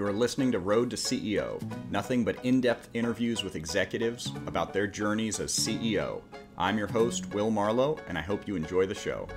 You 0.00 0.06
are 0.06 0.12
listening 0.14 0.50
to 0.52 0.58
Road 0.58 0.88
to 0.88 0.96
CEO, 0.96 1.60
nothing 1.90 2.24
but 2.24 2.42
in 2.42 2.62
depth 2.62 2.88
interviews 2.94 3.44
with 3.44 3.54
executives 3.54 4.32
about 4.46 4.72
their 4.72 4.86
journeys 4.86 5.38
as 5.40 5.52
CEO. 5.52 6.22
I'm 6.56 6.78
your 6.78 6.86
host, 6.86 7.34
Will 7.34 7.50
Marlowe, 7.50 7.98
and 8.08 8.16
I 8.16 8.22
hope 8.22 8.48
you 8.48 8.56
enjoy 8.56 8.86
the 8.86 8.94
show. 8.94 9.28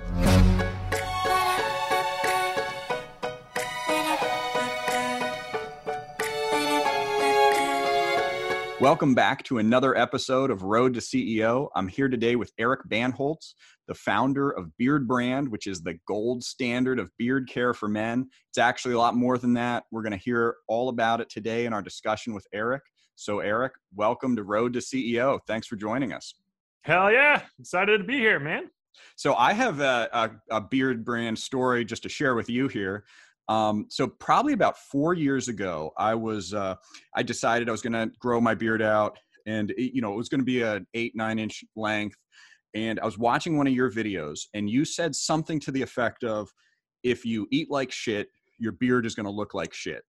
Welcome 8.84 9.14
back 9.14 9.42
to 9.44 9.56
another 9.56 9.96
episode 9.96 10.50
of 10.50 10.62
Road 10.62 10.92
to 10.92 11.00
CEO. 11.00 11.68
I'm 11.74 11.88
here 11.88 12.06
today 12.06 12.36
with 12.36 12.52
Eric 12.58 12.80
Bandholz, 12.86 13.54
the 13.88 13.94
founder 13.94 14.50
of 14.50 14.70
Beardbrand, 14.78 15.48
which 15.48 15.66
is 15.66 15.80
the 15.80 15.98
gold 16.06 16.44
standard 16.44 16.98
of 16.98 17.10
beard 17.16 17.48
care 17.48 17.72
for 17.72 17.88
men. 17.88 18.28
It's 18.50 18.58
actually 18.58 18.92
a 18.92 18.98
lot 18.98 19.16
more 19.16 19.38
than 19.38 19.54
that. 19.54 19.84
We're 19.90 20.02
going 20.02 20.12
to 20.12 20.18
hear 20.18 20.56
all 20.68 20.90
about 20.90 21.22
it 21.22 21.30
today 21.30 21.64
in 21.64 21.72
our 21.72 21.80
discussion 21.80 22.34
with 22.34 22.46
Eric. 22.52 22.82
So, 23.14 23.40
Eric, 23.40 23.72
welcome 23.94 24.36
to 24.36 24.42
Road 24.42 24.74
to 24.74 24.80
CEO. 24.80 25.40
Thanks 25.46 25.66
for 25.66 25.76
joining 25.76 26.12
us. 26.12 26.34
Hell 26.82 27.10
yeah. 27.10 27.40
Excited 27.58 27.96
to 27.96 28.04
be 28.04 28.18
here, 28.18 28.38
man. 28.38 28.68
So, 29.16 29.34
I 29.34 29.54
have 29.54 29.80
a, 29.80 30.10
a, 30.12 30.58
a 30.58 30.60
Beardbrand 30.60 31.38
story 31.38 31.86
just 31.86 32.02
to 32.02 32.10
share 32.10 32.34
with 32.34 32.50
you 32.50 32.68
here. 32.68 33.06
Um, 33.48 33.86
so 33.90 34.06
probably 34.06 34.52
about 34.52 34.78
four 34.78 35.14
years 35.14 35.48
ago, 35.48 35.92
I 35.98 36.14
was 36.14 36.54
uh, 36.54 36.76
I 37.14 37.22
decided 37.22 37.68
I 37.68 37.72
was 37.72 37.82
going 37.82 37.92
to 37.92 38.10
grow 38.18 38.40
my 38.40 38.54
beard 38.54 38.82
out, 38.82 39.18
and 39.46 39.70
it, 39.72 39.94
you 39.94 40.00
know 40.00 40.12
it 40.12 40.16
was 40.16 40.28
going 40.28 40.40
to 40.40 40.44
be 40.44 40.62
an 40.62 40.86
eight 40.94 41.12
nine 41.14 41.38
inch 41.38 41.64
length. 41.76 42.16
And 42.74 42.98
I 42.98 43.04
was 43.04 43.18
watching 43.18 43.56
one 43.56 43.66
of 43.66 43.72
your 43.72 43.90
videos, 43.90 44.40
and 44.54 44.68
you 44.68 44.84
said 44.84 45.14
something 45.14 45.60
to 45.60 45.70
the 45.70 45.82
effect 45.82 46.24
of, 46.24 46.48
"If 47.02 47.24
you 47.24 47.46
eat 47.50 47.70
like 47.70 47.92
shit, 47.92 48.28
your 48.58 48.72
beard 48.72 49.06
is 49.06 49.14
going 49.14 49.26
to 49.26 49.32
look 49.32 49.54
like 49.54 49.74
shit." 49.74 50.02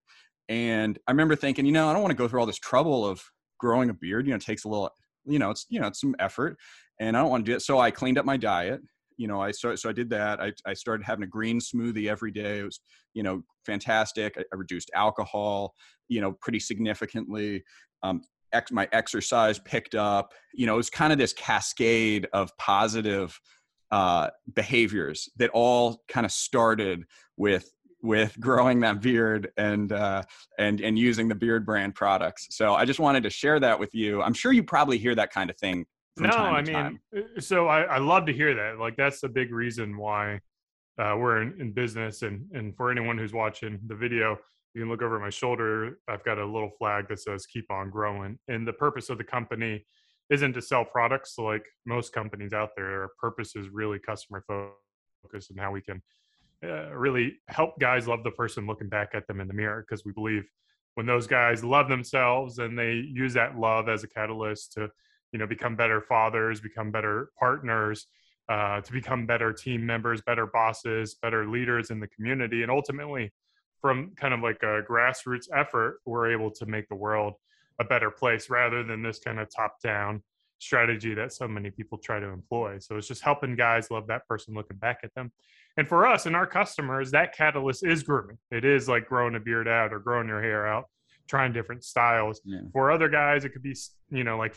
And 0.47 0.97
I 1.07 1.11
remember 1.11 1.35
thinking, 1.35 1.65
you 1.65 1.71
know, 1.71 1.89
I 1.89 1.93
don't 1.93 2.01
want 2.01 2.11
to 2.11 2.17
go 2.17 2.27
through 2.27 2.39
all 2.39 2.45
this 2.45 2.59
trouble 2.59 3.05
of 3.05 3.21
growing 3.59 3.89
a 3.89 3.93
beard. 3.93 4.25
You 4.27 4.31
know, 4.31 4.37
it 4.37 4.43
takes 4.43 4.63
a 4.63 4.69
little, 4.69 4.91
you 5.25 5.39
know, 5.39 5.49
it's 5.49 5.65
you 5.69 5.79
know, 5.79 5.87
it's 5.87 5.99
some 5.99 6.15
effort, 6.19 6.57
and 6.99 7.17
I 7.17 7.21
don't 7.21 7.29
want 7.29 7.45
to 7.45 7.51
do 7.51 7.55
it. 7.57 7.61
So 7.61 7.79
I 7.79 7.91
cleaned 7.91 8.17
up 8.17 8.25
my 8.25 8.37
diet 8.37 8.79
you 9.17 9.27
know, 9.27 9.41
I 9.41 9.51
started, 9.51 9.77
so 9.77 9.89
I 9.89 9.93
did 9.93 10.09
that. 10.09 10.41
I, 10.41 10.51
I 10.65 10.73
started 10.73 11.05
having 11.05 11.23
a 11.23 11.27
green 11.27 11.59
smoothie 11.59 12.09
every 12.09 12.31
day. 12.31 12.59
It 12.59 12.63
was, 12.63 12.79
you 13.13 13.23
know, 13.23 13.43
fantastic. 13.65 14.35
I, 14.37 14.41
I 14.41 14.55
reduced 14.55 14.91
alcohol, 14.93 15.73
you 16.07 16.21
know, 16.21 16.33
pretty 16.41 16.59
significantly. 16.59 17.63
Um, 18.03 18.21
ex, 18.53 18.71
my 18.71 18.87
exercise 18.91 19.59
picked 19.59 19.95
up, 19.95 20.33
you 20.53 20.65
know, 20.65 20.73
it 20.73 20.77
was 20.77 20.89
kind 20.89 21.13
of 21.13 21.19
this 21.19 21.33
cascade 21.33 22.27
of 22.33 22.55
positive 22.57 23.39
uh, 23.91 24.29
behaviors 24.53 25.29
that 25.37 25.49
all 25.51 26.03
kind 26.07 26.25
of 26.25 26.31
started 26.31 27.03
with 27.37 27.71
with 28.01 28.37
growing 28.39 28.79
that 28.81 29.01
beard 29.01 29.49
and 29.57 29.91
uh, 29.91 30.21
and 30.59 30.81
and 30.81 30.97
using 30.97 31.27
the 31.27 31.35
beard 31.35 31.65
brand 31.65 31.95
products. 31.95 32.47
So 32.51 32.75
I 32.75 32.85
just 32.85 32.99
wanted 32.99 33.23
to 33.23 33.29
share 33.29 33.59
that 33.59 33.79
with 33.79 33.93
you. 33.93 34.21
I'm 34.21 34.33
sure 34.33 34.51
you 34.51 34.63
probably 34.63 34.97
hear 34.97 35.15
that 35.15 35.31
kind 35.31 35.49
of 35.49 35.57
thing 35.57 35.85
no, 36.17 36.29
I 36.29 36.61
mean, 36.61 36.73
time. 36.73 36.99
Uh, 37.15 37.39
so 37.39 37.67
I, 37.67 37.81
I 37.83 37.97
love 37.97 38.25
to 38.27 38.33
hear 38.33 38.53
that. 38.53 38.79
Like 38.79 38.95
that's 38.95 39.21
the 39.21 39.29
big 39.29 39.51
reason 39.51 39.97
why 39.97 40.39
uh, 40.97 41.15
we're 41.17 41.41
in, 41.41 41.59
in 41.59 41.71
business. 41.73 42.21
And 42.21 42.45
and 42.53 42.75
for 42.75 42.91
anyone 42.91 43.17
who's 43.17 43.33
watching 43.33 43.79
the 43.87 43.95
video, 43.95 44.37
you 44.73 44.81
can 44.81 44.89
look 44.89 45.01
over 45.01 45.19
my 45.19 45.29
shoulder. 45.29 45.99
I've 46.07 46.23
got 46.23 46.37
a 46.37 46.45
little 46.45 46.71
flag 46.77 47.07
that 47.09 47.19
says 47.19 47.45
"Keep 47.45 47.71
on 47.71 47.89
Growing." 47.89 48.37
And 48.47 48.67
the 48.67 48.73
purpose 48.73 49.09
of 49.09 49.17
the 49.17 49.23
company 49.23 49.85
isn't 50.29 50.53
to 50.53 50.61
sell 50.61 50.83
products 50.85 51.35
like 51.37 51.65
most 51.85 52.13
companies 52.13 52.53
out 52.53 52.69
there. 52.75 53.03
Our 53.03 53.09
purpose 53.19 53.55
is 53.55 53.67
really 53.69 53.99
customer 53.99 54.43
focused 54.47 55.51
and 55.51 55.59
how 55.59 55.71
we 55.71 55.81
can 55.81 56.01
uh, 56.63 56.95
really 56.95 57.33
help 57.47 57.77
guys 57.79 58.07
love 58.07 58.23
the 58.23 58.31
person 58.31 58.65
looking 58.65 58.89
back 58.89 59.09
at 59.13 59.27
them 59.27 59.39
in 59.39 59.47
the 59.47 59.53
mirror 59.53 59.85
because 59.87 60.05
we 60.05 60.11
believe 60.13 60.45
when 60.95 61.05
those 61.05 61.27
guys 61.27 61.63
love 61.63 61.89
themselves 61.89 62.57
and 62.59 62.79
they 62.79 62.93
use 62.93 63.33
that 63.33 63.57
love 63.57 63.89
as 63.89 64.03
a 64.03 64.07
catalyst 64.07 64.73
to 64.73 64.89
you 65.35 65.39
know 65.39 65.45
become 65.45 65.75
better 65.75 65.99
fathers 65.99 66.61
become 66.61 66.91
better 66.91 67.27
partners 67.37 68.07
uh, 68.47 68.79
to 68.79 68.93
become 68.93 69.25
better 69.25 69.51
team 69.51 69.85
members 69.85 70.21
better 70.21 70.45
bosses 70.45 71.15
better 71.15 71.45
leaders 71.45 71.91
in 71.91 71.99
the 71.99 72.07
community. 72.07 72.61
And 72.61 72.71
ultimately 72.71 73.33
from 73.81 74.11
kind 74.15 74.33
of 74.33 74.39
like 74.39 74.63
a 74.63 74.81
grassroots 74.89 75.47
effort 75.53 75.99
we're 76.05 76.31
able 76.31 76.51
to 76.51 76.65
make 76.65 76.87
the 76.87 76.95
world 76.95 77.33
a 77.79 77.83
better 77.83 78.09
place 78.09 78.49
rather 78.49 78.81
than 78.81 79.03
this 79.03 79.19
kind 79.19 79.37
of 79.41 79.53
top 79.53 79.81
down 79.81 80.23
strategy 80.59 81.13
that 81.13 81.33
so 81.33 81.49
many 81.49 81.69
people 81.69 81.97
try 81.97 82.17
to 82.17 82.27
employ. 82.27 82.79
So 82.79 82.95
it's 82.95 83.09
just 83.09 83.21
helping 83.21 83.57
guys 83.57 83.91
love 83.91 84.07
that 84.07 84.25
person 84.25 84.53
looking 84.53 84.77
back 84.77 84.99
at 85.03 85.13
them. 85.15 85.33
And 85.75 85.85
for 85.85 86.07
us 86.07 86.27
and 86.27 86.35
our 86.37 86.47
customers 86.47 87.11
that 87.11 87.35
catalyst 87.35 87.85
is 87.85 88.03
grooming. 88.03 88.37
It 88.51 88.63
is 88.63 88.87
like 88.87 89.05
growing 89.05 89.35
a 89.35 89.41
beard 89.41 89.67
out 89.67 89.91
or 89.91 89.99
growing 89.99 90.29
your 90.29 90.41
hair 90.41 90.65
out 90.65 90.85
trying 91.27 91.51
different 91.51 91.83
styles. 91.83 92.39
Yeah. 92.45 92.59
for 92.71 92.89
other 92.89 93.09
guys 93.09 93.43
it 93.43 93.49
could 93.49 93.63
be 93.63 93.75
you 94.09 94.23
know 94.23 94.37
like 94.37 94.55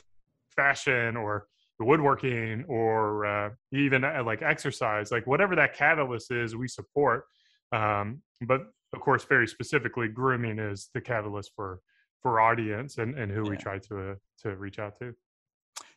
fashion 0.58 1.16
or 1.16 1.46
the 1.78 1.84
woodworking 1.84 2.64
or 2.69 3.24
uh, 3.24 3.50
even 3.72 4.02
uh, 4.02 4.22
like 4.24 4.42
exercise 4.42 5.12
like 5.12 5.26
whatever 5.26 5.54
that 5.54 5.74
catalyst 5.74 6.32
is 6.32 6.56
we 6.56 6.66
support. 6.66 7.24
Um, 7.72 8.22
but 8.42 8.62
of 8.92 9.00
course 9.00 9.24
very 9.24 9.47
specifically 9.47 10.08
grooming 10.08 10.58
is 10.58 10.91
the 10.94 11.00
catalyst 11.00 11.52
for 11.54 11.80
for 12.22 12.41
audience 12.41 12.98
and 12.98 13.16
and 13.16 13.30
who 13.30 13.44
yeah. 13.44 13.50
we 13.50 13.56
try 13.56 13.78
to 13.78 14.10
uh, 14.10 14.14
to 14.42 14.56
reach 14.56 14.78
out 14.78 14.98
to. 14.98 15.14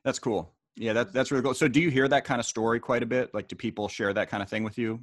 That's 0.06 0.20
cool. 0.20 0.54
Yeah 0.76 0.94
that, 0.94 1.14
that's 1.14 1.32
really 1.32 1.44
cool. 1.44 1.56
So 1.56 1.68
do 1.68 1.82
you 1.82 1.90
hear 1.90 2.08
that 2.08 2.26
kind 2.26 2.40
of 2.40 2.46
story 2.46 2.80
quite 2.80 3.02
a 3.02 3.08
bit? 3.08 3.34
Like 3.34 3.48
do 3.48 3.56
people 3.56 3.88
share 3.88 4.14
that 4.14 4.30
kind 4.30 4.44
of 4.44 4.50
thing 4.50 4.64
with 4.64 4.78
you? 4.78 5.02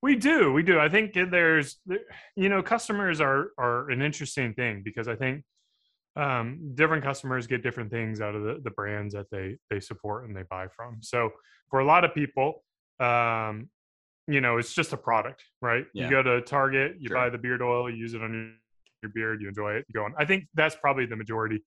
We 0.00 0.14
do 0.14 0.52
we 0.52 0.62
do. 0.62 0.78
I 0.78 0.88
think 0.88 1.14
there's 1.14 1.78
you 2.36 2.48
know 2.48 2.62
customers 2.62 3.20
are 3.20 3.48
are 3.58 3.90
an 3.90 4.00
interesting 4.00 4.54
thing 4.54 4.82
because 4.84 5.08
i 5.08 5.16
think 5.16 5.42
um, 6.16 6.72
different 6.74 7.02
customers 7.02 7.46
get 7.46 7.62
different 7.62 7.90
things 7.90 8.20
out 8.20 8.34
of 8.34 8.42
the, 8.42 8.60
the 8.62 8.70
brands 8.70 9.14
that 9.14 9.26
they 9.30 9.56
they 9.70 9.80
support 9.80 10.26
and 10.26 10.36
they 10.36 10.44
buy 10.48 10.68
from. 10.68 10.98
So 11.00 11.30
for 11.70 11.80
a 11.80 11.84
lot 11.84 12.04
of 12.04 12.14
people, 12.14 12.62
um, 13.00 13.68
you 14.26 14.40
know, 14.40 14.58
it's 14.58 14.72
just 14.72 14.92
a 14.92 14.96
product, 14.96 15.42
right? 15.60 15.86
Yeah. 15.92 16.04
You 16.04 16.10
go 16.10 16.22
to 16.22 16.40
Target, 16.40 16.96
you 16.98 17.08
sure. 17.08 17.16
buy 17.16 17.30
the 17.30 17.38
beard 17.38 17.62
oil, 17.62 17.90
you 17.90 17.96
use 17.96 18.14
it 18.14 18.22
on 18.22 18.32
your, 18.32 18.52
your 19.02 19.12
beard, 19.14 19.42
you 19.42 19.48
enjoy 19.48 19.72
it, 19.72 19.84
you 19.88 19.92
go 19.94 20.04
on. 20.04 20.14
I 20.18 20.24
think 20.24 20.46
that's 20.54 20.76
probably 20.76 21.06
the 21.06 21.16
majority 21.16 21.64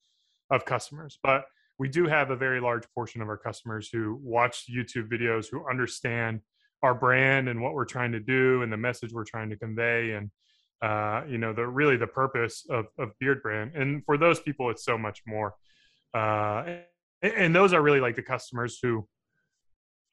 of 0.49 0.65
customers, 0.65 1.19
but 1.21 1.45
we 1.79 1.89
do 1.89 2.07
have 2.07 2.31
a 2.31 2.35
very 2.35 2.59
large 2.59 2.83
portion 2.95 3.21
of 3.21 3.27
our 3.27 3.37
customers 3.37 3.89
who 3.91 4.19
watch 4.23 4.65
YouTube 4.71 5.09
videos, 5.09 5.47
who 5.51 5.69
understand 5.69 6.41
our 6.83 6.95
brand 6.95 7.49
and 7.49 7.61
what 7.61 7.73
we're 7.73 7.85
trying 7.85 8.11
to 8.13 8.19
do 8.19 8.61
and 8.61 8.71
the 8.71 8.77
message 8.77 9.11
we're 9.13 9.23
trying 9.23 9.49
to 9.49 9.57
convey 9.57 10.11
and 10.11 10.31
uh, 10.81 11.23
you 11.27 11.37
know, 11.37 11.53
the 11.53 11.65
really 11.65 11.97
the 11.97 12.07
purpose 12.07 12.65
of, 12.69 12.85
of 12.99 13.11
Beardbrand. 13.21 13.79
And 13.79 14.03
for 14.05 14.17
those 14.17 14.39
people, 14.39 14.69
it's 14.69 14.83
so 14.83 14.97
much 14.97 15.21
more. 15.25 15.55
Uh, 16.13 16.63
and, 17.21 17.33
and 17.33 17.55
those 17.55 17.73
are 17.73 17.81
really 17.81 17.99
like 17.99 18.15
the 18.15 18.23
customers 18.23 18.79
who 18.81 19.07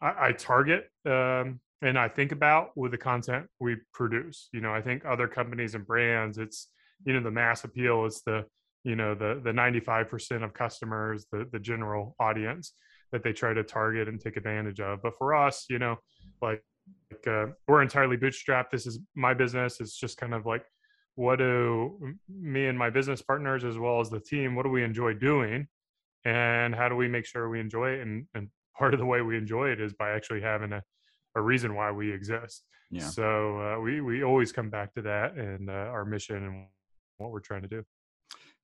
I, 0.01 0.29
I 0.29 0.33
target 0.33 0.89
um, 1.07 1.61
and 1.85 1.99
I 1.99 2.09
think 2.09 2.33
about 2.33 2.71
with 2.77 2.93
the 2.93 2.99
content 2.99 3.47
we 3.61 3.77
produce. 3.93 4.49
You 4.53 4.61
know, 4.61 4.73
I 4.73 4.81
think 4.81 5.05
other 5.05 5.29
companies 5.29 5.75
and 5.75 5.87
brands, 5.87 6.39
it's 6.39 6.69
you 7.05 7.13
know 7.13 7.21
the 7.21 7.31
mass 7.31 7.65
appeal, 7.65 8.07
it's 8.07 8.23
the 8.23 8.47
you 8.85 8.97
know 8.97 9.15
the 9.15 9.41
the 9.45 9.53
95% 9.53 10.43
of 10.43 10.55
customers, 10.55 11.27
the 11.31 11.47
the 11.53 11.59
general 11.59 12.17
audience 12.19 12.73
that 13.13 13.23
they 13.23 13.33
try 13.33 13.53
to 13.53 13.63
target 13.63 14.09
and 14.09 14.21
take 14.21 14.37
advantage 14.37 14.81
of. 14.81 15.03
But 15.03 15.13
for 15.19 15.35
us, 15.35 15.67
you 15.69 15.79
know, 15.79 15.97
like 16.41 16.63
like 17.11 17.27
uh, 17.27 17.47
we're 17.69 17.83
entirely 17.83 18.17
bootstrapped. 18.17 18.71
This 18.71 18.87
is 18.87 18.99
my 19.15 19.35
business. 19.35 19.81
It's 19.81 19.97
just 19.97 20.17
kind 20.17 20.35
of 20.35 20.47
like, 20.47 20.65
what 21.17 21.37
do 21.37 22.17
me 22.29 22.67
and 22.67 22.79
my 22.79 22.91
business 22.91 23.23
partners, 23.23 23.65
as 23.65 23.79
well 23.79 24.01
as 24.01 24.11
the 24.11 24.21
team, 24.21 24.55
what 24.55 24.65
do 24.65 24.71
we 24.71 24.83
enjoy 24.83 25.15
doing, 25.15 25.69
and 26.25 26.75
how 26.75 26.89
do 26.89 26.97
we 26.97 27.09
make 27.09 27.27
sure 27.27 27.49
we 27.49 27.61
enjoy 27.61 27.91
it? 27.91 28.01
And, 28.01 28.27
and 28.35 28.49
part 28.77 28.95
of 28.95 29.01
the 29.01 29.07
way 29.07 29.23
we 29.23 29.37
enjoy 29.37 29.69
it 29.69 29.81
is 29.81 29.93
by 29.93 30.11
actually 30.11 30.41
having 30.41 30.73
a, 30.73 30.83
a 31.37 31.41
reason 31.41 31.75
why 31.75 31.93
we 31.93 32.13
exist. 32.13 32.65
Yeah. 32.91 33.09
So 33.09 33.61
uh, 33.61 33.81
we 33.81 34.01
we 34.01 34.25
always 34.25 34.53
come 34.53 34.71
back 34.71 34.93
to 34.95 35.03
that 35.03 35.35
and 35.35 35.71
uh, 35.71 35.73
our 35.73 36.05
mission 36.05 36.37
and 36.37 36.67
what 37.19 37.31
we're 37.31 37.41
trying 37.41 37.63
to 37.63 37.69
do. 37.69 37.85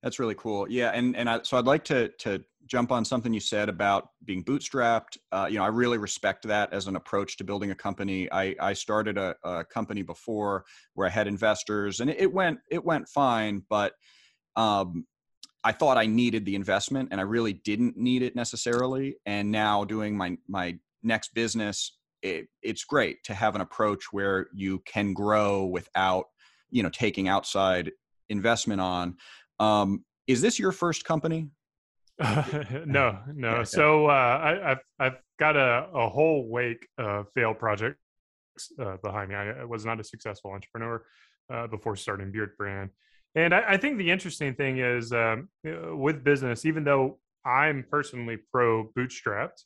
That's 0.03 0.19
really 0.19 0.35
cool. 0.35 0.69
Yeah, 0.69 0.91
and 0.91 1.15
and 1.15 1.29
I, 1.29 1.41
so 1.43 1.57
I'd 1.57 1.65
like 1.65 1.83
to 1.85 2.09
to 2.19 2.43
jump 2.65 2.91
on 2.91 3.03
something 3.03 3.33
you 3.33 3.39
said 3.39 3.69
about 3.69 4.09
being 4.23 4.43
bootstrapped. 4.43 5.17
Uh, 5.31 5.47
you 5.49 5.57
know, 5.57 5.63
I 5.63 5.67
really 5.67 5.97
respect 5.97 6.47
that 6.47 6.71
as 6.73 6.87
an 6.87 6.95
approach 6.95 7.37
to 7.37 7.43
building 7.43 7.71
a 7.71 7.75
company. 7.75 8.31
I 8.31 8.55
I 8.59 8.73
started 8.73 9.17
a, 9.17 9.35
a 9.43 9.63
company 9.65 10.01
before 10.01 10.65
where 10.93 11.05
I 11.05 11.11
had 11.11 11.27
investors, 11.27 11.99
and 11.99 12.09
it, 12.09 12.19
it 12.19 12.33
went 12.33 12.59
it 12.69 12.83
went 12.83 13.07
fine, 13.09 13.63
but 13.69 13.93
um, 14.55 15.05
I 15.63 15.71
thought 15.71 15.97
I 15.97 16.07
needed 16.07 16.45
the 16.45 16.55
investment, 16.55 17.09
and 17.11 17.21
I 17.21 17.23
really 17.23 17.53
didn't 17.53 17.95
need 17.95 18.23
it 18.23 18.35
necessarily. 18.35 19.17
And 19.25 19.51
now 19.51 19.83
doing 19.83 20.17
my 20.17 20.37
my 20.47 20.77
next 21.03 21.33
business, 21.35 21.97
it, 22.23 22.47
it's 22.63 22.85
great 22.85 23.23
to 23.25 23.33
have 23.35 23.53
an 23.55 23.61
approach 23.61 24.05
where 24.11 24.47
you 24.53 24.79
can 24.85 25.13
grow 25.13 25.65
without 25.65 26.25
you 26.71 26.81
know 26.81 26.89
taking 26.89 27.27
outside 27.27 27.91
investment 28.29 28.81
on 28.81 29.17
um, 29.61 30.03
is 30.27 30.41
this 30.41 30.57
your 30.57 30.71
first 30.71 31.05
company? 31.05 31.49
no, 32.85 33.19
no. 33.33 33.63
So 33.65 34.07
uh, 34.07 34.09
I, 34.09 34.69
have 34.69 34.79
I've 34.99 35.17
got 35.39 35.55
a, 35.55 35.87
a 35.93 36.09
whole 36.09 36.47
wake 36.49 36.87
of 36.97 37.27
failed 37.35 37.59
projects 37.59 37.97
uh, 38.79 38.97
behind 39.03 39.29
me. 39.29 39.35
I, 39.35 39.61
I, 39.61 39.63
was 39.65 39.85
not 39.85 39.99
a 39.99 40.03
successful 40.03 40.51
entrepreneur 40.51 41.03
uh, 41.51 41.67
before 41.67 41.95
starting 41.95 42.31
Beardbrand, 42.31 42.89
And 43.35 43.53
I, 43.53 43.63
I 43.73 43.77
think 43.77 43.97
the 43.97 44.09
interesting 44.09 44.55
thing 44.55 44.79
is 44.79 45.11
um, 45.13 45.49
uh, 45.67 45.95
with 45.95 46.23
business, 46.23 46.65
even 46.65 46.83
though 46.83 47.19
I'm 47.45 47.85
personally 47.89 48.37
pro 48.51 48.89
bootstrapped, 48.97 49.63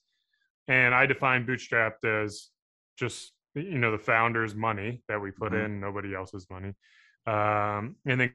and 0.67 0.93
I 0.93 1.05
define 1.05 1.45
bootstrapped 1.45 2.03
as 2.05 2.49
just 2.97 3.31
you 3.53 3.77
know 3.77 3.91
the 3.91 3.97
founder's 3.97 4.55
money 4.55 5.03
that 5.07 5.21
we 5.21 5.31
put 5.31 5.51
mm-hmm. 5.51 5.65
in, 5.65 5.79
nobody 5.79 6.15
else's 6.15 6.47
money, 6.49 6.73
um, 7.27 7.95
and 8.05 8.19
then 8.19 8.33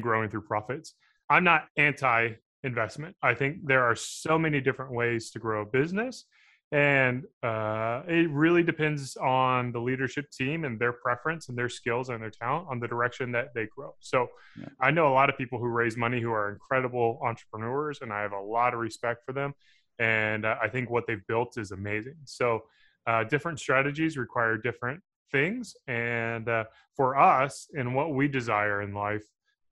growing 0.00 0.28
through 0.28 0.42
profits. 0.42 0.94
I'm 1.28 1.44
not 1.44 1.66
anti 1.76 2.30
investment. 2.62 3.16
I 3.22 3.34
think 3.34 3.66
there 3.66 3.84
are 3.84 3.94
so 3.94 4.38
many 4.38 4.60
different 4.60 4.92
ways 4.92 5.30
to 5.30 5.38
grow 5.38 5.62
a 5.62 5.66
business 5.66 6.24
and 6.72 7.24
uh, 7.42 8.02
it 8.06 8.30
really 8.30 8.62
depends 8.62 9.16
on 9.16 9.72
the 9.72 9.80
leadership 9.80 10.30
team 10.30 10.64
and 10.64 10.78
their 10.78 10.92
preference 10.92 11.48
and 11.48 11.58
their 11.58 11.68
skills 11.68 12.10
and 12.10 12.22
their 12.22 12.30
talent 12.30 12.68
on 12.70 12.78
the 12.78 12.86
direction 12.86 13.32
that 13.32 13.52
they 13.54 13.66
grow 13.66 13.94
so 14.00 14.28
yeah. 14.58 14.66
i 14.80 14.90
know 14.90 15.08
a 15.08 15.14
lot 15.14 15.28
of 15.28 15.36
people 15.36 15.58
who 15.58 15.66
raise 15.66 15.96
money 15.96 16.20
who 16.20 16.30
are 16.30 16.50
incredible 16.50 17.18
entrepreneurs 17.22 17.98
and 18.02 18.12
i 18.12 18.20
have 18.20 18.32
a 18.32 18.40
lot 18.40 18.72
of 18.72 18.80
respect 18.80 19.24
for 19.26 19.32
them 19.32 19.52
and 19.98 20.44
uh, 20.44 20.56
i 20.62 20.68
think 20.68 20.88
what 20.90 21.06
they've 21.06 21.26
built 21.26 21.58
is 21.58 21.72
amazing 21.72 22.16
so 22.24 22.62
uh, 23.06 23.24
different 23.24 23.58
strategies 23.58 24.16
require 24.16 24.56
different 24.56 25.00
things 25.32 25.74
and 25.88 26.48
uh, 26.48 26.64
for 26.96 27.18
us 27.18 27.68
and 27.74 27.94
what 27.94 28.14
we 28.14 28.28
desire 28.28 28.82
in 28.82 28.94
life 28.94 29.24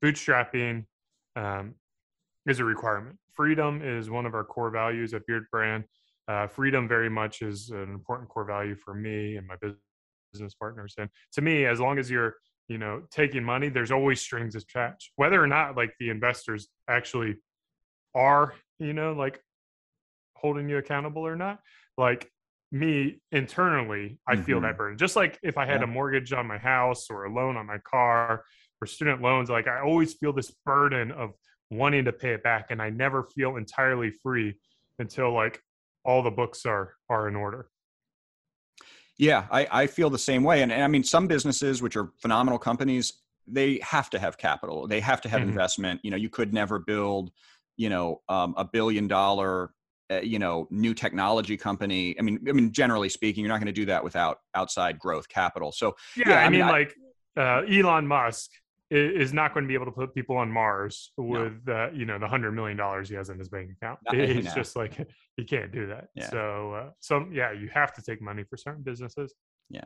bootstrapping 0.03 0.85
um, 1.37 1.75
is 2.47 2.59
a 2.61 2.65
requirement 2.65 3.17
freedom 3.35 3.81
is 3.83 4.11
one 4.11 4.27
of 4.27 4.35
our 4.35 4.45
core 4.45 4.71
values 4.71 5.15
at 5.15 5.25
beard 5.27 5.45
brand 5.51 5.85
uh, 6.29 6.47
freedom 6.47 6.89
very 6.89 7.09
much 7.09 7.43
is 7.43 7.71
an 7.71 7.91
important 7.91 8.29
core 8.29 8.45
value 8.45 8.75
for 8.75 8.95
me 8.95 9.37
and 9.37 9.47
my 9.47 9.55
business 10.33 10.55
partners 10.55 10.95
and 10.99 11.09
to 11.33 11.41
me 11.41 11.65
as 11.65 11.81
long 11.81 11.99
as 11.99 12.11
you're 12.11 12.35
you 12.69 12.79
know 12.79 13.03
taking 13.11 13.43
money 13.43 13.69
there's 13.69 13.91
always 13.91 14.21
strings 14.21 14.55
attached 14.55 15.13
whether 15.17 15.43
or 15.43 15.47
not 15.47 15.77
like 15.77 15.93
the 15.99 16.11
investors 16.11 16.69
actually 16.89 17.37
are 18.15 18.55
you 18.79 18.93
know 18.93 19.13
like 19.13 19.41
holding 20.35 20.69
you 20.69 20.77
accountable 20.77 21.27
or 21.27 21.37
not 21.37 21.59
like 21.97 22.31
me 22.71 23.21
internally 23.33 24.19
i 24.27 24.35
mm-hmm. 24.35 24.43
feel 24.43 24.61
that 24.61 24.73
mm-hmm. 24.73 24.79
burden 24.79 24.99
just 24.99 25.17
like 25.17 25.39
if 25.43 25.57
i 25.57 25.65
had 25.65 25.81
yeah. 25.81 25.85
a 25.85 25.87
mortgage 25.87 26.33
on 26.33 26.47
my 26.47 26.59
house 26.59 27.07
or 27.09 27.25
a 27.25 27.33
loan 27.33 27.57
on 27.57 27.67
my 27.67 27.79
car 27.79 28.45
or 28.81 28.87
student 28.87 29.21
loans 29.21 29.51
like 29.51 29.67
i 29.67 29.81
always 29.81 30.15
feel 30.15 30.33
this 30.33 30.53
burden 30.65 31.11
of 31.13 31.31
wanting 31.71 32.05
to 32.05 32.13
pay 32.13 32.31
it 32.31 32.43
back 32.43 32.67
and 32.71 32.81
i 32.81 32.89
never 32.89 33.25
feel 33.35 33.57
entirely 33.57 34.11
free 34.11 34.55
until 34.99 35.33
like 35.33 35.63
all 36.05 36.23
the 36.23 36.31
books 36.31 36.65
are 36.67 36.95
are 37.09 37.29
in 37.29 37.37
order. 37.37 37.69
Yeah, 39.19 39.47
I, 39.51 39.67
I 39.71 39.87
feel 39.87 40.11
the 40.11 40.19
same 40.19 40.45
way. 40.45 40.63
And, 40.63 40.73
and 40.73 40.83
I 40.83 40.89
mean, 40.89 41.03
some 41.03 41.27
businesses, 41.27 41.83
which 41.83 41.97
are 41.97 42.13
phenomenal 42.23 42.59
companies, 42.59 43.13
they 43.49 43.81
have 43.83 44.11
to 44.11 44.19
have 44.19 44.39
capital. 44.39 44.87
They 44.87 45.01
have 45.01 45.21
to 45.23 45.29
have 45.29 45.41
mm-hmm. 45.41 45.51
investment. 45.51 46.01
You 46.05 46.13
know, 46.13 46.17
you 46.17 46.29
could 46.29 46.55
never 46.55 46.79
build, 46.79 47.33
you 47.77 47.89
know, 47.89 48.23
um, 48.29 48.55
a 48.57 48.65
billion 48.65 49.09
dollar, 49.09 49.73
uh, 50.11 50.21
you 50.21 50.39
know, 50.39 50.69
new 50.71 50.95
technology 50.95 51.57
company. 51.57 52.17
I 52.19 52.23
mean, 52.23 52.45
I 52.49 52.53
mean, 52.53 52.71
generally 52.71 53.09
speaking, 53.09 53.45
you're 53.45 53.53
not 53.53 53.59
going 53.59 53.67
to 53.67 53.73
do 53.73 53.87
that 53.87 54.05
without 54.05 54.39
outside 54.55 55.01
growth 55.01 55.29
capital. 55.29 55.73
So 55.73 55.97
yeah, 56.17 56.29
yeah 56.29 56.35
I, 56.41 56.45
I, 56.45 56.49
mean, 56.49 56.61
like 56.61 56.95
uh, 57.37 57.63
Elon 57.69 58.07
Musk, 58.07 58.51
is 58.91 59.33
not 59.33 59.53
going 59.53 59.65
to 59.65 59.69
be 59.69 59.75
able 59.75 59.85
to 59.85 59.93
put 59.93 60.15
people 60.15 60.37
on 60.37 60.51
Mars 60.51 61.13
with 61.17 61.61
no. 61.67 61.75
uh, 61.75 61.91
you 61.93 62.07
know 62.07 62.19
the 62.19 62.27
hundred 62.27 62.53
million 62.53 62.77
dollars 62.77 63.09
he 63.09 63.15
has 63.15 63.29
in 63.29 63.39
his 63.39 63.49
bank 63.49 63.71
account. 63.71 63.99
It's 64.13 64.49
no. 64.49 64.55
just 64.57 64.77
like 64.77 65.09
he 65.37 65.45
can't 65.45 65.73
do 65.73 65.89
that. 65.89 66.09
Yeah. 66.15 66.31
So 66.31 66.73
uh, 66.73 66.91
so 67.01 67.27
yeah, 67.33 67.53
you 67.53 67.69
have 67.73 67.93
to 67.95 68.03
take 68.03 68.23
money 68.23 68.45
for 68.45 68.57
certain 68.57 68.83
businesses. 68.83 69.35
Yeah. 69.69 69.85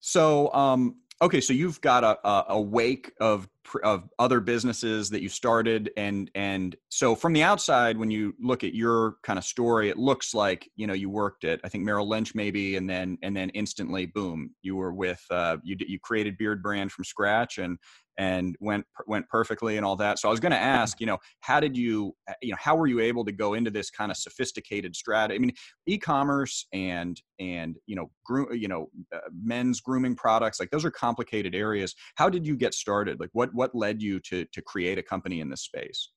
So 0.00 0.52
um, 0.52 0.96
okay, 1.22 1.40
so 1.40 1.52
you've 1.52 1.80
got 1.80 2.04
a, 2.04 2.18
a, 2.26 2.44
a 2.50 2.60
wake 2.60 3.12
of 3.20 3.48
of 3.84 4.08
other 4.18 4.40
businesses 4.40 5.10
that 5.10 5.22
you 5.22 5.28
started, 5.28 5.90
and 5.96 6.30
and 6.34 6.76
so 6.88 7.14
from 7.14 7.32
the 7.32 7.42
outside, 7.42 7.96
when 7.96 8.10
you 8.10 8.34
look 8.40 8.64
at 8.64 8.74
your 8.74 9.16
kind 9.22 9.38
of 9.38 9.44
story, 9.44 9.90
it 9.90 9.98
looks 9.98 10.34
like 10.34 10.68
you 10.76 10.86
know 10.86 10.94
you 10.94 11.10
worked 11.10 11.44
at 11.44 11.60
I 11.62 11.68
think 11.68 11.84
Merrill 11.84 12.08
Lynch 12.08 12.34
maybe, 12.34 12.76
and 12.76 12.88
then 12.88 13.18
and 13.22 13.36
then 13.36 13.50
instantly, 13.50 14.06
boom, 14.06 14.54
you 14.62 14.76
were 14.76 14.92
with 14.92 15.22
uh, 15.30 15.58
you 15.62 15.76
you 15.78 15.98
created 16.00 16.38
Beardbrand 16.38 16.90
from 16.90 17.04
scratch, 17.04 17.58
and 17.58 17.78
and 18.20 18.54
went 18.60 18.84
went 19.06 19.26
perfectly 19.30 19.78
and 19.78 19.86
all 19.86 19.96
that. 19.96 20.18
So 20.18 20.28
I 20.28 20.30
was 20.30 20.40
going 20.40 20.52
to 20.52 20.58
ask, 20.58 21.00
you 21.00 21.06
know, 21.06 21.16
how 21.40 21.58
did 21.58 21.74
you, 21.74 22.14
uh, 22.28 22.34
you 22.42 22.50
know, 22.50 22.58
how 22.60 22.76
were 22.76 22.86
you 22.86 23.00
able 23.00 23.24
to 23.24 23.32
go 23.32 23.54
into 23.54 23.70
this 23.70 23.90
kind 23.90 24.10
of 24.10 24.18
sophisticated 24.18 24.94
strategy? 24.94 25.36
I 25.36 25.38
mean, 25.38 25.52
e-commerce 25.86 26.66
and 26.74 27.20
and 27.38 27.78
you 27.86 27.96
know, 27.96 28.10
groom, 28.26 28.48
you 28.52 28.68
know, 28.68 28.90
uh, 29.14 29.20
men's 29.42 29.80
grooming 29.80 30.16
products, 30.16 30.60
like 30.60 30.70
those 30.70 30.84
are 30.84 30.90
complicated 30.90 31.54
areas. 31.54 31.94
How 32.16 32.28
did 32.28 32.46
you 32.46 32.56
get 32.56 32.74
started? 32.74 33.18
Like, 33.20 33.30
what 33.32 33.54
what 33.54 33.74
led 33.74 34.02
you 34.02 34.20
to 34.20 34.44
to 34.44 34.60
create 34.60 34.98
a 34.98 35.02
company 35.02 35.40
in 35.40 35.48
this 35.48 35.62
space? 35.62 36.10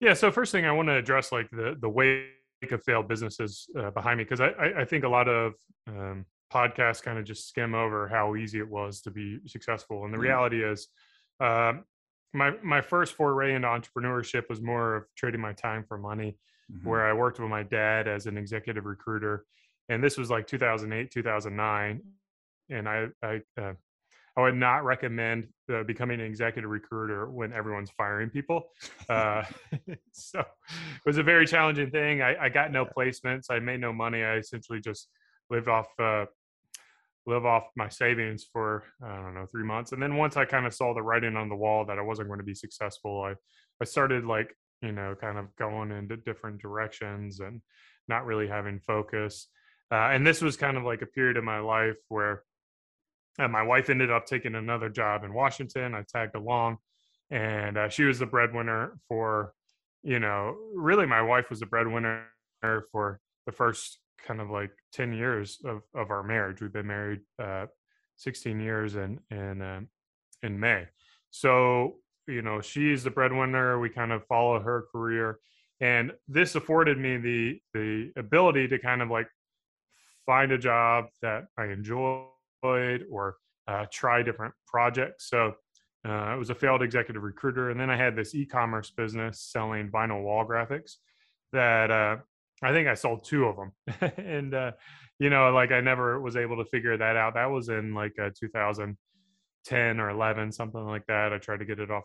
Yeah. 0.00 0.14
So 0.14 0.32
first 0.32 0.50
thing 0.50 0.66
I 0.66 0.72
want 0.72 0.88
to 0.88 0.96
address, 0.96 1.30
like 1.30 1.48
the 1.52 1.76
the 1.80 1.88
wake 1.88 2.72
of 2.72 2.82
failed 2.82 3.06
businesses 3.06 3.68
uh, 3.78 3.90
behind 3.92 4.18
me, 4.18 4.24
because 4.24 4.40
I, 4.40 4.48
I, 4.48 4.80
I 4.80 4.84
think 4.84 5.04
a 5.04 5.08
lot 5.08 5.28
of 5.28 5.52
um, 5.86 6.26
podcasts 6.52 7.00
kind 7.00 7.16
of 7.16 7.24
just 7.24 7.48
skim 7.48 7.74
over 7.76 8.08
how 8.08 8.34
easy 8.34 8.58
it 8.58 8.68
was 8.68 9.00
to 9.02 9.12
be 9.12 9.38
successful, 9.46 10.04
and 10.04 10.12
the 10.12 10.16
mm-hmm. 10.16 10.26
reality 10.26 10.64
is 10.64 10.88
um, 11.40 11.84
my 12.32 12.52
my 12.62 12.80
first 12.80 13.14
foray 13.14 13.54
into 13.54 13.68
entrepreneurship 13.68 14.48
was 14.48 14.60
more 14.60 14.96
of 14.96 15.04
trading 15.16 15.40
my 15.40 15.52
time 15.52 15.84
for 15.86 15.98
money, 15.98 16.36
mm-hmm. 16.70 16.88
where 16.88 17.06
I 17.06 17.12
worked 17.12 17.38
with 17.38 17.48
my 17.48 17.62
dad 17.62 18.08
as 18.08 18.26
an 18.26 18.36
executive 18.36 18.84
recruiter, 18.84 19.44
and 19.88 20.02
this 20.02 20.18
was 20.18 20.30
like 20.30 20.46
2008 20.46 21.10
2009, 21.10 22.02
and 22.70 22.88
I 22.88 23.06
I 23.22 23.40
uh, 23.60 23.72
I 24.36 24.42
would 24.42 24.56
not 24.56 24.84
recommend 24.84 25.46
uh, 25.72 25.84
becoming 25.84 26.20
an 26.20 26.26
executive 26.26 26.68
recruiter 26.68 27.30
when 27.30 27.52
everyone's 27.52 27.90
firing 27.90 28.30
people. 28.30 28.64
Uh, 29.08 29.44
so 30.12 30.40
it 30.40 31.06
was 31.06 31.18
a 31.18 31.22
very 31.22 31.46
challenging 31.46 31.90
thing. 31.90 32.20
I, 32.20 32.46
I, 32.46 32.48
got 32.48 32.72
no 32.72 32.84
placements. 32.84 33.44
I 33.48 33.60
made 33.60 33.80
no 33.80 33.92
money. 33.92 34.24
I 34.24 34.38
essentially 34.38 34.80
just 34.80 35.08
lived 35.50 35.68
off 35.68 35.86
uh, 36.00 36.24
live 37.26 37.46
off 37.46 37.64
my 37.76 37.88
savings 37.88 38.44
for 38.52 38.84
I 39.02 39.16
don't 39.16 39.34
know 39.34 39.46
three 39.46 39.64
months, 39.64 39.92
and 39.92 40.02
then 40.02 40.16
once 40.16 40.36
I 40.36 40.44
kind 40.44 40.66
of 40.66 40.74
saw 40.74 40.94
the 40.94 41.02
writing 41.02 41.36
on 41.36 41.48
the 41.48 41.56
wall 41.56 41.84
that 41.86 41.98
I 41.98 42.02
wasn't 42.02 42.28
going 42.28 42.40
to 42.40 42.44
be 42.44 42.54
successful, 42.54 43.22
I 43.22 43.34
I 43.80 43.84
started 43.84 44.24
like 44.24 44.54
you 44.82 44.92
know 44.92 45.14
kind 45.20 45.38
of 45.38 45.54
going 45.56 45.90
into 45.90 46.16
different 46.16 46.60
directions 46.60 47.40
and 47.40 47.60
not 48.08 48.26
really 48.26 48.48
having 48.48 48.80
focus. 48.80 49.48
Uh, 49.90 50.10
and 50.10 50.26
this 50.26 50.40
was 50.40 50.56
kind 50.56 50.76
of 50.76 50.84
like 50.84 51.02
a 51.02 51.06
period 51.06 51.36
of 51.36 51.44
my 51.44 51.60
life 51.60 51.96
where 52.08 52.42
uh, 53.38 53.48
my 53.48 53.62
wife 53.62 53.90
ended 53.90 54.10
up 54.10 54.26
taking 54.26 54.54
another 54.54 54.88
job 54.88 55.24
in 55.24 55.32
Washington. 55.32 55.94
I 55.94 56.02
tagged 56.02 56.36
along, 56.36 56.78
and 57.30 57.76
uh, 57.76 57.88
she 57.88 58.04
was 58.04 58.18
the 58.18 58.26
breadwinner 58.26 58.98
for, 59.08 59.52
you 60.02 60.18
know, 60.18 60.56
really 60.74 61.06
my 61.06 61.22
wife 61.22 61.50
was 61.50 61.60
the 61.60 61.66
breadwinner 61.66 62.26
for 62.92 63.20
the 63.46 63.52
first 63.52 63.98
kind 64.26 64.40
of 64.40 64.50
like 64.50 64.70
10 64.92 65.12
years 65.12 65.58
of, 65.64 65.82
of 65.94 66.10
our 66.10 66.22
marriage. 66.22 66.60
We've 66.60 66.72
been 66.72 66.86
married 66.86 67.20
uh, 67.42 67.66
16 68.16 68.60
years 68.60 68.96
in, 68.96 69.20
in, 69.30 69.62
uh, 69.62 69.80
in 70.42 70.58
May. 70.58 70.86
So, 71.30 71.96
you 72.26 72.42
know, 72.42 72.60
she's 72.60 73.04
the 73.04 73.10
breadwinner. 73.10 73.78
We 73.78 73.90
kind 73.90 74.12
of 74.12 74.26
follow 74.26 74.60
her 74.60 74.86
career. 74.92 75.38
And 75.80 76.12
this 76.28 76.54
afforded 76.54 76.98
me 76.98 77.16
the, 77.16 77.60
the 77.74 78.12
ability 78.16 78.68
to 78.68 78.78
kind 78.78 79.02
of 79.02 79.10
like 79.10 79.26
find 80.24 80.52
a 80.52 80.58
job 80.58 81.06
that 81.22 81.46
I 81.58 81.66
enjoyed 81.66 82.30
or 82.62 83.36
uh, 83.66 83.86
try 83.90 84.22
different 84.22 84.54
projects. 84.66 85.28
So 85.28 85.54
uh, 86.06 86.12
I 86.12 86.34
was 86.36 86.50
a 86.50 86.54
failed 86.54 86.82
executive 86.82 87.22
recruiter. 87.22 87.70
And 87.70 87.80
then 87.80 87.90
I 87.90 87.96
had 87.96 88.14
this 88.16 88.34
e 88.34 88.46
commerce 88.46 88.90
business 88.90 89.40
selling 89.40 89.90
vinyl 89.90 90.22
wall 90.22 90.46
graphics 90.46 90.96
that 91.52 91.90
uh, 91.90 92.16
I 92.62 92.72
think 92.72 92.88
I 92.88 92.94
sold 92.94 93.24
two 93.24 93.44
of 93.46 93.56
them, 93.56 94.12
and 94.16 94.54
uh, 94.54 94.72
you 95.18 95.30
know, 95.30 95.50
like 95.52 95.72
I 95.72 95.80
never 95.80 96.20
was 96.20 96.36
able 96.36 96.56
to 96.56 96.64
figure 96.64 96.96
that 96.96 97.16
out. 97.16 97.34
That 97.34 97.50
was 97.50 97.68
in 97.68 97.94
like 97.94 98.12
uh, 98.18 98.30
2010 98.38 100.00
or 100.00 100.10
11, 100.10 100.52
something 100.52 100.86
like 100.86 101.06
that. 101.06 101.32
I 101.32 101.38
tried 101.38 101.58
to 101.58 101.64
get 101.64 101.80
it 101.80 101.90
off 101.90 102.04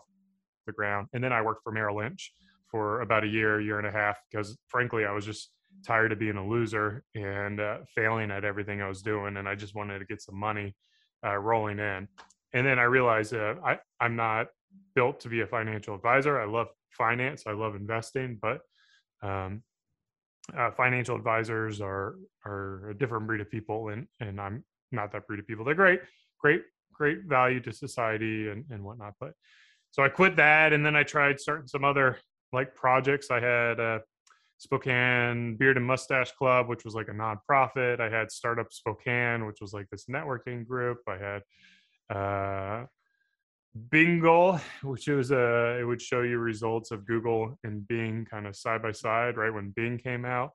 the 0.66 0.72
ground, 0.72 1.08
and 1.12 1.22
then 1.22 1.32
I 1.32 1.42
worked 1.42 1.62
for 1.62 1.72
Merrill 1.72 1.98
Lynch 1.98 2.32
for 2.70 3.00
about 3.00 3.24
a 3.24 3.28
year, 3.28 3.60
year 3.60 3.78
and 3.78 3.86
a 3.86 3.90
half, 3.90 4.18
because 4.30 4.56
frankly, 4.68 5.04
I 5.04 5.12
was 5.12 5.24
just 5.24 5.50
tired 5.86 6.12
of 6.12 6.18
being 6.18 6.36
a 6.36 6.46
loser 6.46 7.02
and 7.14 7.60
uh, 7.60 7.78
failing 7.94 8.30
at 8.30 8.44
everything 8.44 8.82
I 8.82 8.88
was 8.88 9.02
doing, 9.02 9.36
and 9.36 9.48
I 9.48 9.54
just 9.54 9.74
wanted 9.74 9.98
to 10.00 10.04
get 10.04 10.22
some 10.22 10.38
money 10.38 10.74
uh, 11.24 11.36
rolling 11.36 11.78
in. 11.78 12.08
And 12.52 12.66
then 12.66 12.78
I 12.78 12.84
realized 12.84 13.34
uh, 13.34 13.54
I 13.64 13.78
I'm 14.00 14.16
not 14.16 14.48
built 14.94 15.20
to 15.20 15.28
be 15.28 15.40
a 15.40 15.46
financial 15.46 15.94
advisor. 15.94 16.40
I 16.40 16.46
love 16.46 16.68
finance, 16.90 17.44
I 17.46 17.52
love 17.52 17.74
investing, 17.76 18.38
but 18.40 18.60
um, 19.22 19.62
uh, 20.56 20.70
financial 20.72 21.16
advisors 21.16 21.80
are 21.80 22.16
are 22.44 22.90
a 22.90 22.94
different 22.94 23.26
breed 23.26 23.40
of 23.40 23.50
people, 23.50 23.88
and 23.88 24.06
and 24.20 24.40
I'm 24.40 24.64
not 24.92 25.12
that 25.12 25.26
breed 25.26 25.40
of 25.40 25.46
people. 25.46 25.64
They're 25.64 25.74
great, 25.74 26.00
great, 26.38 26.62
great 26.92 27.24
value 27.24 27.60
to 27.60 27.72
society 27.72 28.48
and 28.48 28.64
and 28.70 28.82
whatnot. 28.82 29.14
But 29.20 29.32
so 29.90 30.02
I 30.02 30.08
quit 30.08 30.36
that, 30.36 30.72
and 30.72 30.84
then 30.84 30.96
I 30.96 31.02
tried 31.02 31.40
starting 31.40 31.68
some 31.68 31.84
other 31.84 32.18
like 32.52 32.74
projects. 32.74 33.30
I 33.30 33.40
had 33.40 33.80
a 33.80 34.00
Spokane 34.58 35.56
Beard 35.56 35.78
and 35.78 35.86
Mustache 35.86 36.32
Club, 36.32 36.68
which 36.68 36.84
was 36.84 36.94
like 36.94 37.08
a 37.08 37.12
nonprofit. 37.12 37.98
I 37.98 38.10
had 38.10 38.30
Startup 38.30 38.70
Spokane, 38.70 39.46
which 39.46 39.60
was 39.60 39.72
like 39.72 39.88
this 39.90 40.04
networking 40.04 40.66
group. 40.66 40.98
I 41.08 41.16
had 41.16 41.42
uh, 42.14 42.86
Bingle, 43.90 44.60
which 44.82 45.06
was 45.06 45.30
a 45.30 45.78
it 45.80 45.84
would 45.84 46.02
show 46.02 46.22
you 46.22 46.38
results 46.38 46.90
of 46.90 47.06
Google 47.06 47.56
and 47.62 47.86
Bing 47.86 48.26
kind 48.28 48.46
of 48.46 48.56
side 48.56 48.82
by 48.82 48.92
side, 48.92 49.36
right 49.36 49.52
when 49.52 49.70
Bing 49.70 49.96
came 49.96 50.24
out, 50.24 50.50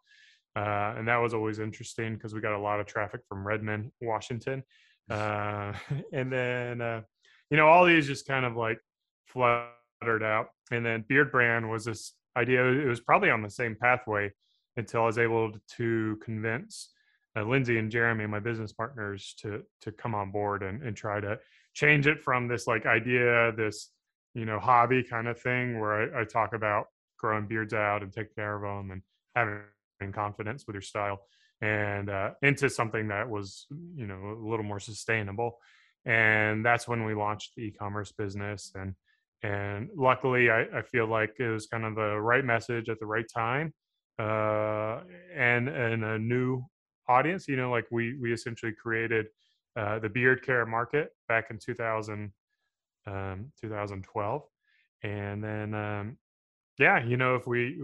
uh, 0.56 0.96
and 0.98 1.08
that 1.08 1.18
was 1.18 1.34
always 1.34 1.60
interesting 1.60 2.16
because 2.16 2.34
we 2.34 2.42
got 2.42 2.58
a 2.58 2.60
lot 2.60 2.80
of 2.80 2.88
traffic 2.88 3.22
from 3.30 3.48
Redmond, 3.48 3.92
Washington, 4.02 4.64
uh, 5.10 5.74
and 6.14 6.32
then 6.32 6.82
uh, 6.82 7.02
you 7.50 7.58
know 7.58 7.68
all 7.68 7.86
these 7.86 8.08
just 8.08 8.28
kind 8.28 8.46
of 8.46 8.58
like 8.58 8.80
fluttered 9.28 10.24
out, 10.24 10.48
and 10.72 10.86
then 10.86 11.06
Beardbrand 11.10 11.70
was 11.70 11.86
this 11.86 12.14
idea. 12.36 12.66
It 12.66 12.88
was 12.88 13.00
probably 13.00 13.30
on 13.30 13.42
the 13.42 13.50
same 13.50 13.78
pathway 13.80 14.32
until 14.76 15.04
I 15.04 15.06
was 15.06 15.18
able 15.18 15.54
to 15.78 16.20
convince 16.22 16.92
uh, 17.38 17.44
Lindsay 17.44 17.78
and 17.78 17.90
Jeremy, 17.90 18.28
my 18.28 18.40
business 18.40 18.74
partners, 18.74 19.36
to 19.40 19.64
to 19.82 19.94
come 19.94 20.14
on 20.14 20.32
board 20.32 20.64
and, 20.64 20.84
and 20.84 20.98
try 20.98 21.22
to 21.22 21.40
change 21.76 22.08
it 22.08 22.20
from 22.20 22.48
this 22.48 22.66
like 22.68 22.86
idea, 22.86 23.52
this 23.56 23.92
you 24.34 24.46
know 24.46 24.60
hobby 24.60 25.04
kind 25.04 25.28
of 25.28 25.40
thing 25.40 25.80
where 25.80 26.18
I, 26.18 26.22
I 26.22 26.24
talk 26.26 26.54
about 26.54 26.88
growing 27.20 27.48
beards 27.48 27.74
out 27.74 28.02
and 28.02 28.12
taking 28.12 28.34
care 28.36 28.56
of 28.56 28.62
them 28.64 28.92
and 28.92 29.02
having 29.36 30.14
confidence 30.14 30.66
with 30.66 30.74
your 30.74 30.82
style, 30.82 31.20
and 31.62 32.10
uh, 32.10 32.32
into 32.42 32.70
something 32.70 33.10
that 33.10 33.30
was 33.30 33.68
you 33.96 34.08
know 34.08 34.38
a 34.42 34.50
little 34.50 34.66
more 34.66 34.80
sustainable. 34.80 35.60
And 36.08 36.64
that's 36.66 36.88
when 36.88 37.04
we 37.06 37.16
launched 37.16 37.56
the 37.56 37.64
e-commerce 37.64 38.12
business 38.12 38.72
and 38.76 38.94
and 39.42 39.90
luckily 39.96 40.50
I, 40.50 40.66
I 40.74 40.82
feel 40.84 41.08
like 41.08 41.36
it 41.40 41.50
was 41.50 41.68
kind 41.68 41.84
of 41.84 41.96
the 41.96 42.20
right 42.20 42.46
message 42.46 42.90
at 42.90 43.00
the 43.00 43.08
right 43.08 43.26
time 43.34 43.74
uh, 44.20 45.02
and 45.36 45.68
and 45.68 46.04
a 46.04 46.20
new 46.20 46.64
audience. 47.08 47.48
You 47.48 47.58
know, 47.58 47.72
like 47.72 47.86
we 47.92 48.18
we 48.20 48.34
essentially 48.34 48.74
created 48.74 49.28
uh, 49.76 50.00
the 50.00 50.10
beard 50.10 50.44
care 50.44 50.66
market 50.66 51.10
back 51.28 51.48
in 51.50 51.58
2000, 51.58 52.32
um, 53.08 53.52
2012, 53.62 54.44
and 55.04 55.44
then 55.44 55.74
um, 55.74 56.18
yeah, 56.78 57.04
you 57.04 57.18
know, 57.18 57.36
if 57.36 57.48
we 57.48 57.80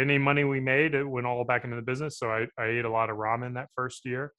any 0.00 0.18
money 0.18 0.44
we 0.44 0.60
made, 0.60 0.94
it 0.94 1.04
went 1.04 1.26
all 1.26 1.44
back 1.44 1.64
into 1.64 1.76
the 1.76 1.82
business. 1.82 2.18
So 2.18 2.30
I 2.30 2.46
I 2.58 2.66
ate 2.66 2.84
a 2.84 2.90
lot 2.90 3.10
of 3.10 3.16
ramen 3.16 3.54
that 3.54 3.68
first 3.74 4.04
year. 4.04 4.32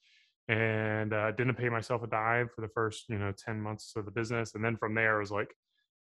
And 0.49 1.11
uh, 1.13 1.33
didn't 1.33 1.55
pay 1.55 1.67
myself 1.67 2.03
a 2.03 2.07
dime 2.07 2.47
for 2.55 2.61
the 2.61 2.69
first, 2.69 3.09
you 3.09 3.19
know, 3.19 3.33
ten 3.37 3.59
months 3.59 3.91
of 3.97 4.05
the 4.05 4.11
business, 4.11 4.55
and 4.55 4.63
then 4.63 4.77
from 4.77 4.95
there 4.95 5.17
it 5.17 5.19
was 5.19 5.31
like 5.31 5.53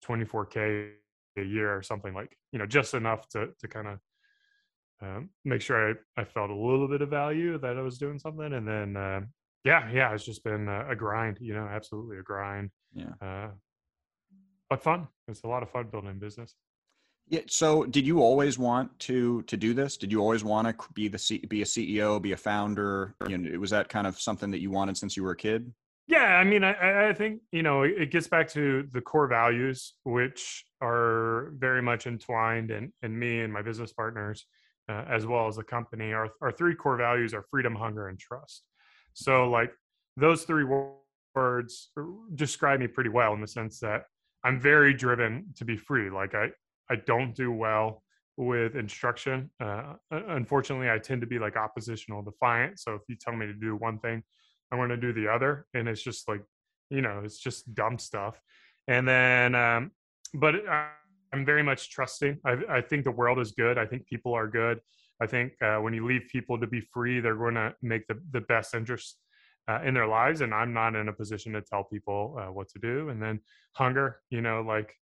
24k 0.06 0.92
a 1.38 1.42
year 1.42 1.76
or 1.76 1.82
something 1.82 2.14
like, 2.14 2.38
you 2.52 2.60
know, 2.60 2.66
just 2.66 2.94
enough 2.94 3.28
to 3.30 3.50
to 3.60 3.68
kind 3.70 3.88
of 3.88 4.00
um, 5.02 5.30
make 5.44 5.62
sure 5.62 5.92
I, 5.92 6.22
I 6.22 6.24
felt 6.24 6.50
a 6.50 6.56
little 6.56 6.88
bit 6.88 7.02
of 7.02 7.10
value 7.10 7.58
that 7.60 7.78
I 7.78 7.82
was 7.82 7.98
doing 7.98 8.20
something. 8.20 8.54
And 8.54 8.68
then, 8.68 8.98
uh, 8.98 9.22
yeah, 9.64 9.90
yeah, 9.92 10.14
it's 10.14 10.26
just 10.26 10.44
been 10.44 10.68
a, 10.68 10.90
a, 10.90 10.96
grind, 10.96 11.38
you 11.40 11.54
know, 11.54 11.68
absolutely 11.68 12.18
a 12.18 12.22
grind. 12.22 12.70
Yeah. 12.94 13.14
Uh, 13.22 13.50
but 14.70 14.82
fun. 14.82 15.08
It's 15.28 15.44
a 15.44 15.48
lot 15.48 15.64
of 15.64 15.70
fun 15.70 15.88
building 15.92 16.20
business. 16.20 16.56
Yeah. 17.28 17.42
So, 17.48 17.86
did 17.86 18.06
you 18.06 18.20
always 18.20 18.58
want 18.60 18.98
to 19.00 19.44
to 19.44 19.56
do 19.56 19.74
this? 19.74 19.96
Did 19.96 20.12
you 20.12 20.20
always 20.20 20.44
want 20.44 20.68
to 20.68 20.88
be 20.94 21.08
the 21.08 21.18
C, 21.18 21.38
be 21.38 21.62
a 21.62 21.66
CEO, 21.66 22.22
be 22.22 22.34
a 22.34 22.38
founder? 22.38 23.16
You 23.30 23.38
know, 23.38 23.60
was 23.60 23.70
that 23.70 23.88
kind 23.88 24.08
of 24.08 24.20
something 24.20 24.52
that 24.52 24.60
you 24.60 24.72
wanted 24.72 24.98
since 24.98 25.16
you 25.16 25.24
were 25.24 25.32
a 25.32 25.38
kid? 25.38 25.72
Yeah, 26.08 26.36
I 26.36 26.44
mean, 26.44 26.66
I, 26.66 27.10
I 27.10 27.14
think 27.14 27.42
you 27.54 27.64
know 27.64 27.84
it 27.84 28.12
gets 28.12 28.28
back 28.28 28.50
to 28.50 28.90
the 28.92 29.00
core 29.00 29.28
values, 29.28 29.94
which 30.04 30.66
are 30.82 31.54
very 31.58 31.82
much 31.82 32.08
entwined 32.08 32.72
in 32.72 32.92
in 33.04 33.18
me 33.18 33.40
and 33.40 33.54
my 33.54 33.62
business 33.62 33.94
partners 33.94 34.46
uh, 34.90 35.06
as 35.08 35.26
well 35.26 35.48
as 35.48 35.56
the 35.56 35.64
company. 35.64 36.14
Our, 36.14 36.30
our 36.42 36.52
three 36.52 36.76
core 36.76 36.98
values 36.98 37.34
are 37.34 37.46
freedom, 37.50 37.76
hunger, 37.76 38.08
and 38.08 38.20
trust. 38.20 38.64
So, 39.14 39.50
like 39.50 39.72
those 40.18 40.44
three 40.44 40.66
words 41.36 41.92
describe 42.36 42.80
me 42.80 42.88
pretty 42.88 43.10
well 43.10 43.34
in 43.34 43.42
the 43.42 43.48
sense 43.48 43.80
that 43.80 44.04
I'm 44.44 44.60
very 44.60 44.94
driven 44.94 45.46
to 45.56 45.66
be 45.66 45.78
free. 45.78 46.10
Like 46.10 46.36
I, 46.36 46.50
I 46.90 46.96
don't 46.96 47.36
do 47.36 47.52
well 47.52 48.04
with 48.38 48.76
instruction. 48.76 49.50
Uh, 49.60 49.94
unfortunately, 50.12 50.90
I 50.90 50.98
tend 50.98 51.22
to 51.22 51.28
be 51.28 51.40
like 51.40 51.56
oppositional 51.56 52.22
defiant. 52.22 52.80
So 52.80 52.94
if 52.96 53.02
you 53.08 53.16
tell 53.16 53.36
me 53.36 53.46
to 53.46 53.54
do 53.54 53.76
one 53.76 54.00
thing, 54.00 54.24
I'm 54.72 54.80
going 54.80 54.90
to 54.90 54.98
do 54.98 55.14
the 55.14 55.28
other, 55.28 55.68
and 55.74 55.88
it's 55.88 56.02
just 56.02 56.28
like, 56.28 56.42
you 56.90 57.02
know, 57.02 57.22
it's 57.24 57.38
just 57.38 57.74
dumb 57.76 58.00
stuff. 58.00 58.42
And 58.88 59.08
then, 59.08 59.56
um, 59.56 59.92
but 60.34 60.56
uh, 60.68 60.86
I'm 61.32 61.46
very 61.46 61.64
much 61.64 61.92
trusting. 61.92 62.40
I, 62.46 62.58
I, 62.70 62.82
think 62.82 63.04
the 63.04 63.12
world 63.12 63.40
is 63.40 63.52
good. 63.52 63.78
I 63.78 63.86
think 63.86 64.08
people 64.08 64.34
are 64.34 64.48
good. 64.48 64.80
I 65.24 65.28
think 65.28 65.54
uh, 65.62 65.78
when 65.78 65.94
you 65.94 66.06
leave 66.06 66.24
people 66.32 66.60
to 66.60 66.68
be 66.68 66.82
free, 66.94 67.22
they're 67.22 67.36
going 67.36 67.56
to 67.56 67.74
make 67.82 68.06
the, 68.08 68.20
the 68.32 68.42
best 68.42 68.76
interest 68.76 69.18
uh, 69.70 69.80
in 69.84 69.94
their 69.94 70.08
lives. 70.08 70.42
And 70.42 70.54
I'm 70.54 70.74
not 70.74 70.96
in 70.96 71.08
a 71.08 71.14
position 71.14 71.54
to 71.54 71.62
tell 71.62 71.86
people 71.86 72.38
uh, 72.40 72.52
what 72.52 72.68
to 72.70 72.80
do. 72.80 73.10
And 73.10 73.22
then 73.22 73.40
hunger, 73.72 74.20
you 74.30 74.42
know, 74.42 74.62
like 74.68 74.94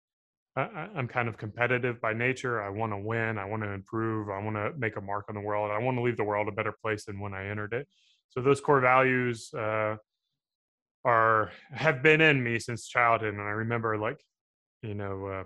I, 0.57 0.89
am 0.97 1.09
kind 1.09 1.27
of 1.27 1.39
competitive 1.39 2.01
by 2.01 2.13
nature. 2.13 2.63
I 2.63 2.69
want 2.69 2.93
to 2.93 2.99
win. 2.99 3.39
I 3.39 3.47
want 3.47 3.63
to 3.63 3.71
improve. 3.71 4.29
I 4.29 4.43
want 4.43 4.57
to 4.57 4.73
make 4.77 4.97
a 4.97 5.01
mark 5.01 5.25
on 5.31 5.35
the 5.35 5.41
world. 5.41 5.71
I 5.71 5.79
want 5.79 5.97
to 5.97 6.03
leave 6.03 6.19
the 6.19 6.25
world 6.25 6.49
a 6.49 6.53
better 6.53 6.75
place 6.83 7.07
than 7.07 7.19
when 7.19 7.33
I 7.33 7.47
entered 7.47 7.73
it. 7.73 7.89
So 8.29 8.43
those 8.43 8.61
core 8.61 8.81
values 8.81 9.51
uh, 9.55 9.97
are 11.05 11.51
have 11.73 12.03
been 12.03 12.21
in 12.21 12.43
me 12.43 12.59
since 12.59 12.87
childhood. 12.87 13.35
And 13.35 13.43
I 13.43 13.55
remember 13.65 13.97
like, 13.97 14.21
you 14.83 14.95
know, 14.95 15.27
uh, 15.27 15.45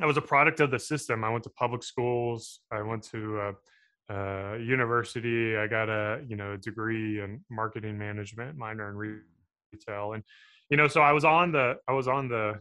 I 0.00 0.06
was 0.06 0.16
a 0.16 0.22
product 0.22 0.60
of 0.60 0.70
the 0.70 0.78
system. 0.78 1.24
I 1.24 1.30
went 1.30 1.44
to 1.44 1.50
public 1.50 1.82
schools. 1.82 2.60
I 2.72 2.82
went 2.82 3.04
to 3.10 3.40
uh, 4.10 4.12
uh, 4.12 4.54
university. 4.56 5.56
I 5.56 5.66
got 5.66 5.88
a 5.88 6.22
you 6.26 6.36
know 6.36 6.56
degree 6.56 7.20
in 7.20 7.44
marketing 7.50 7.98
management, 7.98 8.56
minor 8.56 8.90
in 8.90 9.22
retail, 9.72 10.12
and 10.14 10.22
you 10.70 10.76
know 10.76 10.88
so 10.88 11.00
I 11.00 11.12
was 11.12 11.24
on 11.24 11.52
the 11.52 11.76
I 11.88 11.92
was 11.92 12.08
on 12.08 12.28
the 12.28 12.60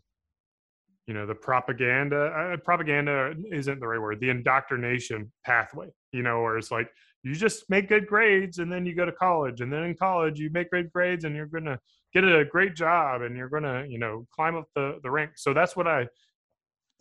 you 1.07 1.13
know 1.13 1.25
the 1.25 1.35
propaganda 1.35 2.25
uh, 2.25 2.57
propaganda 2.57 3.33
isn't 3.51 3.79
the 3.79 3.87
right 3.87 3.99
word 3.99 4.19
the 4.19 4.29
indoctrination 4.29 5.31
pathway 5.45 5.87
you 6.11 6.23
know 6.23 6.41
where 6.41 6.57
it's 6.57 6.71
like 6.71 6.89
you 7.23 7.33
just 7.35 7.69
make 7.69 7.89
good 7.89 8.07
grades 8.07 8.59
and 8.59 8.71
then 8.71 8.85
you 8.85 8.95
go 8.95 9.05
to 9.05 9.11
college 9.11 9.61
and 9.61 9.71
then 9.71 9.83
in 9.83 9.95
college 9.95 10.39
you 10.39 10.49
make 10.51 10.69
great 10.69 10.91
grades 10.93 11.25
and 11.25 11.35
you're 11.35 11.45
gonna 11.45 11.77
get 12.13 12.23
a 12.23 12.45
great 12.45 12.75
job 12.75 13.21
and 13.21 13.35
you're 13.35 13.49
gonna 13.49 13.85
you 13.87 13.99
know 13.99 14.25
climb 14.33 14.55
up 14.55 14.65
the 14.75 14.99
the 15.03 15.11
ranks 15.11 15.43
so 15.43 15.53
that's 15.53 15.75
what 15.75 15.87
i 15.87 16.07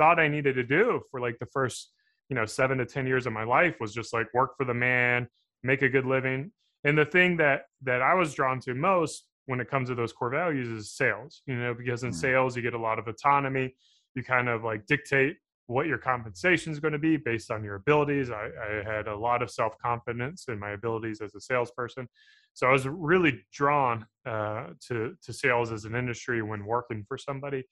thought 0.03 0.19
I 0.19 0.27
needed 0.27 0.57
to 0.57 0.65
do 0.65 1.01
for 1.13 1.21
like 1.21 1.39
the 1.39 1.47
first, 1.47 1.93
you 2.29 2.35
know, 2.35 2.45
seven 2.45 2.79
to 2.79 2.85
10 2.85 3.07
years 3.07 3.25
of 3.25 3.33
my 3.33 3.45
life 3.45 3.77
was 3.79 3.95
just 3.95 4.13
like 4.13 4.27
work 4.35 4.57
for 4.57 4.65
the 4.65 4.75
man, 4.75 5.29
make 5.63 5.83
a 5.83 5.89
good 5.89 6.07
living. 6.07 6.51
And 6.83 6.99
the 6.99 7.05
thing 7.05 7.37
that, 7.37 7.67
that 7.83 8.03
I 8.03 8.15
was 8.15 8.35
drawn 8.35 8.59
to 8.63 8.75
most 8.75 9.27
when 9.47 9.61
it 9.61 9.71
comes 9.71 9.91
to 9.91 9.95
those 9.95 10.13
core 10.13 10.31
values 10.31 10.67
is 10.67 10.93
sales, 10.93 11.43
you 11.47 11.55
know, 11.55 11.73
because 11.73 12.03
in 12.03 12.11
mm. 12.11 12.15
sales, 12.15 12.57
you 12.57 12.63
get 12.63 12.75
a 12.75 12.79
lot 12.79 12.99
of 12.99 13.07
autonomy. 13.07 13.77
You 14.17 14.25
kind 14.25 14.49
of 14.49 14.65
like 14.65 14.87
dictate 14.87 15.37
what 15.69 15.87
your 15.87 15.99
compensation 15.99 16.73
is 16.73 16.81
going 16.81 16.93
to 16.93 16.99
be 16.99 17.17
based 17.17 17.53
on 17.53 17.63
your 17.63 17.77
abilities. 17.77 18.29
I, 18.33 18.49
I 18.61 18.83
had 18.85 19.07
a 19.07 19.17
lot 19.17 19.41
of 19.41 19.53
self 19.53 19.79
confidence 19.79 20.47
in 20.49 20.59
my 20.59 20.71
abilities 20.71 21.21
as 21.21 21.33
a 21.37 21.41
salesperson. 21.41 22.09
So 22.55 22.67
I 22.67 22.73
was 22.73 22.89
really 22.89 23.45
drawn 23.53 24.05
uh, 24.27 24.71
to, 24.89 25.15
to 25.23 25.33
sales 25.33 25.71
as 25.71 25.85
an 25.85 25.95
industry 25.95 26.43
when 26.43 26.67
working 26.67 27.05
for 27.07 27.17
somebody. 27.17 27.63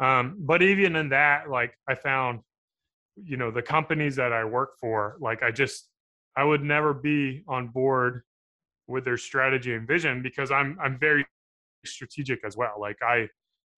Um, 0.00 0.36
but 0.40 0.62
even 0.62 0.96
in 0.96 1.10
that, 1.10 1.50
like 1.50 1.74
I 1.88 1.94
found, 1.94 2.40
you 3.22 3.36
know, 3.36 3.50
the 3.50 3.62
companies 3.62 4.16
that 4.16 4.32
I 4.32 4.44
work 4.44 4.70
for, 4.80 5.16
like 5.20 5.42
I 5.42 5.50
just, 5.50 5.88
I 6.36 6.44
would 6.44 6.62
never 6.62 6.94
be 6.94 7.44
on 7.46 7.68
board 7.68 8.22
with 8.86 9.04
their 9.04 9.18
strategy 9.18 9.74
and 9.74 9.86
vision 9.86 10.22
because 10.22 10.50
I'm, 10.50 10.78
I'm 10.82 10.98
very 10.98 11.26
strategic 11.84 12.44
as 12.44 12.56
well. 12.56 12.76
Like 12.80 12.96
I, 13.02 13.28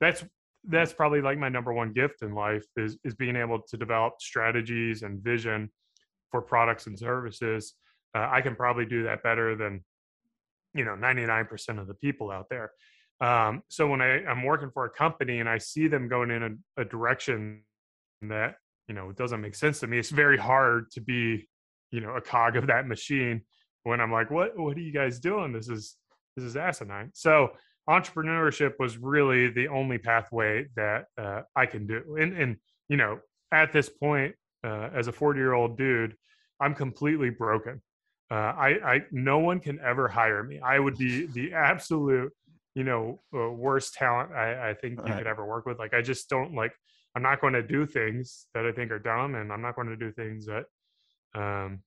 that's, 0.00 0.24
that's 0.64 0.92
probably 0.92 1.20
like 1.20 1.38
my 1.38 1.48
number 1.48 1.72
one 1.72 1.92
gift 1.92 2.22
in 2.22 2.34
life 2.34 2.64
is, 2.76 2.96
is 3.04 3.14
being 3.14 3.34
able 3.34 3.60
to 3.60 3.76
develop 3.76 4.14
strategies 4.20 5.02
and 5.02 5.20
vision 5.22 5.70
for 6.30 6.40
products 6.40 6.86
and 6.86 6.96
services. 6.96 7.74
Uh, 8.14 8.28
I 8.30 8.42
can 8.42 8.54
probably 8.54 8.86
do 8.86 9.02
that 9.04 9.24
better 9.24 9.56
than, 9.56 9.84
you 10.72 10.84
know, 10.84 10.92
99% 10.92 11.80
of 11.80 11.88
the 11.88 11.94
people 11.94 12.30
out 12.30 12.46
there. 12.48 12.70
Um, 13.22 13.62
so 13.68 13.86
when 13.86 14.02
I, 14.02 14.20
am 14.24 14.42
working 14.42 14.70
for 14.74 14.84
a 14.84 14.90
company 14.90 15.38
and 15.38 15.48
I 15.48 15.58
see 15.58 15.86
them 15.86 16.08
going 16.08 16.32
in 16.32 16.42
a, 16.42 16.82
a 16.82 16.84
direction 16.84 17.62
that 18.22 18.56
you 18.88 18.94
know 18.94 19.12
doesn't 19.12 19.40
make 19.40 19.54
sense 19.54 19.78
to 19.80 19.86
me, 19.86 19.98
it's 19.98 20.10
very 20.10 20.36
hard 20.36 20.90
to 20.92 21.00
be 21.00 21.48
you 21.92 22.00
know 22.00 22.16
a 22.16 22.20
cog 22.20 22.56
of 22.56 22.66
that 22.66 22.88
machine 22.88 23.42
when 23.84 24.00
I'm 24.00 24.10
like, 24.10 24.30
what 24.30 24.58
what 24.58 24.76
are 24.76 24.80
you 24.80 24.92
guys 24.92 25.20
doing? 25.20 25.52
This 25.52 25.68
is 25.68 25.96
this 26.36 26.44
is 26.44 26.56
asinine. 26.56 27.10
So 27.14 27.52
entrepreneurship 27.88 28.72
was 28.80 28.98
really 28.98 29.48
the 29.48 29.68
only 29.68 29.98
pathway 29.98 30.66
that 30.74 31.04
uh, 31.16 31.42
I 31.54 31.66
can 31.66 31.86
do. 31.86 32.16
And 32.18 32.36
and 32.36 32.56
you 32.88 32.96
know 32.96 33.20
at 33.52 33.72
this 33.72 33.88
point, 33.88 34.34
uh, 34.64 34.88
as 34.94 35.06
a 35.06 35.12
40 35.12 35.38
year 35.38 35.52
old 35.52 35.78
dude, 35.78 36.16
I'm 36.60 36.74
completely 36.74 37.30
broken. 37.30 37.82
Uh, 38.30 38.34
I, 38.34 38.68
I 38.84 39.00
no 39.12 39.38
one 39.38 39.60
can 39.60 39.78
ever 39.80 40.08
hire 40.08 40.42
me. 40.42 40.58
I 40.58 40.78
would 40.78 40.96
be 40.96 41.26
the 41.26 41.52
absolute 41.52 42.32
you 42.74 42.84
know 42.84 43.20
uh, 43.34 43.50
worst 43.50 43.94
talent 43.94 44.32
I, 44.32 44.70
I 44.70 44.74
think 44.74 44.98
you 45.06 45.14
could 45.14 45.26
ever 45.26 45.46
work 45.46 45.66
with. 45.66 45.78
Like 45.78 45.94
I 45.94 46.02
just 46.02 46.28
don't 46.28 46.54
like. 46.54 46.72
I'm 47.14 47.22
not 47.22 47.40
going 47.40 47.52
to 47.52 47.62
do 47.62 47.84
things 47.84 48.46
that 48.54 48.64
I 48.64 48.72
think 48.72 48.90
are 48.90 48.98
dumb, 48.98 49.34
and 49.34 49.52
I'm 49.52 49.60
not 49.60 49.76
going 49.76 49.88
to 49.88 49.96
do 49.96 50.10
things 50.12 50.46
that, 50.46 50.64
um, 51.34 51.80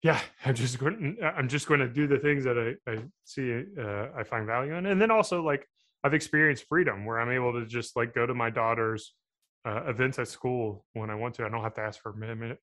yeah, 0.00 0.20
I'm 0.44 0.54
just 0.54 0.78
going. 0.78 1.16
I'm 1.22 1.48
just 1.48 1.66
going 1.66 1.80
to 1.80 1.88
do 1.88 2.06
the 2.06 2.18
things 2.18 2.44
that 2.44 2.58
I, 2.58 2.90
I 2.90 2.98
see 3.24 3.62
uh, 3.78 4.08
I 4.16 4.22
find 4.22 4.46
value 4.46 4.74
in, 4.74 4.86
and 4.86 5.00
then 5.00 5.10
also 5.10 5.42
like 5.42 5.66
I've 6.04 6.14
experienced 6.14 6.66
freedom 6.68 7.04
where 7.04 7.18
I'm 7.18 7.30
able 7.30 7.52
to 7.54 7.66
just 7.66 7.96
like 7.96 8.14
go 8.14 8.26
to 8.26 8.34
my 8.34 8.50
daughter's 8.50 9.14
uh, 9.66 9.84
events 9.88 10.18
at 10.18 10.28
school 10.28 10.84
when 10.92 11.10
I 11.10 11.14
want 11.14 11.34
to. 11.36 11.44
I 11.44 11.48
don't 11.48 11.62
have 11.62 11.74
to 11.74 11.80
ask 11.80 12.00
for 12.00 12.14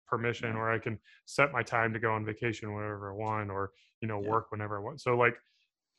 permission, 0.07 0.55
or 0.55 0.71
I 0.71 0.77
can 0.77 0.99
set 1.25 1.51
my 1.51 1.63
time 1.63 1.91
to 1.93 1.99
go 1.99 2.13
on 2.13 2.23
vacation 2.23 2.73
whenever 2.73 3.11
I 3.11 3.15
want, 3.15 3.49
or 3.49 3.71
you 4.01 4.07
know, 4.07 4.21
yeah. 4.21 4.29
work 4.29 4.51
whenever 4.51 4.77
I 4.77 4.81
want. 4.81 5.01
So 5.01 5.17
like 5.17 5.35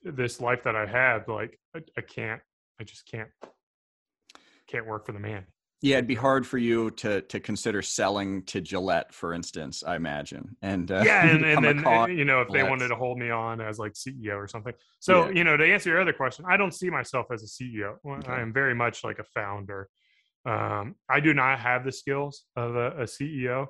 this 0.02 0.40
life 0.40 0.64
that 0.64 0.76
I 0.76 0.86
had, 0.86 1.28
like 1.28 1.58
I, 1.74 1.80
I 1.96 2.00
can't, 2.00 2.40
I 2.80 2.84
just 2.84 3.06
can't, 3.10 3.28
can't 4.66 4.86
work 4.86 5.06
for 5.06 5.12
the 5.12 5.20
man. 5.20 5.46
Yeah, 5.82 5.96
it'd 5.96 6.06
be 6.06 6.14
hard 6.14 6.46
for 6.46 6.58
you 6.58 6.92
to 6.92 7.22
to 7.22 7.40
consider 7.40 7.82
selling 7.82 8.44
to 8.44 8.60
Gillette, 8.60 9.12
for 9.12 9.34
instance. 9.34 9.82
I 9.84 9.96
imagine, 9.96 10.56
and 10.62 10.88
uh, 10.92 11.02
yeah, 11.04 11.26
and, 11.26 11.44
and 11.44 11.64
then 11.64 11.84
and, 11.84 12.16
you 12.16 12.24
know 12.24 12.40
if 12.40 12.48
they 12.50 12.62
wanted 12.62 12.88
to 12.88 12.94
hold 12.94 13.18
me 13.18 13.30
on 13.30 13.60
as 13.60 13.80
like 13.80 13.94
CEO 13.94 14.36
or 14.36 14.46
something. 14.46 14.74
So 15.00 15.26
yeah. 15.26 15.32
you 15.32 15.44
know, 15.44 15.56
to 15.56 15.64
answer 15.64 15.90
your 15.90 16.00
other 16.00 16.12
question, 16.12 16.44
I 16.48 16.56
don't 16.56 16.72
see 16.72 16.88
myself 16.88 17.26
as 17.32 17.42
a 17.42 17.46
CEO. 17.46 17.96
Okay. 18.08 18.30
I 18.30 18.40
am 18.40 18.52
very 18.52 18.76
much 18.76 19.02
like 19.02 19.18
a 19.18 19.24
founder. 19.24 19.88
Um, 20.46 20.94
I 21.08 21.18
do 21.18 21.34
not 21.34 21.58
have 21.58 21.84
the 21.84 21.92
skills 21.92 22.44
of 22.54 22.76
a, 22.76 22.90
a 22.90 23.04
CEO. 23.04 23.66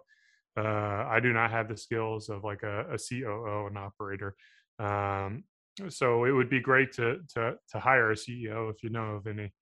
Uh, 0.54 1.06
I 1.08 1.18
do 1.22 1.32
not 1.32 1.50
have 1.50 1.66
the 1.68 1.78
skills 1.78 2.28
of 2.28 2.44
like 2.44 2.62
a, 2.62 2.92
a 2.92 2.98
COO, 2.98 3.68
an 3.68 3.78
operator. 3.78 4.34
Um, 4.78 5.44
so 5.88 6.24
it 6.24 6.32
would 6.32 6.50
be 6.50 6.60
great 6.60 6.92
to 6.92 7.18
to 7.34 7.54
to 7.70 7.80
hire 7.80 8.10
a 8.10 8.14
CEO 8.14 8.70
if 8.70 8.82
you 8.82 8.90
know 8.90 9.16
of 9.16 9.26
any 9.26 9.52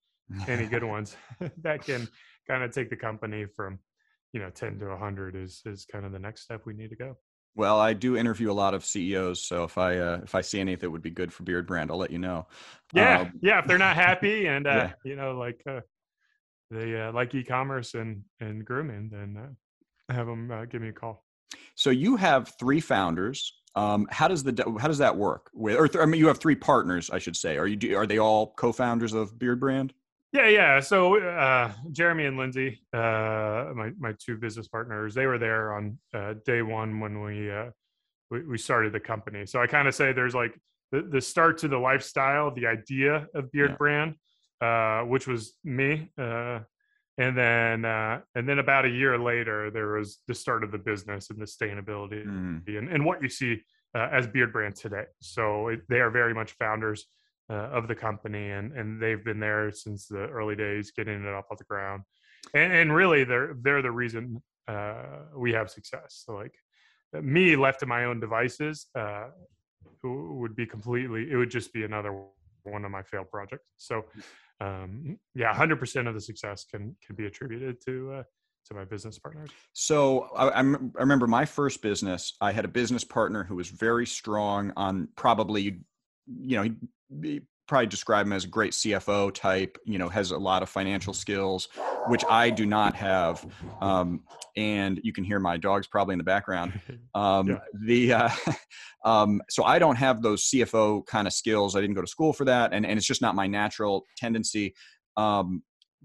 any 0.48 0.66
good 0.66 0.84
ones. 0.96 1.16
That 1.62 1.84
can 1.84 2.08
kind 2.48 2.62
of 2.62 2.72
take 2.72 2.90
the 2.90 2.96
company 2.96 3.46
from 3.56 3.78
you 4.32 4.40
know 4.40 4.50
10 4.50 4.78
to 4.80 4.88
100 4.88 5.36
is 5.36 5.62
is 5.66 5.86
kind 5.90 6.04
of 6.04 6.12
the 6.12 6.18
next 6.18 6.42
step 6.42 6.62
we 6.66 6.74
need 6.74 6.90
to 6.90 6.96
go. 6.96 7.16
Well 7.56 7.80
i 7.80 7.92
do 7.92 8.16
interview 8.16 8.50
a 8.50 8.54
lot 8.54 8.74
of 8.74 8.84
ceos 8.84 9.42
so 9.44 9.64
if 9.64 9.76
i 9.76 9.98
uh, 9.98 10.20
if 10.22 10.36
i 10.36 10.40
see 10.40 10.60
any 10.60 10.76
that 10.76 10.88
would 10.88 11.02
be 11.02 11.10
good 11.10 11.32
for 11.32 11.42
Beardbrand 11.42 11.90
i'll 11.90 11.98
let 11.98 12.12
you 12.12 12.18
know. 12.18 12.46
Yeah 12.92 13.20
um, 13.20 13.32
yeah 13.42 13.58
if 13.58 13.66
they're 13.66 13.78
not 13.78 13.96
happy 13.96 14.46
and 14.46 14.66
uh, 14.66 14.70
yeah. 14.70 14.92
you 15.04 15.16
know 15.16 15.32
like 15.32 15.60
uh, 15.68 15.80
they 16.70 17.00
uh, 17.00 17.12
like 17.12 17.34
e-commerce 17.34 17.94
and 17.94 18.22
and 18.40 18.64
grooming 18.64 19.10
then 19.10 19.36
uh, 19.36 20.14
have 20.14 20.26
them 20.26 20.50
uh, 20.50 20.64
give 20.64 20.82
me 20.82 20.88
a 20.88 20.92
call. 20.92 21.24
So 21.74 21.90
you 21.90 22.16
have 22.16 22.52
three 22.58 22.80
founders 22.80 23.59
um, 23.76 24.06
how 24.10 24.28
does 24.28 24.42
the 24.42 24.76
how 24.80 24.88
does 24.88 24.98
that 24.98 25.16
work 25.16 25.50
with 25.54 25.76
or 25.76 25.86
th- 25.86 26.02
i 26.02 26.06
mean 26.06 26.18
you 26.18 26.26
have 26.26 26.38
three 26.38 26.56
partners 26.56 27.10
i 27.10 27.18
should 27.18 27.36
say 27.36 27.56
are 27.56 27.66
you 27.66 27.76
do, 27.76 27.96
are 27.96 28.06
they 28.06 28.18
all 28.18 28.52
co-founders 28.56 29.12
of 29.12 29.34
Beardbrand 29.34 29.90
yeah, 30.32 30.46
yeah. 30.46 30.80
So 30.80 31.20
uh, 31.20 31.72
Jeremy 31.90 32.26
and 32.26 32.36
Lindsay, 32.36 32.80
uh, 32.92 33.72
my 33.74 33.90
my 33.98 34.14
two 34.18 34.36
business 34.36 34.68
partners, 34.68 35.12
they 35.14 35.26
were 35.26 35.38
there 35.38 35.72
on 35.72 35.98
uh, 36.14 36.34
day 36.46 36.62
one 36.62 37.00
when 37.00 37.22
we, 37.22 37.50
uh, 37.50 37.70
we, 38.30 38.44
we 38.44 38.58
started 38.58 38.92
the 38.92 39.00
company. 39.00 39.44
So 39.44 39.60
I 39.60 39.66
kind 39.66 39.88
of 39.88 39.94
say 39.94 40.12
there's 40.12 40.34
like 40.34 40.56
the, 40.92 41.02
the 41.02 41.20
start 41.20 41.58
to 41.58 41.68
the 41.68 41.78
lifestyle, 41.78 42.54
the 42.54 42.66
idea 42.66 43.26
of 43.34 43.50
Beard 43.50 43.70
yeah. 43.70 43.76
Brand, 43.76 44.14
uh, 44.60 45.00
which 45.02 45.26
was 45.26 45.54
me, 45.64 46.10
uh, 46.16 46.60
and 47.18 47.36
then 47.36 47.84
uh, 47.84 48.20
and 48.34 48.48
then 48.48 48.58
about 48.58 48.84
a 48.84 48.88
year 48.88 49.18
later 49.18 49.70
there 49.70 49.92
was 49.98 50.18
the 50.28 50.34
start 50.34 50.64
of 50.64 50.72
the 50.72 50.78
business 50.78 51.30
and 51.30 51.40
the 51.40 51.44
sustainability 51.44 52.24
mm. 52.24 52.78
and, 52.78 52.88
and 52.88 53.04
what 53.04 53.22
you 53.22 53.28
see 53.28 53.62
as 53.94 54.26
Beardbrand 54.26 54.74
today. 54.74 55.04
So 55.20 55.68
it, 55.68 55.80
they 55.88 56.00
are 56.00 56.10
very 56.10 56.32
much 56.32 56.52
founders 56.52 57.06
uh, 57.50 57.68
of 57.72 57.88
the 57.88 57.94
company, 57.94 58.50
and 58.50 58.72
and 58.72 59.02
they've 59.02 59.24
been 59.24 59.40
there 59.40 59.72
since 59.72 60.06
the 60.06 60.28
early 60.28 60.54
days, 60.54 60.92
getting 60.92 61.24
it 61.24 61.34
up 61.34 61.46
off 61.50 61.58
the 61.58 61.64
ground, 61.64 62.02
and 62.54 62.72
and 62.72 62.94
really 62.94 63.24
they're 63.24 63.56
they're 63.62 63.82
the 63.82 63.90
reason 63.90 64.40
uh, 64.68 65.24
we 65.36 65.52
have 65.52 65.68
success. 65.68 66.22
So 66.24 66.34
like 66.34 66.54
me 67.20 67.56
left 67.56 67.80
to 67.80 67.86
my 67.86 68.04
own 68.04 68.20
devices 68.20 68.86
uh, 68.94 69.28
would 70.04 70.54
be 70.54 70.66
completely 70.66 71.28
it 71.30 71.36
would 71.36 71.50
just 71.50 71.72
be 71.72 71.82
another 71.82 72.22
one 72.62 72.84
of 72.84 72.90
my 72.90 73.02
failed 73.02 73.30
projects. 73.30 73.66
So 73.78 74.04
um, 74.60 75.18
yeah, 75.34 75.54
hundred 75.54 75.78
percent 75.78 76.08
of 76.08 76.14
the 76.14 76.20
success 76.20 76.64
can 76.64 76.96
can 77.04 77.16
be 77.16 77.26
attributed 77.26 77.76
to. 77.86 78.12
Uh, 78.12 78.22
to 78.68 78.74
my 78.74 78.84
business 78.84 79.18
partners? 79.18 79.48
So 79.72 80.28
I, 80.36 80.48
I, 80.48 80.60
remember 80.60 81.26
my 81.26 81.46
first 81.46 81.80
business. 81.80 82.36
I 82.42 82.52
had 82.52 82.66
a 82.66 82.68
business 82.68 83.04
partner 83.04 83.42
who 83.42 83.56
was 83.56 83.68
very 83.70 84.06
strong 84.06 84.72
on 84.76 85.08
probably, 85.16 85.80
you 86.26 86.56
know, 86.56 87.34
probably 87.70 87.86
describe 87.86 88.26
him 88.26 88.32
as 88.32 88.44
a 88.44 88.48
great 88.48 88.72
CFO 88.72 89.32
type. 89.32 89.78
You 89.84 89.98
know, 89.98 90.08
has 90.08 90.32
a 90.32 90.36
lot 90.36 90.62
of 90.62 90.68
financial 90.68 91.14
skills, 91.14 91.68
which 92.08 92.24
I 92.28 92.50
do 92.50 92.66
not 92.66 92.94
have. 92.96 93.46
Um, 93.80 94.24
and 94.56 95.00
you 95.04 95.12
can 95.12 95.22
hear 95.22 95.38
my 95.38 95.56
dogs 95.56 95.86
probably 95.86 96.14
in 96.14 96.18
the 96.18 96.24
background. 96.24 96.78
Um, 97.12 97.48
yeah. 97.48 97.58
The 97.86 98.12
uh, 98.12 98.30
um, 99.04 99.42
so 99.50 99.64
I 99.64 99.80
don't 99.80 99.96
have 99.96 100.22
those 100.22 100.48
CFO 100.48 101.04
kind 101.06 101.26
of 101.26 101.32
skills. 101.32 101.74
I 101.74 101.80
didn't 101.80 101.96
go 101.96 102.02
to 102.02 102.06
school 102.06 102.32
for 102.32 102.44
that, 102.44 102.72
and 102.72 102.86
and 102.86 102.96
it's 102.96 103.06
just 103.06 103.20
not 103.20 103.34
my 103.34 103.48
natural 103.48 104.06
tendency. 104.16 104.74
Um, 105.16 105.62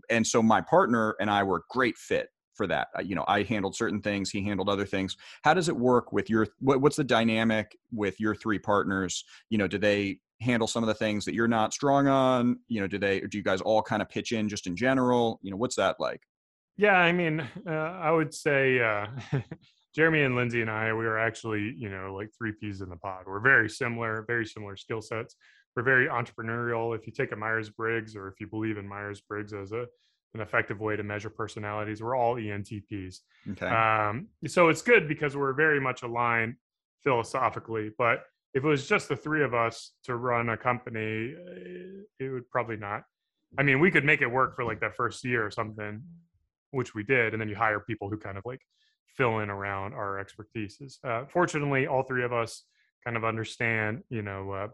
and 0.10 0.26
so 0.26 0.42
my 0.42 0.62
partner 0.62 1.16
and 1.20 1.30
I 1.30 1.44
were 1.44 1.58
a 1.58 1.62
great 1.70 1.96
fit 1.98 2.30
for 2.56 2.66
that. 2.68 2.88
You 3.04 3.14
know, 3.16 3.24
I 3.28 3.44
handled 3.44 3.76
certain 3.76 4.02
things, 4.02 4.32
he 4.32 4.44
handled 4.44 4.68
other 4.68 4.86
things. 4.86 5.16
How 5.44 5.54
does 5.54 5.70
it 5.70 5.78
work 5.78 6.12
with 6.12 6.28
your 6.28 6.48
what, 6.60 6.82
what's 6.82 6.96
the 6.96 7.04
dynamic 7.04 7.78
with 7.92 8.20
your 8.20 8.34
three 8.36 8.60
partners? 8.60 9.24
You 9.50 9.60
know, 9.60 9.68
do 9.68 9.78
they 9.78 10.20
handle 10.42 10.68
some 10.68 10.84
of 10.84 10.88
the 10.88 10.94
things 10.94 11.26
that 11.26 11.34
you're 11.34 11.48
not 11.48 11.74
strong 11.74 12.08
on? 12.08 12.60
You 12.68 12.82
know, 12.82 12.88
do 12.88 12.98
they, 12.98 13.22
do 13.22 13.38
you 13.38 13.44
guys 13.44 13.62
all 13.62 13.82
kind 13.82 14.02
of 14.02 14.10
pitch 14.10 14.32
in 14.32 14.50
just 14.50 14.68
in 14.68 14.76
general? 14.76 15.40
You 15.42 15.52
know, 15.52 15.58
what's 15.58 15.76
that 15.76 15.98
like? 16.00 16.22
Yeah, 16.78 16.98
I 16.98 17.12
mean, 17.12 17.40
uh, 17.68 17.72
I 17.72 18.12
would 18.12 18.34
say 18.34 18.80
uh, 18.80 19.08
Jeremy 19.96 20.24
and 20.24 20.36
Lindsay 20.36 20.62
and 20.62 20.70
I, 20.70 20.94
we 20.94 21.06
are 21.06 21.18
actually, 21.18 21.74
you 21.78 21.90
know, 21.90 22.14
like 22.14 22.30
three 22.38 22.52
peas 22.52 22.82
in 22.82 22.90
the 22.90 22.98
pod. 22.98 23.24
We're 23.26 23.40
very 23.40 23.70
similar, 23.70 24.24
very 24.28 24.46
similar 24.46 24.76
skill 24.76 25.02
sets. 25.02 25.36
We're 25.76 25.84
very 25.84 26.08
entrepreneurial. 26.08 26.96
If 26.98 27.06
you 27.06 27.14
take 27.14 27.32
a 27.32 27.36
Myers 27.36 27.70
Briggs 27.70 28.16
or 28.16 28.28
if 28.28 28.40
you 28.40 28.48
believe 28.48 28.78
in 28.78 28.88
Myers 28.88 29.22
Briggs 29.22 29.54
as 29.54 29.72
a 29.72 29.86
an 30.34 30.42
effective 30.42 30.82
way 30.82 30.98
to 30.98 31.04
measure 31.04 31.30
personalities, 31.30 32.04
we're 32.04 32.16
all 32.16 32.36
ENTPs. 32.36 33.20
Okay. 33.52 33.68
Um, 33.68 34.28
so 34.48 34.68
it's 34.68 34.82
good 34.82 35.08
because 35.08 35.36
we're 35.38 35.54
very 35.54 35.80
much 35.80 36.04
aligned 36.04 36.56
philosophically, 37.04 37.92
but 37.98 38.24
if 38.56 38.64
it 38.64 38.68
was 38.68 38.88
just 38.88 39.10
the 39.10 39.18
three 39.18 39.44
of 39.44 39.54
us 39.54 39.92
to 40.06 40.16
run 40.16 40.50
a 40.50 40.58
company, 40.58 41.34
eh, 41.36 42.04
it 42.20 42.30
would 42.30 42.50
probably 42.50 42.78
not. 42.78 43.04
I 43.60 43.64
mean, 43.64 43.80
we 43.80 43.92
could 43.92 44.06
make 44.06 44.22
it 44.22 44.28
work 44.28 44.56
for 44.56 44.64
like 44.64 44.80
that 44.80 44.96
first 44.96 45.24
year 45.24 45.46
or 45.46 45.52
something, 45.52 46.02
which 46.72 46.96
we 46.96 47.04
did, 47.04 47.34
and 47.34 47.42
then 47.42 47.50
you 47.50 47.56
hire 47.56 47.82
people 47.82 48.10
who 48.10 48.18
kind 48.18 48.38
of 48.38 48.44
like 48.46 48.62
fill 49.08 49.40
in 49.40 49.50
around 49.50 49.94
our 49.94 50.20
expertise. 50.20 51.00
Uh, 51.04 51.26
fortunately, 51.26 51.86
all 51.86 52.04
three 52.04 52.24
of 52.24 52.34
us 52.34 52.64
kind 53.04 53.18
of 53.18 53.26
understand, 53.26 54.04
you 54.10 54.22
know, 54.22 54.52
uh, 54.52 54.68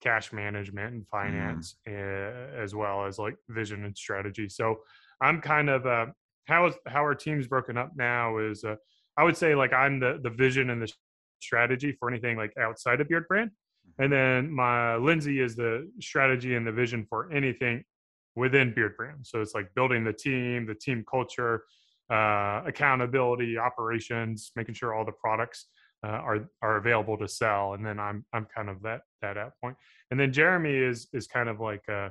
cash 0.00 0.32
management 0.32 0.94
and 0.94 1.02
mm-hmm. 1.02 1.16
finance, 1.16 1.76
mm. 1.86 1.92
uh, 1.92 2.62
as 2.62 2.74
well 2.74 3.06
as 3.06 3.18
like 3.18 3.36
vision 3.48 3.84
and 3.84 3.96
strategy. 3.96 4.48
So 4.48 4.80
I'm 5.20 5.40
kind 5.42 5.68
of 5.68 5.86
uh, 5.86 6.06
how 6.46 6.66
is 6.66 6.74
how 6.86 7.00
our 7.00 7.14
team's 7.14 7.48
broken 7.48 7.76
up 7.76 7.92
now 7.96 8.38
is 8.38 8.64
uh, 8.64 8.76
I 9.16 9.24
would 9.24 9.36
say 9.36 9.54
like 9.54 9.72
I'm 9.72 10.00
the 10.00 10.20
the 10.22 10.30
vision 10.30 10.70
and 10.70 10.80
the 10.80 10.92
strategy 11.40 11.92
for 11.98 12.10
anything 12.10 12.36
like 12.36 12.52
outside 12.58 13.00
of 13.00 13.08
Beardbrand. 13.08 13.50
Mm-hmm. 13.50 14.02
And 14.02 14.12
then 14.12 14.50
my 14.50 14.96
Lindsay 14.96 15.40
is 15.40 15.56
the 15.56 15.90
strategy 16.00 16.54
and 16.54 16.66
the 16.66 16.72
vision 16.72 17.06
for 17.08 17.32
anything 17.32 17.84
within 18.34 18.72
Beardbrand. 18.72 19.26
So 19.26 19.40
it's 19.40 19.54
like 19.54 19.74
building 19.74 20.04
the 20.04 20.12
team, 20.12 20.66
the 20.66 20.74
team 20.74 21.04
culture, 21.10 21.64
uh, 22.10 22.62
accountability, 22.66 23.58
operations, 23.58 24.52
making 24.54 24.74
sure 24.74 24.94
all 24.94 25.04
the 25.04 25.12
products 25.12 25.66
uh, 26.04 26.10
are 26.10 26.48
are 26.62 26.76
available 26.76 27.16
to 27.18 27.26
sell. 27.26 27.74
And 27.74 27.84
then 27.84 27.98
I'm 27.98 28.24
I'm 28.32 28.46
kind 28.54 28.68
of 28.68 28.82
that 28.82 29.00
that 29.22 29.36
at 29.36 29.52
point. 29.60 29.76
And 30.10 30.20
then 30.20 30.32
Jeremy 30.32 30.74
is 30.74 31.08
is 31.12 31.26
kind 31.26 31.48
of 31.48 31.60
like 31.60 31.82
a, 31.88 32.10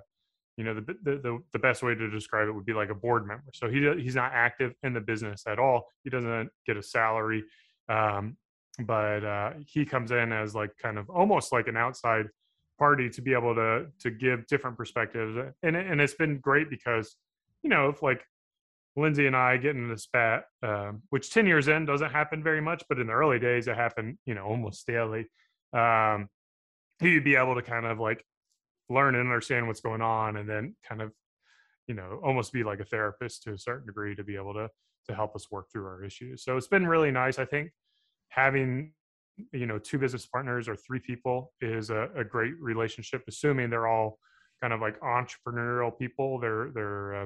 you 0.57 0.63
know 0.63 0.73
the, 0.73 0.81
the 1.03 1.11
the 1.17 1.39
the 1.53 1.59
best 1.59 1.83
way 1.83 1.95
to 1.95 2.09
describe 2.09 2.47
it 2.47 2.51
would 2.51 2.65
be 2.65 2.73
like 2.73 2.89
a 2.89 2.95
board 2.95 3.27
member. 3.27 3.45
So 3.53 3.69
he 3.69 3.89
he's 4.01 4.15
not 4.15 4.31
active 4.33 4.73
in 4.83 4.93
the 4.93 5.01
business 5.01 5.43
at 5.47 5.59
all. 5.59 5.87
He 6.03 6.09
doesn't 6.09 6.49
get 6.65 6.77
a 6.77 6.83
salary. 6.83 7.43
Um, 7.87 8.37
but 8.79 9.23
uh, 9.23 9.51
he 9.65 9.85
comes 9.85 10.11
in 10.11 10.31
as 10.31 10.55
like 10.55 10.71
kind 10.81 10.97
of 10.97 11.09
almost 11.09 11.51
like 11.51 11.67
an 11.67 11.77
outside 11.77 12.27
party 12.77 13.09
to 13.09 13.21
be 13.21 13.33
able 13.33 13.55
to 13.55 13.85
to 13.99 14.11
give 14.11 14.45
different 14.47 14.77
perspectives 14.77 15.37
and 15.63 15.75
and 15.75 16.01
it's 16.01 16.13
been 16.13 16.39
great 16.39 16.69
because 16.69 17.15
you 17.63 17.69
know 17.69 17.87
if 17.87 18.03
like 18.03 18.21
lindsay 18.97 19.27
and 19.27 19.35
i 19.35 19.55
get 19.55 19.75
in 19.75 19.87
the 19.87 19.97
spat 19.97 20.43
um, 20.63 21.01
which 21.09 21.31
10 21.31 21.45
years 21.45 21.67
in 21.67 21.85
doesn't 21.85 22.11
happen 22.11 22.43
very 22.43 22.61
much 22.61 22.83
but 22.89 22.99
in 22.99 23.07
the 23.07 23.13
early 23.13 23.39
days 23.39 23.67
it 23.67 23.75
happened 23.75 24.17
you 24.25 24.35
know 24.35 24.43
almost 24.43 24.85
daily 24.85 25.25
um, 25.73 26.27
he'd 26.99 27.23
be 27.23 27.35
able 27.35 27.55
to 27.55 27.61
kind 27.61 27.85
of 27.85 27.99
like 27.99 28.25
learn 28.89 29.15
and 29.15 29.27
understand 29.27 29.67
what's 29.67 29.81
going 29.81 30.01
on 30.01 30.37
and 30.37 30.49
then 30.49 30.75
kind 30.87 31.01
of 31.01 31.11
you 31.87 31.95
know 31.95 32.19
almost 32.23 32.51
be 32.51 32.63
like 32.63 32.79
a 32.81 32.85
therapist 32.85 33.43
to 33.43 33.53
a 33.53 33.57
certain 33.57 33.85
degree 33.85 34.15
to 34.15 34.23
be 34.23 34.35
able 34.35 34.53
to 34.53 34.69
to 35.07 35.15
help 35.15 35.35
us 35.35 35.51
work 35.51 35.67
through 35.71 35.85
our 35.85 36.03
issues. 36.03 36.43
So 36.43 36.57
it's 36.57 36.67
been 36.67 36.87
really 36.87 37.11
nice 37.11 37.37
i 37.37 37.45
think 37.45 37.71
having 38.35 38.91
you 39.51 39.65
know 39.65 39.79
two 39.79 39.97
business 39.97 40.25
partners 40.25 40.67
or 40.67 40.75
three 40.75 40.99
people 40.99 41.53
is 41.61 41.89
a, 41.89 42.09
a 42.15 42.23
great 42.23 42.53
relationship 42.59 43.21
assuming 43.27 43.69
they're 43.69 43.87
all 43.87 44.17
kind 44.61 44.71
of 44.71 44.79
like 44.79 44.97
entrepreneurial 45.01 45.91
people 45.97 46.39
they're 46.39 46.71
they're 46.73 47.15
uh, 47.15 47.25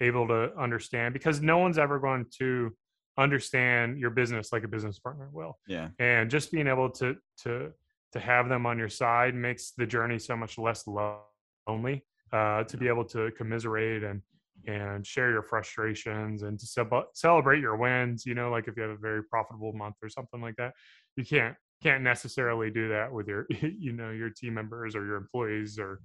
able 0.00 0.26
to 0.28 0.52
understand 0.56 1.12
because 1.12 1.40
no 1.40 1.58
one's 1.58 1.78
ever 1.78 1.98
going 1.98 2.24
to 2.38 2.72
understand 3.18 3.98
your 3.98 4.10
business 4.10 4.52
like 4.52 4.64
a 4.64 4.68
business 4.68 4.98
partner 4.98 5.28
will. 5.32 5.58
Yeah. 5.66 5.88
And 5.98 6.30
just 6.30 6.52
being 6.52 6.68
able 6.68 6.90
to 6.90 7.16
to 7.42 7.72
to 8.12 8.20
have 8.20 8.48
them 8.48 8.64
on 8.64 8.78
your 8.78 8.88
side 8.88 9.34
makes 9.34 9.72
the 9.72 9.84
journey 9.84 10.18
so 10.18 10.36
much 10.36 10.56
less 10.56 10.86
lonely 10.86 12.06
uh, 12.32 12.64
to 12.64 12.76
be 12.78 12.88
able 12.88 13.04
to 13.04 13.30
commiserate 13.32 14.02
and 14.02 14.22
and 14.68 15.06
share 15.06 15.30
your 15.30 15.42
frustrations 15.42 16.42
and 16.42 16.58
to 16.60 16.66
ce- 16.66 17.06
celebrate 17.14 17.60
your 17.60 17.76
wins. 17.76 18.26
You 18.26 18.34
know, 18.34 18.50
like 18.50 18.68
if 18.68 18.76
you 18.76 18.82
have 18.82 18.92
a 18.92 18.96
very 18.96 19.24
profitable 19.24 19.72
month 19.72 19.96
or 20.02 20.08
something 20.08 20.40
like 20.40 20.56
that, 20.56 20.74
you 21.16 21.24
can't 21.24 21.56
can't 21.82 22.02
necessarily 22.02 22.70
do 22.70 22.88
that 22.88 23.10
with 23.12 23.28
your 23.28 23.46
you 23.60 23.92
know 23.92 24.10
your 24.10 24.30
team 24.30 24.54
members 24.54 24.94
or 24.94 25.04
your 25.06 25.16
employees 25.16 25.78
or 25.78 26.00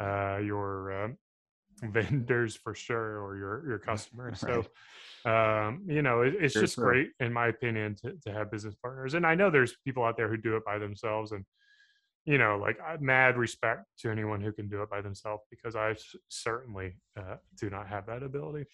uh, 0.00 0.38
your 0.38 0.92
uh, 0.92 1.08
vendors 1.82 2.54
for 2.54 2.74
sure 2.74 3.20
or 3.20 3.36
your 3.36 3.66
your 3.66 3.78
customers. 3.78 4.42
Right. 4.42 4.64
So 5.24 5.30
um, 5.30 5.82
you 5.86 6.02
know 6.02 6.20
it, 6.20 6.34
it's 6.38 6.52
sure, 6.52 6.62
just 6.62 6.74
sure. 6.74 6.84
great 6.84 7.10
in 7.18 7.32
my 7.32 7.48
opinion 7.48 7.96
to, 8.02 8.12
to 8.26 8.32
have 8.32 8.50
business 8.50 8.74
partners. 8.74 9.14
And 9.14 9.26
I 9.26 9.34
know 9.34 9.50
there's 9.50 9.74
people 9.84 10.04
out 10.04 10.18
there 10.18 10.28
who 10.28 10.36
do 10.36 10.56
it 10.56 10.64
by 10.66 10.78
themselves 10.78 11.32
and 11.32 11.44
you 12.24 12.38
know, 12.38 12.56
like 12.56 12.78
mad 13.00 13.36
respect 13.36 13.84
to 13.98 14.10
anyone 14.10 14.40
who 14.40 14.52
can 14.52 14.68
do 14.68 14.82
it 14.82 14.90
by 14.90 15.00
themselves 15.00 15.42
because 15.50 15.74
I 15.74 15.96
certainly 16.28 16.94
uh, 17.18 17.36
do 17.60 17.68
not 17.68 17.88
have 17.88 18.06
that 18.06 18.22
ability. 18.22 18.66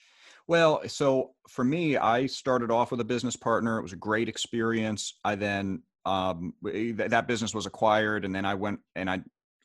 Well, 0.46 0.82
so 0.86 1.30
for 1.48 1.64
me, 1.64 1.96
I 1.96 2.26
started 2.26 2.70
off 2.70 2.90
with 2.90 3.00
a 3.00 3.04
business 3.04 3.36
partner. 3.36 3.78
It 3.78 3.82
was 3.82 3.92
a 3.92 3.96
great 3.96 4.28
experience. 4.28 5.18
I 5.24 5.34
then 5.34 5.82
um, 6.04 6.54
that 6.62 7.26
business 7.26 7.54
was 7.54 7.66
acquired, 7.66 8.24
and 8.24 8.34
then 8.34 8.44
I 8.44 8.54
went 8.54 8.80
and 8.94 9.08
I 9.08 9.20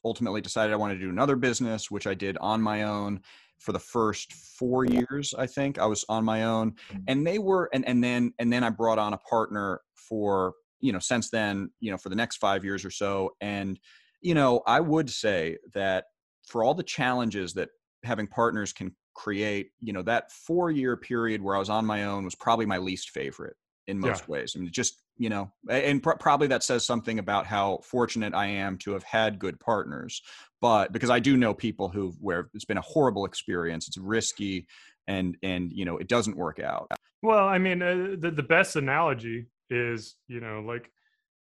ultimately 0.06 0.42
decided 0.42 0.74
I 0.74 0.78
wanted 0.78 0.96
to 0.96 1.02
do 1.02 1.10
another 1.10 1.36
business, 1.36 1.92
which 1.92 2.08
I 2.08 2.14
did 2.14 2.38
on 2.38 2.62
my 2.62 2.84
own 2.84 3.22
for 3.60 3.72
the 3.72 3.80
first 3.80 4.34
four 4.34 4.86
years. 4.86 5.34
I 5.38 5.46
think 5.46 5.80
I 5.80 5.86
was 5.86 6.06
on 6.10 6.24
my 6.24 6.44
own, 6.44 6.76
mm. 6.92 7.04
and 7.08 7.26
they 7.28 7.40
were, 7.40 7.70
and 7.74 7.88
and 7.88 8.04
then 8.04 8.34
and 8.40 8.52
then 8.52 8.64
I 8.64 8.70
brought 8.70 9.00
on 9.00 9.14
a 9.14 9.18
partner 9.18 9.82
for 9.96 10.54
you 10.84 10.92
know 10.92 11.00
since 11.00 11.30
then 11.30 11.72
you 11.80 11.90
know 11.90 11.98
for 11.98 12.10
the 12.10 12.16
next 12.16 12.38
five 12.38 12.64
years 12.64 12.86
or 12.86 12.92
so. 12.92 13.32
And 13.42 13.80
you 14.24 14.34
know 14.34 14.62
i 14.66 14.80
would 14.80 15.10
say 15.10 15.58
that 15.74 16.06
for 16.48 16.64
all 16.64 16.74
the 16.74 16.84
challenges 16.84 17.54
that 17.54 17.70
having 18.04 18.26
partners 18.26 18.74
can 18.74 18.96
create 19.16 19.70
you 19.82 19.94
know 19.94 20.02
that 20.02 20.32
four 20.32 20.72
year 20.72 20.98
period 20.98 21.42
where 21.42 21.56
i 21.56 21.60
was 21.60 21.70
on 21.70 21.86
my 21.86 22.06
own 22.06 22.26
was 22.26 22.34
probably 22.34 22.66
my 22.66 22.80
least 22.80 23.12
favorite 23.12 23.56
in 23.88 24.00
most 24.00 24.24
yeah. 24.24 24.32
ways. 24.32 24.54
I 24.56 24.60
mean 24.60 24.72
just 24.72 25.02
you 25.18 25.30
know 25.30 25.52
and 25.70 26.02
pr- 26.02 26.14
probably 26.20 26.48
that 26.48 26.64
says 26.64 26.86
something 26.86 27.20
about 27.20 27.46
how 27.46 27.80
fortunate 27.84 28.34
i 28.34 28.48
am 28.48 28.78
to 28.80 28.94
have 28.94 29.04
had 29.04 29.38
good 29.38 29.60
partners. 29.60 30.22
But 30.62 30.92
because 30.94 31.10
i 31.10 31.20
do 31.20 31.38
know 31.38 31.54
people 31.54 31.90
who 31.90 32.14
where 32.20 32.50
it's 32.54 32.66
been 32.66 32.78
a 32.78 32.82
horrible 32.82 33.26
experience 33.26 33.88
it's 33.88 33.98
risky 33.98 34.68
and 35.08 35.38
and 35.44 35.72
you 35.72 35.86
know 35.86 35.98
it 35.98 36.08
doesn't 36.08 36.38
work 36.38 36.60
out. 36.60 36.88
Well 37.22 37.48
i 37.48 37.58
mean 37.58 37.82
uh, 37.82 38.16
the, 38.20 38.32
the 38.32 38.44
best 38.44 38.76
analogy 38.76 39.48
is 39.74 40.16
you 40.28 40.40
know 40.40 40.64
like 40.66 40.90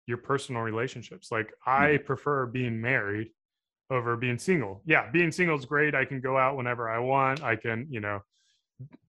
your 0.06 0.18
personal 0.18 0.62
relationships. 0.62 1.30
Like 1.30 1.52
i 1.66 1.90
mm-hmm. 1.90 2.04
prefer 2.04 2.46
being 2.46 2.80
married 2.80 3.30
over 3.90 4.16
being 4.16 4.38
single. 4.38 4.82
Yeah 4.84 5.10
being 5.10 5.32
single 5.32 5.58
is 5.58 5.64
great. 5.64 5.94
I 5.94 6.04
can 6.04 6.20
go 6.20 6.36
out 6.36 6.56
whenever 6.56 6.90
i 6.90 6.98
want. 6.98 7.42
I 7.42 7.56
can 7.56 7.86
you 7.90 8.00
know 8.00 8.20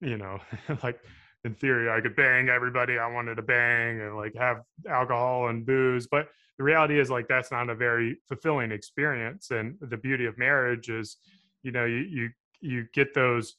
you 0.00 0.16
know 0.16 0.38
like 0.82 1.00
in 1.44 1.54
theory 1.54 1.90
i 1.90 2.00
could 2.00 2.16
bang 2.16 2.48
everybody 2.48 2.96
i 2.96 3.06
wanted 3.06 3.34
to 3.34 3.42
bang 3.42 4.00
and 4.00 4.16
like 4.16 4.34
have 4.36 4.62
alcohol 4.88 5.48
and 5.48 5.66
booze. 5.66 6.06
But 6.06 6.28
the 6.58 6.64
reality 6.64 6.98
is 6.98 7.10
like 7.10 7.26
that's 7.28 7.50
not 7.50 7.68
a 7.68 7.74
very 7.74 8.18
fulfilling 8.28 8.70
experience. 8.70 9.50
And 9.50 9.76
the 9.80 9.96
beauty 9.96 10.26
of 10.26 10.38
marriage 10.38 10.88
is 10.88 11.16
you 11.62 11.72
know 11.72 11.84
you 11.84 11.98
you 11.98 12.30
you 12.60 12.86
get 12.94 13.14
those 13.14 13.56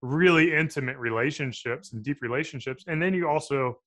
really 0.00 0.54
intimate 0.54 0.96
relationships 0.96 1.92
and 1.92 2.02
deep 2.02 2.22
relationships. 2.22 2.84
And 2.86 3.02
then 3.02 3.14
you 3.14 3.28
also 3.28 3.80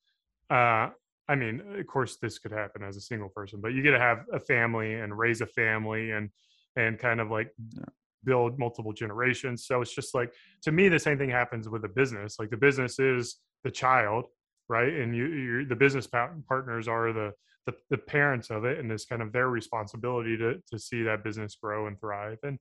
uh 0.50 0.90
I 1.28 1.36
mean, 1.36 1.62
of 1.80 1.88
course, 1.88 2.18
this 2.18 2.40
could 2.40 2.52
happen 2.52 2.84
as 2.84 2.98
a 2.98 3.02
single 3.02 3.30
person, 3.30 3.62
but 3.62 3.74
you 3.74 3.82
get 3.82 3.92
to 3.92 4.00
have 4.00 4.26
a 4.34 4.40
family 4.40 4.96
and 4.96 5.18
raise 5.18 5.42
a 5.42 5.46
family 5.46 6.12
and 6.12 6.30
and 6.76 6.98
kind 6.98 7.20
of 7.20 7.30
like 7.30 7.52
yeah. 7.76 7.84
build 8.24 8.58
multiple 8.58 8.94
generations. 8.94 9.66
So 9.66 9.82
it's 9.82 9.94
just 9.94 10.16
like 10.16 10.34
to 10.64 10.72
me, 10.72 10.90
the 10.90 11.00
same 11.00 11.18
thing 11.18 11.30
happens 11.30 11.70
with 11.70 11.84
a 11.86 11.90
business. 11.90 12.38
Like 12.40 12.50
the 12.50 12.58
business 12.58 13.00
is 13.00 13.38
the 13.64 13.72
child, 13.72 14.26
right? 14.68 14.94
And 14.94 15.16
you, 15.16 15.26
you 15.28 15.66
the 15.66 15.76
business 15.76 16.08
partners 16.08 16.88
are 16.88 17.14
the, 17.14 17.32
the 17.66 17.74
the 17.90 17.98
parents 17.98 18.50
of 18.50 18.66
it, 18.66 18.80
and 18.80 18.92
it's 18.92 19.06
kind 19.06 19.22
of 19.22 19.32
their 19.32 19.50
responsibility 19.50 20.38
to 20.38 20.56
to 20.72 20.80
see 20.80 21.04
that 21.04 21.24
business 21.24 21.56
grow 21.56 21.88
and 21.88 22.00
thrive, 22.00 22.40
and 22.44 22.58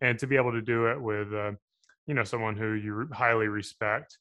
and 0.00 0.18
to 0.18 0.26
be 0.26 0.36
able 0.36 0.52
to 0.52 0.62
do 0.62 0.86
it 0.86 1.00
with, 1.00 1.32
uh, 1.32 1.52
you 2.06 2.14
know, 2.14 2.24
someone 2.24 2.56
who 2.56 2.72
you 2.74 3.08
highly 3.12 3.48
respect 3.48 4.18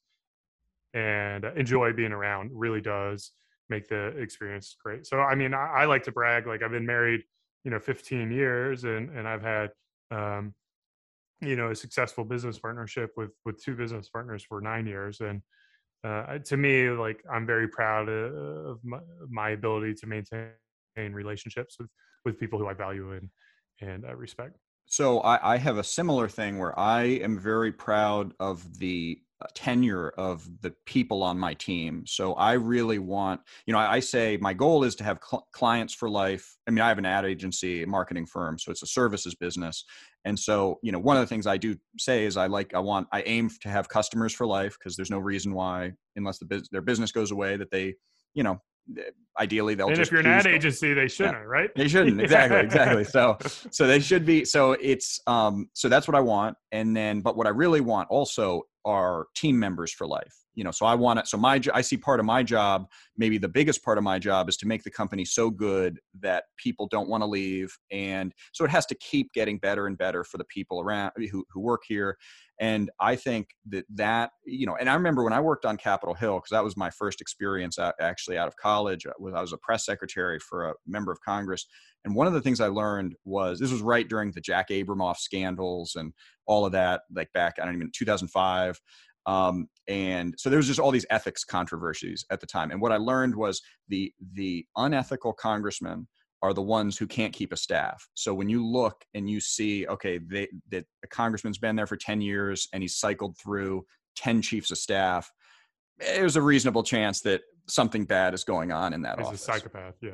and 0.93 1.45
enjoy 1.56 1.93
being 1.93 2.12
around 2.12 2.51
really 2.53 2.82
does 2.82 3.32
make 3.69 3.88
the 3.88 4.08
experience 4.17 4.76
great. 4.84 5.06
So 5.06 5.19
I 5.19 5.36
mean, 5.36 5.54
I, 5.54 5.67
I, 5.67 5.86
like 5.86 6.04
to 6.04 6.12
brag. 6.12 6.47
Like 6.47 6.63
I've 6.63 6.71
been 6.71 6.86
married, 6.86 7.23
you 7.63 7.71
know, 7.71 7.80
15 7.80 8.32
years, 8.32 8.84
and 8.84 9.10
and 9.17 9.28
I've 9.28 9.41
had, 9.41 9.71
um, 10.12 10.54
you 11.41 11.56
know, 11.56 11.71
a 11.71 11.76
successful 11.76 12.23
business 12.23 12.60
partnership 12.60 13.12
with 13.15 13.32
with 13.45 13.63
two 13.63 13.76
business 13.76 14.10
partners 14.10 14.43
for 14.43 14.62
nine 14.62 14.86
years, 14.86 15.21
and 15.21 15.41
uh, 16.04 16.39
to 16.39 16.58
me, 16.58 16.89
like 16.89 17.23
I'm 17.32 17.45
very 17.45 17.67
proud 17.67 18.10
of 18.10 18.80
my, 18.84 18.99
my 19.30 19.49
ability 19.52 19.93
to 19.95 20.08
maintain 20.08 21.13
relationships 21.13 21.78
with 21.80 21.89
with 22.26 22.39
people 22.39 22.60
who 22.60 22.67
I 22.67 22.73
value 22.73 23.13
and 23.13 23.30
and 23.82 24.06
uh, 24.06 24.15
respect. 24.15 24.58
So 24.86 25.21
I, 25.21 25.54
I 25.54 25.58
have 25.58 25.78
a 25.78 25.84
similar 25.84 26.28
thing 26.28 26.60
where 26.60 26.78
I 26.78 27.04
am 27.04 27.39
very 27.39 27.71
proud 27.71 28.34
of 28.39 28.80
the 28.80 29.19
tenure 29.53 30.10
of 30.17 30.47
the 30.62 30.73
people 30.86 31.23
on 31.23 31.38
my 31.38 31.53
team. 31.53 32.06
So 32.06 32.34
I 32.34 32.53
really 32.53 32.99
want, 32.99 33.41
you 33.65 33.73
know, 33.73 33.79
I, 33.79 33.93
I 33.93 33.99
say 33.99 34.38
my 34.39 34.53
goal 34.53 34.84
is 34.84 34.95
to 34.95 35.03
have 35.03 35.19
cl- 35.23 35.47
clients 35.51 35.93
for 35.93 36.10
life. 36.10 36.58
I 36.67 36.71
mean, 36.71 36.82
I 36.82 36.88
have 36.88 36.97
an 36.97 37.06
ad 37.06 37.25
agency, 37.25 37.86
marketing 37.86 38.25
firm, 38.25 38.58
so 38.58 38.71
it's 38.71 38.84
a 38.84 38.88
services 38.88 39.36
business. 39.36 39.86
And 40.25 40.39
so, 40.39 40.79
you 40.82 40.91
know, 40.91 40.99
one 40.99 41.17
of 41.17 41.21
the 41.21 41.27
things 41.27 41.47
I 41.47 41.58
do 41.58 41.75
say 41.97 42.25
is 42.25 42.38
I 42.38 42.47
like, 42.47 42.73
I 42.73 42.79
want, 42.79 43.08
I 43.12 43.21
aim 43.23 43.49
to 43.62 43.69
have 43.69 43.89
customers 43.89 44.34
for 44.34 44.47
life 44.47 44.77
because 44.79 44.95
there's 44.95 45.12
no 45.12 45.19
reason 45.19 45.53
why, 45.53 45.93
unless 46.15 46.39
the 46.39 46.45
biz- 46.45 46.69
their 46.71 46.82
business 46.82 47.12
goes 47.12 47.32
away, 47.32 47.58
that 47.58 47.71
they, 47.71 47.95
you 48.34 48.43
know, 48.43 48.62
ideally 49.39 49.73
they'll 49.73 49.88
and 49.88 49.97
if 49.97 50.12
you're 50.12 50.19
an 50.19 50.27
ad 50.27 50.45
agency 50.45 50.93
they 50.93 51.08
shouldn't 51.08 51.36
yeah. 51.36 51.43
right 51.43 51.71
they 51.75 51.88
shouldn't 51.88 52.21
exactly 52.21 52.60
exactly 52.60 53.03
so 53.03 53.38
so 53.71 53.88
they 53.88 53.99
should 53.99 54.25
be 54.25 54.45
so 54.45 54.73
it's 54.73 55.19
um 55.25 55.67
so 55.73 55.89
that's 55.89 56.08
what 56.08 56.15
i 56.15 56.19
want 56.19 56.56
and 56.71 56.95
then 56.95 57.21
but 57.21 57.36
what 57.36 57.47
i 57.47 57.49
really 57.49 57.82
want 57.82 58.08
also 58.10 58.62
are 58.86 59.28
team 59.36 59.60
members 59.60 59.91
for 59.91 60.08
life 60.08 60.42
you 60.56 60.63
know 60.63 60.72
so 60.72 60.86
i 60.86 60.94
want 60.94 61.20
it 61.20 61.28
so 61.28 61.38
my 61.38 61.60
i 61.74 61.82
see 61.82 61.98
part 61.98 62.20
of 62.20 62.26
my 62.26 62.44
job 62.44 62.88
maybe 63.18 63.38
the 63.38 63.48
biggest 63.48 63.84
part 63.84 63.98
of 63.98 64.04
my 64.04 64.20
job 64.20 64.50
is 64.50 64.58
to 64.58 64.68
make 64.68 64.84
the 64.84 64.92
company 64.92 65.26
so 65.26 65.50
good 65.50 66.00
that 66.20 66.46
people 66.58 66.88
don't 66.88 67.10
want 67.10 67.22
to 67.22 67.28
leave 67.28 67.76
and 67.92 68.34
so 68.52 68.63
it 68.63 68.72
has 68.72 68.86
to 68.86 68.96
keep 68.96 69.32
getting 69.34 69.58
better 69.58 69.88
and 69.88 69.98
better 69.98 70.24
for 70.24 70.38
the 70.38 70.46
people 70.46 70.80
around 70.82 71.12
who, 71.32 71.44
who 71.52 71.60
work 71.60 71.82
here 71.88 72.18
and 72.60 72.92
i 73.00 73.16
think 73.16 73.48
that 73.68 73.86
that 73.89 74.32
you 74.46 74.66
know 74.66 74.76
and 74.76 74.89
i 74.89 74.94
remember 74.94 75.24
when 75.24 75.34
i 75.34 75.39
worked 75.39 75.66
on 75.66 75.76
capitol 75.76 76.13
hill 76.13 76.38
because 76.38 76.52
that 76.52 76.63
was 76.63 76.78
my 76.78 76.89
first 76.89 77.20
experience 77.20 77.80
uh, 77.80 77.92
actually 78.00 78.38
out 78.38 78.48
of 78.48 78.56
college 78.58 79.06
uh, 79.06 79.12
was 79.20 79.34
i 79.34 79.42
was 79.42 79.54
a 79.54 79.58
press 79.58 79.86
secretary 79.86 80.39
for 80.39 80.70
a 80.70 80.74
member 80.86 81.12
of 81.12 81.20
congress 81.22 81.66
and 82.06 82.13
one 82.13 82.28
of 82.28 82.34
the 82.34 82.42
things 82.42 82.62
i 82.62 82.68
learned 82.68 83.16
was 83.26 83.60
this 83.60 83.72
was 83.72 83.82
right 83.82 84.08
during 84.08 84.32
the 84.32 84.42
jack 84.42 84.70
abramoff 84.70 85.18
scandals 85.18 85.96
and 85.96 86.13
all 86.46 86.66
of 86.66 86.72
that 86.72 87.02
like 87.16 87.32
back 87.34 87.56
i 87.60 87.66
don't 87.66 87.76
even 87.76 87.89
2005 87.92 88.80
um, 89.26 89.68
and 89.88 90.36
so 90.38 90.50
there 90.50 90.58
was 90.58 90.68
just 90.68 90.80
all 90.80 90.92
these 90.92 91.06
ethics 91.10 91.44
controversies 91.44 92.26
at 92.32 92.40
the 92.40 92.48
time 92.48 92.72
and 92.72 92.82
what 92.82 92.92
i 92.92 92.98
learned 92.98 93.36
was 93.36 93.62
the 93.88 94.12
the 94.34 94.66
unethical 94.78 95.34
congressman 95.34 96.08
are 96.44 96.54
the 96.54 96.62
ones 96.62 96.98
who 96.98 97.08
can't 97.08 97.32
keep 97.32 97.54
a 97.54 97.58
staff. 97.58 98.06
So 98.16 98.34
when 98.34 98.50
you 98.50 98.68
look 98.68 99.06
and 99.14 99.30
you 99.30 99.40
see, 99.40 99.88
okay, 99.88 100.18
they, 100.18 100.50
that 100.72 100.86
a 101.02 101.08
congressman's 101.08 101.58
been 101.58 101.78
there 101.78 101.88
for 101.88 101.96
10 101.96 102.20
years 102.20 102.68
and 102.74 102.84
he's 102.84 102.98
cycled 102.98 103.38
through 103.38 103.86
10 104.18 104.42
chiefs 104.42 104.70
of 104.70 104.78
staff, 104.78 105.32
there's 106.00 106.36
a 106.36 106.42
reasonable 106.42 106.84
chance 106.84 107.22
that 107.22 107.42
something 107.70 108.04
bad 108.04 108.34
is 108.34 108.44
going 108.44 108.74
on 108.74 108.92
in 108.92 109.02
that 109.04 109.20
He's 109.20 109.28
office. 109.28 109.42
a 109.42 109.46
psychopath, 109.46 109.96
yeah. 110.02 110.10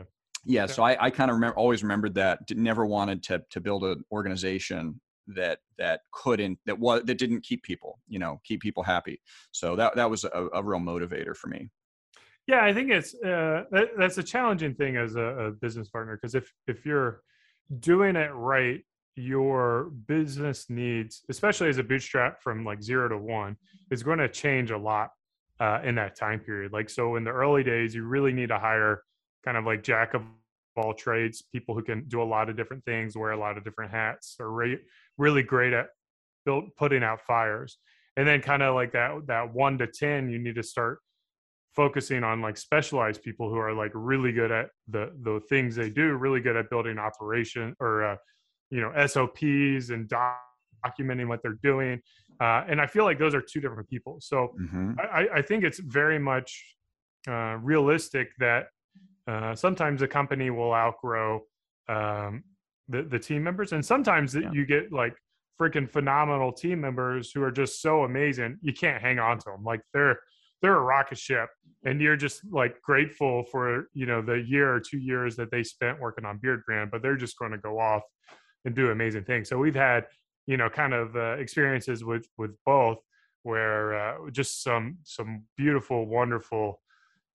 Yeah, 0.46 0.62
yeah. 0.62 0.66
so 0.68 0.84
I, 0.84 1.06
I 1.06 1.10
kind 1.10 1.32
of 1.32 1.36
remember, 1.36 1.58
always 1.58 1.82
remembered 1.82 2.14
that. 2.14 2.40
Never 2.52 2.86
wanted 2.86 3.24
to 3.24 3.42
to 3.50 3.60
build 3.60 3.84
an 3.84 4.04
organization 4.12 5.02
that 5.28 5.60
that 5.78 6.02
couldn't 6.12 6.60
that 6.66 6.80
was 6.80 7.04
that 7.06 7.18
didn't 7.18 7.42
keep 7.42 7.64
people, 7.64 8.00
you 8.08 8.20
know, 8.20 8.42
keep 8.44 8.62
people 8.62 8.84
happy. 8.84 9.22
So 9.52 9.76
that 9.76 9.96
that 9.96 10.10
was 10.10 10.24
a, 10.24 10.48
a 10.54 10.64
real 10.64 10.80
motivator 10.80 11.36
for 11.36 11.48
me. 11.48 11.70
Yeah, 12.48 12.64
I 12.64 12.74
think 12.74 12.90
it's 12.90 13.14
uh, 13.14 13.66
that, 13.72 13.90
that's 13.98 14.18
a 14.18 14.24
challenging 14.24 14.74
thing 14.74 14.98
as 14.98 15.16
a, 15.16 15.22
a 15.22 15.52
business 15.52 15.90
partner 15.90 16.18
because 16.18 16.36
if 16.36 16.52
if 16.68 16.86
you're 16.86 17.22
doing 17.80 18.16
it 18.16 18.32
right, 18.34 18.84
your 19.16 19.92
business 20.08 20.70
needs, 20.70 21.24
especially 21.30 21.70
as 21.70 21.78
a 21.78 21.84
bootstrap 21.84 22.42
from 22.42 22.66
like 22.66 22.82
zero 22.82 23.08
to 23.10 23.18
one, 23.18 23.56
is 23.92 24.02
going 24.02 24.20
to 24.20 24.30
change 24.30 24.72
a 24.72 24.78
lot 24.78 25.12
uh, 25.60 25.80
in 25.84 25.96
that 25.96 26.16
time 26.16 26.40
period. 26.40 26.74
Like 26.74 26.90
so, 26.90 27.18
in 27.18 27.24
the 27.24 27.32
early 27.32 27.64
days, 27.64 27.94
you 27.94 28.04
really 28.04 28.34
need 28.34 28.50
to 28.50 28.58
hire 28.58 29.04
kind 29.46 29.58
of 29.58 29.66
like 29.66 29.84
jack 29.84 30.14
of 30.14 30.24
all 30.76 30.94
trades, 30.94 31.44
people 31.52 31.76
who 31.76 31.84
can 31.84 32.06
do 32.08 32.22
a 32.22 32.24
lot 32.24 32.50
of 32.50 32.56
different 32.56 32.84
things, 32.86 33.16
wear 33.16 33.32
a 33.32 33.38
lot 33.38 33.58
of 33.58 33.64
different 33.64 33.92
hats, 33.92 34.38
or 34.40 34.52
re- 34.52 34.80
really 35.20 35.44
great 35.44 35.74
at 35.74 35.88
build, 36.46 36.76
putting 36.76 37.04
out 37.04 37.22
fires. 37.22 37.78
And 38.18 38.28
then 38.28 38.42
kind 38.42 38.64
of 38.64 38.74
like 38.74 38.94
that 38.94 39.28
that 39.28 39.54
one 39.54 39.78
to 39.78 39.88
ten, 39.88 40.30
you 40.30 40.40
need 40.40 40.56
to 40.56 40.64
start 40.64 41.00
focusing 41.76 42.24
on 42.24 42.42
like 42.42 42.58
specialized 42.58 43.22
people 43.22 43.50
who 43.50 43.58
are 43.58 43.74
like 43.74 43.92
really 43.94 44.32
good 44.32 44.52
at 44.52 44.70
the 44.88 45.12
the 45.22 45.40
things 45.50 45.76
they 45.76 45.90
do 45.90 46.14
really 46.16 46.42
good 46.42 46.56
at 46.56 46.70
building 46.70 46.98
operation 46.98 47.76
or 47.80 48.04
uh, 48.04 48.16
you 48.72 48.82
know 48.82 48.92
sops 49.06 49.90
and 49.90 50.10
documenting 50.86 51.28
what 51.28 51.42
they're 51.44 51.60
doing. 51.62 52.02
Uh, 52.42 52.64
and 52.68 52.82
I 52.82 52.88
feel 52.88 53.04
like 53.04 53.20
those 53.20 53.36
are 53.36 53.42
two 53.42 53.62
different 53.62 53.90
people. 53.90 54.18
So 54.22 54.56
Mhm. 54.60 54.96
I, 55.00 55.28
I 55.36 55.42
think 55.42 55.64
it's 55.64 55.80
very 55.80 56.20
much 56.20 56.76
uh, 57.28 57.58
realistic 57.62 58.32
that 58.40 58.68
uh, 59.28 59.56
sometimes 59.56 60.02
a 60.02 60.08
company 60.08 60.50
will 60.50 60.74
outgrow 60.74 61.42
um, 61.88 62.44
the, 62.90 63.04
the 63.04 63.20
team 63.20 63.44
members, 63.44 63.72
and 63.72 63.86
sometimes 63.86 64.36
Yeah. 64.36 64.52
you 64.52 64.66
get 64.66 64.92
like 64.92 65.16
freaking 65.62 65.90
phenomenal 65.90 66.52
team 66.52 66.82
members 66.82 67.32
who 67.32 67.44
are 67.44 67.52
just 67.52 67.82
so 67.82 68.04
amazing 68.04 68.58
you 68.62 68.74
can't 68.74 69.02
hang 69.02 69.20
on 69.20 69.38
to 69.40 69.46
them. 69.52 69.64
Like 69.64 69.82
they're 69.94 70.20
they're 70.62 70.76
a 70.76 70.82
rocket 70.82 71.18
ship, 71.18 71.50
and 71.86 72.02
you're 72.02 72.18
just 72.18 72.42
like 72.52 72.82
grateful 72.82 73.44
for 73.46 73.88
you 73.94 74.06
know 74.06 74.22
the 74.22 74.42
year 74.48 74.74
or 74.74 74.80
two 74.80 74.98
years 75.00 75.36
that 75.38 75.52
they 75.52 75.64
spent 75.64 76.00
working 76.00 76.26
on 76.26 76.40
Beardbrand, 76.40 76.92
but 76.92 77.02
they're 77.02 77.16
just 77.16 77.38
going 77.38 77.52
to 77.52 77.58
go 77.58 77.80
off 77.80 78.04
and 78.66 78.76
do 78.76 78.92
amazing 78.92 79.24
things. 79.24 79.48
So 79.50 79.58
we've 79.58 79.76
had 79.76 80.08
you 80.48 80.58
know 80.58 80.70
kind 80.70 80.94
of 80.94 81.16
uh, 81.16 81.36
experiences 81.38 82.04
with 82.04 82.26
with 82.38 82.52
both 82.66 82.98
where 83.44 83.94
uh, 83.96 84.30
just 84.32 84.64
some 84.64 84.98
some 85.04 85.44
beautiful 85.58 86.06
wonderful 86.06 86.82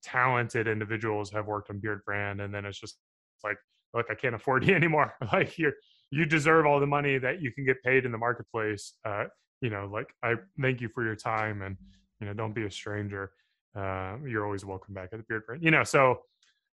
talented 0.03 0.67
individuals 0.67 1.31
have 1.31 1.47
worked 1.47 1.71
on 1.71 1.79
beard 1.79 2.01
brand 2.05 2.39
and 2.39 2.53
then 2.53 2.63
it's 2.63 2.79
just 2.79 2.97
like 3.43 3.57
look 3.95 4.07
i 4.09 4.15
can't 4.15 4.35
afford 4.35 4.63
you 4.67 4.75
anymore. 4.75 5.13
Like 5.33 5.57
you 5.57 5.71
you 6.11 6.25
deserve 6.25 6.65
all 6.65 6.79
the 6.79 6.87
money 6.87 7.17
that 7.17 7.41
you 7.41 7.51
can 7.51 7.65
get 7.65 7.81
paid 7.83 8.05
in 8.05 8.11
the 8.11 8.17
marketplace. 8.17 8.93
Uh 9.03 9.25
you 9.61 9.69
know 9.69 9.89
like 9.91 10.13
i 10.21 10.35
thank 10.61 10.81
you 10.81 10.89
for 10.89 11.03
your 11.03 11.15
time 11.15 11.61
and 11.61 11.77
you 12.19 12.27
know 12.27 12.33
don't 12.33 12.53
be 12.53 12.65
a 12.65 12.71
stranger. 12.71 13.31
Uh 13.75 14.17
you're 14.25 14.45
always 14.45 14.65
welcome 14.65 14.93
back 14.93 15.09
at 15.11 15.19
the 15.19 15.25
beard 15.27 15.43
you 15.61 15.71
know 15.71 15.83
so 15.83 16.21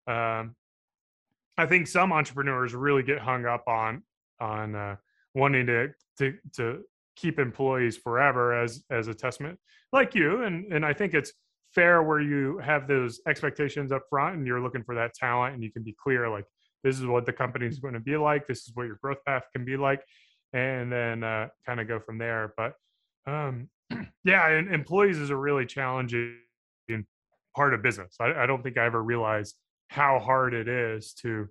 um 0.07 0.55
i 1.59 1.67
think 1.67 1.87
some 1.87 2.13
entrepreneurs 2.13 2.75
really 2.75 3.03
get 3.03 3.19
hung 3.19 3.47
up 3.47 3.65
on 3.67 4.03
on 4.41 4.75
uh 4.75 4.97
wanting 5.35 5.67
to 5.67 5.89
to 6.19 6.35
to 6.53 6.83
keep 7.17 7.39
employees 7.39 7.97
forever 7.97 8.55
as 8.55 8.85
as 8.91 9.09
a 9.09 9.15
testament 9.15 9.59
like 9.93 10.15
you 10.15 10.43
and 10.45 10.73
and 10.73 10.85
i 10.85 10.93
think 10.93 11.15
it's 11.15 11.33
fair 11.75 12.03
where 12.03 12.21
you 12.21 12.59
have 12.59 12.87
those 12.87 13.21
expectations 13.27 13.93
up 13.93 14.03
front 14.11 14.37
and 14.37 14.47
you're 14.47 14.61
looking 14.61 14.83
for 14.83 14.95
that 14.95 15.15
talent 15.15 15.55
and 15.55 15.63
you 15.63 15.71
can 15.71 15.83
be 15.83 15.95
clear 16.03 16.29
like 16.29 16.45
this 16.83 16.99
is 16.99 17.07
what 17.07 17.27
the 17.27 17.33
company 17.33 17.67
is 17.67 17.79
going 17.79 17.95
to 17.95 18.01
be 18.01 18.17
like 18.17 18.47
this 18.47 18.67
is 18.67 18.73
what 18.75 18.87
your 18.87 18.99
growth 19.03 19.25
path 19.27 19.45
can 19.53 19.65
be 19.65 19.77
like 19.77 20.03
and 20.53 20.93
then 20.93 21.25
uh, 21.25 21.49
kind 21.65 21.81
of 21.81 21.89
go 21.89 21.99
from 21.99 22.19
there 22.19 22.55
but 22.57 22.75
um 23.27 23.69
yeah 24.25 24.49
and 24.49 24.73
employees 24.75 25.19
is 25.19 25.31
a 25.31 25.37
really 25.37 25.67
challenging 25.67 26.37
part 27.55 27.75
of 27.75 27.83
business. 27.83 28.17
I, 28.21 28.33
I 28.33 28.47
don't 28.47 28.63
think 28.63 28.79
i 28.79 28.85
ever 28.85 29.03
realized 29.03 29.57
how 29.89 30.19
hard 30.19 30.55
it 30.55 30.69
is 30.69 31.13
to 31.15 31.49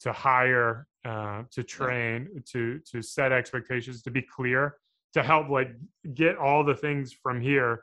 to 0.00 0.12
hire 0.12 0.86
uh, 1.04 1.42
to 1.50 1.62
train 1.62 2.42
to 2.52 2.80
to 2.90 3.02
set 3.02 3.32
expectations 3.32 4.02
to 4.02 4.10
be 4.10 4.22
clear 4.22 4.76
to 5.14 5.22
help 5.22 5.48
like 5.48 5.70
get 6.14 6.36
all 6.36 6.64
the 6.64 6.74
things 6.74 7.12
from 7.12 7.40
here 7.40 7.82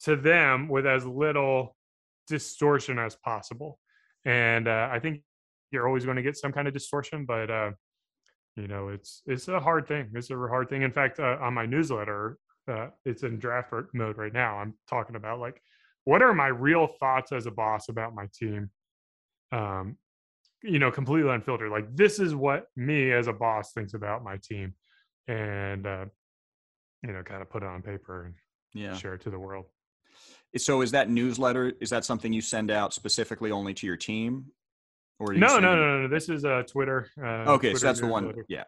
to 0.00 0.16
them 0.16 0.68
with 0.68 0.86
as 0.86 1.06
little 1.06 1.76
distortion 2.26 2.98
as 2.98 3.16
possible. 3.16 3.78
And 4.24 4.68
uh, 4.68 4.88
i 4.92 4.98
think 4.98 5.22
you're 5.72 5.86
always 5.86 6.04
going 6.04 6.16
to 6.16 6.22
get 6.22 6.36
some 6.36 6.52
kind 6.52 6.68
of 6.68 6.74
distortion 6.74 7.24
but 7.24 7.50
uh, 7.50 7.70
you 8.56 8.68
know 8.68 8.88
it's 8.88 9.22
it's 9.26 9.48
a 9.48 9.58
hard 9.58 9.86
thing 9.86 10.10
it's 10.14 10.30
a 10.30 10.36
hard 10.36 10.68
thing 10.68 10.82
in 10.82 10.92
fact 10.92 11.18
uh, 11.18 11.38
on 11.40 11.54
my 11.54 11.66
newsletter 11.66 12.38
uh, 12.70 12.88
it's 13.04 13.22
in 13.22 13.38
draft 13.38 13.72
mode 13.94 14.16
right 14.16 14.32
now 14.32 14.58
i'm 14.58 14.74
talking 14.88 15.16
about 15.16 15.40
like 15.40 15.60
what 16.04 16.22
are 16.22 16.34
my 16.34 16.48
real 16.48 16.86
thoughts 16.86 17.32
as 17.32 17.46
a 17.46 17.50
boss 17.50 17.88
about 17.88 18.14
my 18.14 18.26
team 18.34 18.70
um, 19.52 19.96
you 20.62 20.78
know 20.78 20.90
completely 20.90 21.30
unfiltered 21.30 21.70
like 21.70 21.94
this 21.96 22.18
is 22.18 22.34
what 22.34 22.66
me 22.76 23.12
as 23.12 23.26
a 23.26 23.32
boss 23.32 23.72
thinks 23.72 23.94
about 23.94 24.22
my 24.22 24.36
team 24.42 24.74
and 25.28 25.86
uh, 25.86 26.04
you 27.02 27.12
know 27.12 27.22
kind 27.22 27.42
of 27.42 27.50
put 27.50 27.62
it 27.62 27.68
on 27.68 27.82
paper 27.82 28.26
and 28.26 28.34
Yeah. 28.74 28.96
share 28.96 29.14
it 29.14 29.22
to 29.22 29.30
the 29.30 29.38
world 29.38 29.66
So 30.56 30.82
is 30.82 30.90
that 30.92 31.08
newsletter? 31.08 31.72
Is 31.80 31.90
that 31.90 32.04
something 32.04 32.32
you 32.32 32.42
send 32.42 32.70
out 32.70 32.92
specifically 32.92 33.50
only 33.50 33.74
to 33.74 33.86
your 33.86 33.96
team? 33.96 34.46
Or 35.22 35.34
no, 35.34 35.60
no, 35.60 35.76
no, 35.76 36.02
no, 36.02 36.08
This 36.08 36.28
is 36.28 36.44
uh, 36.44 36.64
Twitter. 36.66 37.08
Uh, 37.16 37.52
Okay, 37.52 37.74
so 37.74 37.86
that's 37.86 38.00
the 38.00 38.08
one. 38.08 38.34
Yeah. 38.48 38.64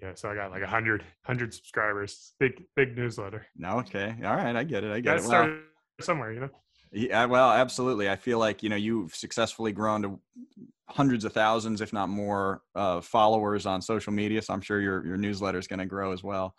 Yeah, 0.00 0.14
so 0.14 0.30
I 0.30 0.34
got 0.34 0.52
like 0.52 0.62
a 0.62 0.66
hundred, 0.66 1.04
hundred 1.22 1.52
subscribers. 1.52 2.32
Big, 2.38 2.64
big 2.76 2.96
newsletter. 2.96 3.46
No. 3.56 3.78
Okay. 3.80 4.14
All 4.24 4.36
right. 4.36 4.54
I 4.56 4.64
get 4.64 4.84
it. 4.84 4.92
I 4.92 5.00
get 5.00 5.18
it. 5.18 5.24
Well, 5.26 5.58
somewhere, 6.00 6.32
you 6.32 6.40
know. 6.40 6.48
yeah. 6.92 7.24
Well, 7.26 7.50
absolutely. 7.50 8.08
I 8.08 8.16
feel 8.16 8.38
like 8.38 8.62
you 8.62 8.68
know 8.68 8.76
you've 8.76 9.14
successfully 9.14 9.72
grown 9.72 10.02
to 10.02 10.20
hundreds 10.88 11.24
of 11.24 11.32
thousands, 11.32 11.80
if 11.80 11.92
not 11.92 12.08
more, 12.08 12.62
uh, 12.74 13.00
followers 13.00 13.66
on 13.66 13.82
social 13.82 14.12
media. 14.12 14.40
So 14.40 14.54
I'm 14.54 14.62
sure 14.62 14.80
your 14.80 15.04
your 15.04 15.16
newsletter 15.16 15.58
is 15.58 15.66
going 15.66 15.80
to 15.80 15.86
grow 15.86 16.12
as 16.12 16.22
well. 16.22 16.54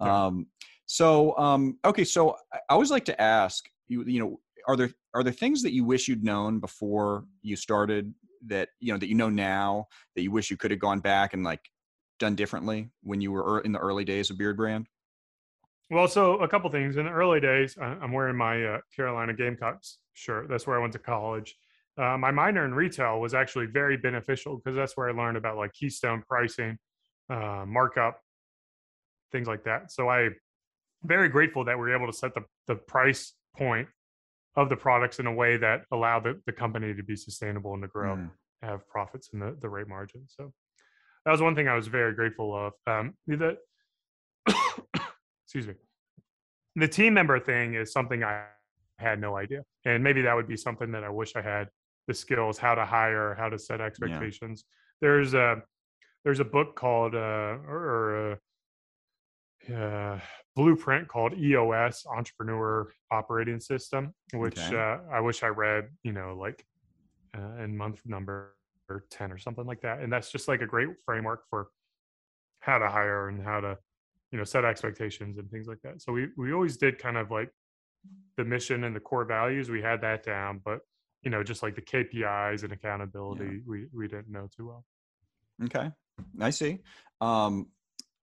Um, 0.00 0.46
so 0.86 1.36
um, 1.36 1.76
okay. 1.84 2.04
So 2.04 2.36
I 2.52 2.58
I 2.70 2.72
always 2.72 2.90
like 2.90 3.04
to 3.06 3.20
ask 3.20 3.68
you. 3.88 4.04
You 4.04 4.20
know, 4.20 4.40
are 4.66 4.76
there 4.76 4.90
are 5.12 5.22
there 5.22 5.32
things 5.32 5.62
that 5.62 5.72
you 5.72 5.84
wish 5.84 6.08
you'd 6.08 6.24
known 6.24 6.58
before 6.60 7.24
you 7.42 7.56
started 7.56 8.14
that 8.46 8.70
you 8.80 8.92
know 8.92 8.98
that 8.98 9.08
you 9.08 9.14
know 9.14 9.28
now 9.28 9.86
that 10.14 10.22
you 10.22 10.30
wish 10.30 10.50
you 10.50 10.56
could 10.56 10.70
have 10.70 10.80
gone 10.80 11.00
back 11.00 11.34
and 11.34 11.44
like 11.44 11.70
done 12.18 12.34
differently 12.34 12.90
when 13.02 13.20
you 13.20 13.32
were 13.32 13.60
in 13.60 13.72
the 13.72 13.78
early 13.78 14.04
days 14.04 14.30
of 14.30 14.36
Beardbrand? 14.36 14.86
Well, 15.90 16.08
so 16.08 16.38
a 16.38 16.48
couple 16.48 16.68
things. 16.70 16.96
In 16.96 17.06
the 17.06 17.12
early 17.12 17.40
days, 17.40 17.78
I'm 17.80 18.12
wearing 18.12 18.36
my 18.36 18.62
uh, 18.62 18.80
Carolina 18.94 19.32
Gamecocks 19.32 19.98
shirt. 20.12 20.48
That's 20.48 20.66
where 20.66 20.76
I 20.76 20.80
went 20.80 20.92
to 20.94 20.98
college. 20.98 21.56
Uh, 21.96 22.16
my 22.18 22.30
minor 22.30 22.64
in 22.64 22.74
retail 22.74 23.20
was 23.20 23.34
actually 23.34 23.66
very 23.66 23.96
beneficial 23.96 24.56
because 24.56 24.76
that's 24.76 24.96
where 24.96 25.08
I 25.08 25.12
learned 25.12 25.36
about 25.36 25.56
like 25.56 25.72
keystone 25.72 26.22
pricing, 26.28 26.78
uh, 27.30 27.64
markup, 27.66 28.20
things 29.32 29.48
like 29.48 29.64
that. 29.64 29.90
So 29.90 30.08
I 30.08 30.28
very 31.04 31.28
grateful 31.28 31.64
that 31.64 31.78
we 31.78 31.90
are 31.90 31.96
able 31.96 32.06
to 32.06 32.16
set 32.16 32.34
the, 32.34 32.42
the 32.66 32.74
price 32.74 33.34
point 33.56 33.88
of 34.56 34.68
the 34.68 34.76
products 34.76 35.18
in 35.18 35.26
a 35.26 35.32
way 35.32 35.56
that 35.56 35.82
allowed 35.92 36.24
the, 36.24 36.40
the 36.46 36.52
company 36.52 36.94
to 36.94 37.02
be 37.02 37.16
sustainable 37.16 37.74
and 37.74 37.82
to 37.82 37.88
grow, 37.88 38.16
Mm. 38.16 38.30
have 38.62 38.88
profits 38.88 39.30
and 39.32 39.40
the, 39.42 39.56
the 39.60 39.68
right 39.68 39.86
margin. 39.86 40.22
So 40.26 40.52
that 41.24 41.30
was 41.32 41.40
one 41.40 41.54
thing 41.54 41.68
I 41.68 41.74
was 41.74 41.86
very 41.86 42.14
grateful 42.14 42.54
of. 42.56 42.72
Um, 42.86 43.14
the, 43.26 43.56
excuse 45.44 45.66
me. 45.66 45.74
The 46.76 46.88
team 46.88 47.14
member 47.14 47.38
thing 47.40 47.74
is 47.74 47.92
something 47.92 48.22
I 48.24 48.44
had 48.98 49.20
no 49.20 49.36
idea. 49.36 49.62
And 49.84 50.02
maybe 50.02 50.22
that 50.22 50.34
would 50.34 50.48
be 50.48 50.56
something 50.56 50.90
that 50.92 51.04
I 51.04 51.08
wish 51.08 51.36
I 51.36 51.42
had 51.42 51.68
the 52.06 52.14
skills, 52.14 52.58
how 52.58 52.74
to 52.74 52.84
hire, 52.84 53.34
how 53.38 53.48
to 53.48 53.58
set 53.58 53.80
expectations. 53.80 54.64
There's 55.00 55.34
a 55.34 55.62
there's 56.24 56.40
a 56.40 56.44
book 56.44 56.74
called 56.74 57.14
uh, 57.14 57.18
or, 57.18 57.60
or 57.68 58.32
a 58.32 58.38
uh, 59.74 60.18
blueprint 60.56 61.08
called 61.08 61.34
EOS 61.38 62.06
Entrepreneur 62.06 62.92
Operating 63.10 63.60
System, 63.60 64.14
which 64.32 64.58
Okay. 64.58 64.76
uh, 64.76 64.98
I 65.12 65.20
wish 65.20 65.42
I 65.42 65.48
read. 65.48 65.88
You 66.02 66.12
know, 66.12 66.36
like 66.38 66.64
uh, 67.36 67.62
in 67.62 67.76
month 67.76 68.00
number 68.06 68.54
ten 69.10 69.30
or 69.30 69.38
something 69.38 69.66
like 69.66 69.82
that. 69.82 70.00
And 70.00 70.12
that's 70.12 70.30
just 70.30 70.48
like 70.48 70.62
a 70.62 70.66
great 70.66 70.88
framework 71.04 71.42
for 71.50 71.68
how 72.60 72.78
to 72.78 72.88
hire 72.88 73.28
and 73.28 73.42
how 73.42 73.60
to 73.60 73.76
you 74.32 74.38
know 74.38 74.44
set 74.44 74.64
expectations 74.64 75.38
and 75.38 75.50
things 75.50 75.66
like 75.66 75.80
that. 75.82 76.00
So 76.02 76.12
we 76.12 76.28
we 76.36 76.52
always 76.52 76.76
did 76.76 76.98
kind 76.98 77.16
of 77.16 77.30
like 77.30 77.50
the 78.36 78.44
mission 78.44 78.84
and 78.84 78.94
the 78.94 79.00
core 79.00 79.24
values. 79.24 79.70
We 79.70 79.82
had 79.82 80.00
that 80.02 80.22
down, 80.22 80.60
but 80.64 80.80
you 81.22 81.30
know, 81.30 81.42
just 81.42 81.62
like 81.62 81.74
the 81.74 81.82
KPIs 81.82 82.62
and 82.62 82.72
accountability, 82.72 83.60
we 83.66 83.86
we 83.92 84.06
didn't 84.08 84.30
know 84.30 84.48
too 84.56 84.68
well. 84.68 84.84
Okay, 85.64 85.90
I 86.40 86.50
see. 86.50 86.78
Um, 87.20 87.68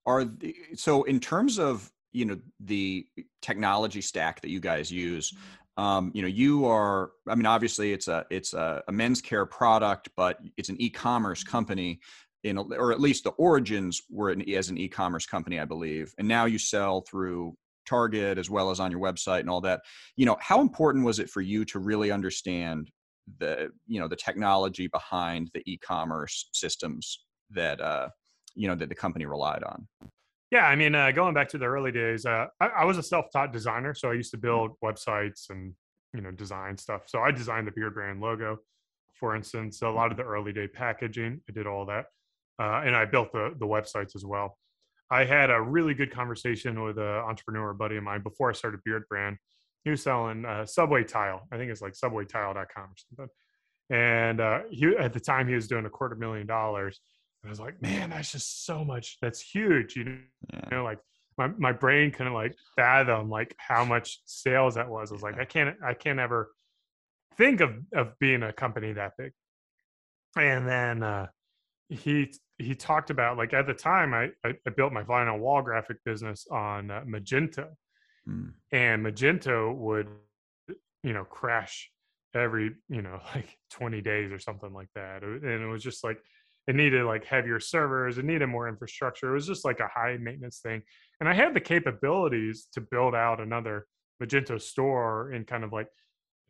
are 0.06 0.26
the, 0.26 0.56
so 0.76 1.04
in 1.04 1.20
terms 1.20 1.60
of 1.60 1.91
you 2.13 2.26
know 2.26 2.38
the 2.60 3.06
technology 3.41 4.02
stack 4.02 4.41
that 4.41 4.50
you 4.50 4.60
guys 4.60 4.91
use, 4.91 5.34
um, 5.78 6.12
you 6.13 6.22
know, 6.22 6.28
you 6.28 6.65
are. 6.65 7.12
I 7.28 7.36
mean, 7.36 7.46
obviously, 7.46 7.91
it's 7.91 8.08
a 8.08 8.26
it's 8.30 8.54
a, 8.54 8.84
a 8.88 8.91
men's 8.91 9.22
care 9.22 9.46
product, 9.46 10.10
but 10.15 10.39
it's 10.58 10.70
an 10.70 10.78
e-commerce 10.80 11.44
company. 11.44 12.00
In, 12.44 12.58
a- 12.58 12.62
or 12.62 12.91
at 12.91 13.02
least 13.02 13.24
the 13.24 13.32
origins 13.32 14.02
were 14.10 14.30
an, 14.30 14.48
as 14.54 14.70
an 14.70 14.78
e-commerce 14.78 15.26
company, 15.26 15.60
I 15.60 15.65
believe, 15.65 16.13
and 16.18 16.28
now 16.28 16.46
you 16.46 16.60
sell 16.60 17.02
through 17.02 17.56
Target 17.88 18.38
as 18.38 18.50
well 18.50 18.70
as 18.72 18.80
on 18.80 18.91
your 18.91 19.02
website 19.02 19.41
and 19.41 19.50
all 19.50 19.62
that. 19.62 19.82
You 20.15 20.26
know, 20.26 20.38
how 20.39 20.62
important 20.62 21.06
was 21.06 21.20
it 21.20 21.30
for 21.30 21.41
you 21.41 21.65
to 21.65 21.80
really 21.80 22.12
understand 22.12 22.89
the 23.39 23.72
you 23.88 24.00
know 24.00 24.08
the 24.08 24.15
technology 24.15 24.88
behind 24.88 25.50
the 25.54 25.63
e-commerce 25.65 26.50
systems 26.54 27.26
that 27.50 27.82
uh 27.82 28.08
you 28.56 28.68
know 28.68 28.76
that 28.76 28.89
the 28.89 28.96
company 28.96 29.26
relied 29.26 29.63
on 29.63 29.88
Yeah, 30.52 30.68
I 30.68 30.76
mean, 30.76 30.96
uh, 30.96 31.12
going 31.12 31.34
back 31.34 31.50
to 31.50 31.58
the 31.58 31.65
early 31.65 31.91
days, 31.91 32.26
uh, 32.26 32.46
I, 32.62 32.68
I 32.68 32.86
was 32.86 32.98
a 32.98 33.04
self-taught 33.04 33.52
designer, 33.52 33.94
so 33.94 34.10
I 34.10 34.13
used 34.13 34.32
to 34.32 34.38
build 34.38 34.72
websites 34.84 35.50
and 35.50 35.74
you 36.13 36.22
know 36.22 36.32
design 36.32 36.78
stuff. 36.78 37.04
So 37.08 37.20
I 37.20 37.32
designed 37.32 37.68
the 37.68 37.72
Beardbrand 37.72 38.22
logo, 38.22 38.60
for 39.20 39.36
instance. 39.36 39.82
A 39.82 39.89
lot 39.89 40.12
of 40.12 40.18
the 40.18 40.24
early 40.24 40.54
day 40.54 40.68
packaging, 40.68 41.41
I 41.50 41.52
did 41.52 41.68
all 41.68 41.86
that, 41.88 42.06
uh, 42.60 42.82
and 42.86 42.96
I 42.96 43.06
built 43.06 43.32
the 43.34 43.54
the 43.60 43.65
websites 43.65 44.15
as 44.15 44.24
well. 44.24 44.58
I 45.12 45.26
had 45.26 45.50
a 45.52 45.62
really 45.62 45.94
good 45.94 46.12
conversation 46.12 46.82
with 46.84 46.98
an 46.98 47.04
entrepreneur 47.04 47.74
buddy 47.74 47.98
of 47.98 48.04
mine 48.04 48.24
before 48.24 48.50
I 48.50 48.54
started 48.54 48.80
Beardbrand. 48.88 49.38
He 49.84 49.91
was 49.91 50.02
selling 50.02 50.46
uh, 50.46 50.65
Subway 50.65 51.04
tile. 51.04 51.41
I 51.52 51.58
think 51.58 51.72
it's 51.72 51.82
like 51.82 51.94
SubwayTile.com 51.94 52.84
or 52.84 52.96
something. 52.98 53.30
And 53.91 54.41
uh, 54.41 54.60
he 54.72 54.88
at 54.98 55.13
the 55.13 55.20
time 55.20 55.48
he 55.48 55.54
was 55.54 55.68
doing 55.68 55.86
a 55.86 55.89
quarter 55.89 56.15
million 56.15 56.48
dollars 56.48 57.00
I 57.46 57.50
was 57.50 57.60
like, 57.60 57.82
man, 57.82 58.10
that's 58.10 58.32
just 58.32 58.66
so 58.66 58.84
much. 58.84 59.18
That's 59.22 59.40
huge. 59.42 59.96
You 59.96 60.04
know, 60.06 60.18
Yeah. 60.54 60.60
you 60.72 60.78
know 60.78 60.84
like 60.84 61.00
my, 61.38 61.48
my 61.58 61.72
brain 61.72 62.12
couldn't 62.12 62.34
like 62.34 62.56
fathom 62.76 63.30
like 63.30 63.54
how 63.58 63.84
much 63.86 64.20
sales 64.26 64.76
that 64.76 64.90
was. 64.90 65.12
I 65.12 65.16
was 65.16 65.24
like, 65.24 65.38
I 65.40 65.46
can't, 65.46 65.76
I 65.84 65.94
can't 65.94 66.20
ever 66.20 66.52
think 67.38 67.60
of, 67.62 67.72
of 67.94 68.18
being 68.20 68.44
a 68.44 68.54
company 68.54 68.94
that 68.94 69.14
big. 69.18 69.32
And 70.38 70.68
then, 70.68 71.04
uh, 71.04 71.28
he, 71.90 72.34
he 72.58 72.74
talked 72.74 73.10
about 73.10 73.38
like 73.38 73.54
at 73.54 73.68
the 73.68 73.74
time 73.74 74.14
I, 74.14 74.30
I, 74.44 74.54
I 74.66 74.70
built 74.72 74.92
my 74.94 75.04
vinyl 75.04 75.40
wall 75.40 75.62
graphic 75.62 75.98
business 76.06 76.48
on 76.50 76.92
uh, 76.92 77.02
Magento 77.08 77.68
Mm. 78.28 78.54
and 78.72 79.06
Magento 79.06 79.72
would, 79.76 80.08
you 81.04 81.14
know, 81.14 81.24
crash 81.26 81.92
every, 82.34 82.72
you 82.90 83.04
know, 83.04 83.20
like 83.36 83.56
20 83.70 84.02
days 84.02 84.32
or 84.32 84.40
something 84.40 84.74
like 84.74 84.90
that. 84.96 85.22
And 85.22 85.44
it 85.46 85.68
was 85.68 85.84
just 85.84 86.04
like, 86.04 86.18
it 86.67 86.75
needed 86.75 87.06
like 87.06 87.25
heavier 87.25 87.60
servers, 87.60 88.17
it 88.17 88.25
needed 88.25 88.47
more 88.47 88.67
infrastructure. 88.67 89.30
It 89.30 89.34
was 89.34 89.47
just 89.47 89.65
like 89.65 89.80
a 89.80 89.88
high 89.88 90.17
maintenance 90.17 90.60
thing. 90.60 90.82
And 91.19 91.30
I 91.30 91.34
had 91.34 91.54
the 91.54 91.62
capabilities 91.62 92.67
to 92.73 92.82
build 92.82 93.13
out 93.15 93.39
another 93.39 93.86
Magento 94.21 94.60
store 94.60 95.32
and 95.32 95.45
kind 95.45 95.63
of 95.63 95.71
like 95.71 95.88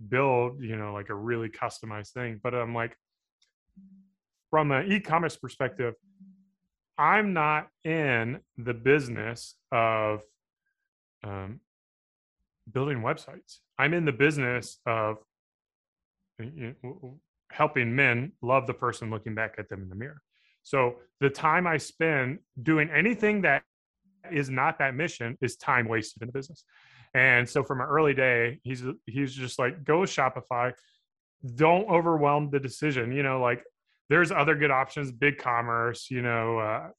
build, 0.09 0.61
you 0.61 0.77
know, 0.77 0.93
like 0.93 1.09
a 1.09 1.15
really 1.15 1.49
customized 1.49 2.11
thing. 2.11 2.39
But 2.41 2.53
I'm 2.53 2.73
like, 2.73 2.97
from 4.49 4.71
an 4.71 4.91
e-commerce 4.91 5.35
perspective, 5.35 5.95
I'm 6.97 7.33
not 7.33 7.67
in 7.83 8.39
the 8.57 8.73
business 8.73 9.55
of 9.71 10.21
um, 11.23 11.59
building 12.71 12.99
websites. 12.99 13.59
I'm 13.77 13.93
in 13.93 14.05
the 14.05 14.13
business 14.13 14.79
of 14.85 15.17
helping 17.55 17.95
men 17.95 18.33
love 18.41 18.67
the 18.67 18.73
person 18.73 19.09
looking 19.09 19.33
back 19.33 19.55
at 19.57 19.69
them 19.69 19.81
in 19.81 19.89
the 19.89 19.95
mirror. 19.95 20.21
So 20.63 20.95
the 21.21 21.29
time 21.29 21.65
I 21.67 21.77
spend 21.77 22.39
doing 22.61 22.89
anything 22.89 23.41
that 23.43 23.63
is 24.31 24.49
not 24.49 24.79
that 24.79 24.95
mission 24.95 25.37
is 25.41 25.55
time 25.55 25.87
wasted 25.87 26.21
in 26.21 26.27
the 26.27 26.33
business. 26.33 26.65
And 27.13 27.47
so 27.47 27.63
from 27.63 27.79
an 27.79 27.87
early 27.87 28.13
day, 28.13 28.59
he's 28.63 28.83
he's 29.05 29.33
just 29.33 29.57
like 29.57 29.83
go 29.85 30.01
with 30.01 30.09
Shopify. 30.09 30.73
Don't 31.55 31.87
overwhelm 31.89 32.49
the 32.49 32.59
decision. 32.59 33.11
You 33.13 33.23
know, 33.23 33.39
like 33.39 33.63
there's 34.09 34.31
other 34.31 34.55
good 34.55 34.71
options, 34.71 35.11
BigCommerce. 35.13 36.09
You 36.09 36.23
know, 36.23 36.59
uh, 36.59 36.89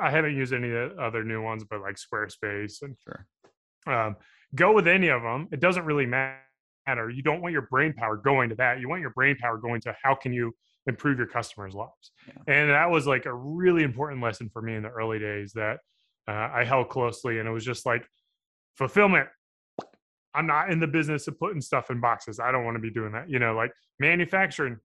I 0.00 0.10
haven't 0.10 0.36
used 0.36 0.52
any 0.52 0.72
other 1.06 1.24
new 1.24 1.42
ones, 1.42 1.64
but 1.68 1.80
like 1.80 1.96
Squarespace 1.96 2.82
and 2.82 2.96
Sure. 3.04 3.26
um, 3.92 4.16
go 4.54 4.72
with 4.72 4.86
any 4.86 5.08
of 5.08 5.22
them. 5.22 5.48
It 5.50 5.58
doesn't 5.60 5.84
really 5.84 6.06
matter. 6.06 6.38
You 6.86 7.22
don't 7.22 7.40
want 7.40 7.52
your 7.52 7.68
brain 7.70 7.92
power 7.94 8.16
going 8.16 8.50
to 8.50 8.54
that. 8.56 8.80
You 8.80 8.88
want 8.88 9.00
your 9.00 9.10
brain 9.10 9.36
power 9.40 9.58
going 9.58 9.80
to 9.82 9.94
how 10.02 10.14
can 10.14 10.32
you 10.32 10.54
improve 10.86 11.18
your 11.18 11.26
customers' 11.26 11.74
lives. 11.74 12.12
Yeah. 12.26 12.54
And 12.54 12.70
that 12.70 12.90
was 12.90 13.06
like 13.06 13.26
a 13.26 13.34
really 13.34 13.82
important 13.82 14.22
lesson 14.22 14.50
for 14.52 14.60
me 14.62 14.74
in 14.74 14.82
the 14.82 14.90
early 14.90 15.18
days 15.18 15.52
that 15.54 15.78
uh, 16.28 16.50
I 16.52 16.64
held 16.64 16.88
closely. 16.88 17.38
And 17.38 17.48
it 17.48 17.52
was 17.52 17.64
just 17.64 17.86
like 17.86 18.06
fulfillment. 18.76 19.28
I'm 20.34 20.46
not 20.46 20.70
in 20.70 20.80
the 20.80 20.86
business 20.86 21.28
of 21.28 21.38
putting 21.38 21.60
stuff 21.60 21.90
in 21.90 22.00
boxes. 22.00 22.40
I 22.40 22.50
don't 22.50 22.64
want 22.64 22.76
to 22.76 22.80
be 22.80 22.90
doing 22.90 23.12
that. 23.12 23.30
You 23.30 23.38
know, 23.38 23.54
like 23.54 23.72
manufacturing. 23.98 24.78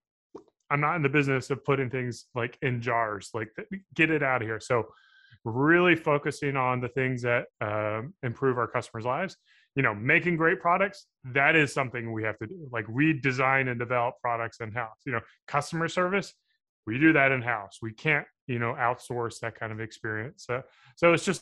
I'm 0.70 0.80
not 0.80 0.96
in 0.96 1.02
the 1.02 1.10
business 1.10 1.50
of 1.50 1.66
putting 1.66 1.90
things 1.90 2.26
like 2.36 2.58
in 2.62 2.82
jars. 2.82 3.32
Like 3.34 3.50
get 3.96 4.12
it 4.12 4.22
out 4.22 4.42
of 4.42 4.48
here. 4.48 4.60
So 4.60 4.86
really 5.44 5.96
focusing 5.96 6.56
on 6.56 6.82
the 6.82 6.90
things 6.90 7.24
that 7.24 7.46
um, 7.62 8.14
improve 8.24 8.58
our 8.58 8.68
customers' 8.68 9.06
lives. 9.06 9.36
You 9.80 9.84
know, 9.84 9.96
making 9.96 10.36
great 10.36 10.60
products, 10.60 11.00
that 11.40 11.56
is 11.56 11.74
something 11.74 12.12
we 12.12 12.24
have 12.24 12.38
to 12.40 12.48
do. 12.48 12.68
Like 12.78 12.88
we 12.90 13.06
design 13.30 13.70
and 13.70 13.80
develop 13.80 14.16
products 14.22 14.58
in 14.60 14.74
house. 14.74 15.00
You 15.06 15.14
know, 15.14 15.22
customer 15.48 15.88
service, 15.88 16.34
we 16.86 17.00
do 17.00 17.14
that 17.14 17.32
in 17.32 17.42
house. 17.42 17.76
We 17.82 17.94
can't, 17.94 18.28
you 18.48 18.60
know, 18.60 18.74
outsource 18.88 19.40
that 19.40 19.54
kind 19.58 19.72
of 19.72 19.80
experience. 19.80 20.44
So, 20.50 20.64
so 20.98 21.14
it's 21.14 21.24
just, 21.24 21.42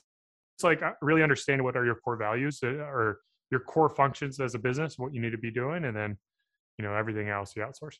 it's 0.56 0.64
like 0.64 0.84
uh, 0.84 0.92
really 1.02 1.24
understanding 1.24 1.64
what 1.64 1.76
are 1.76 1.86
your 1.90 1.96
core 1.96 2.16
values 2.16 2.60
uh, 2.62 2.68
or 2.68 3.22
your 3.50 3.62
core 3.62 3.90
functions 3.90 4.40
as 4.40 4.54
a 4.54 4.60
business, 4.60 5.00
what 5.00 5.16
you 5.16 5.22
need 5.22 5.32
to 5.32 5.44
be 5.50 5.50
doing, 5.50 5.86
and 5.86 5.96
then, 5.96 6.16
you 6.78 6.86
know, 6.86 6.94
everything 6.94 7.30
else 7.30 7.56
you 7.56 7.64
outsource. 7.64 7.98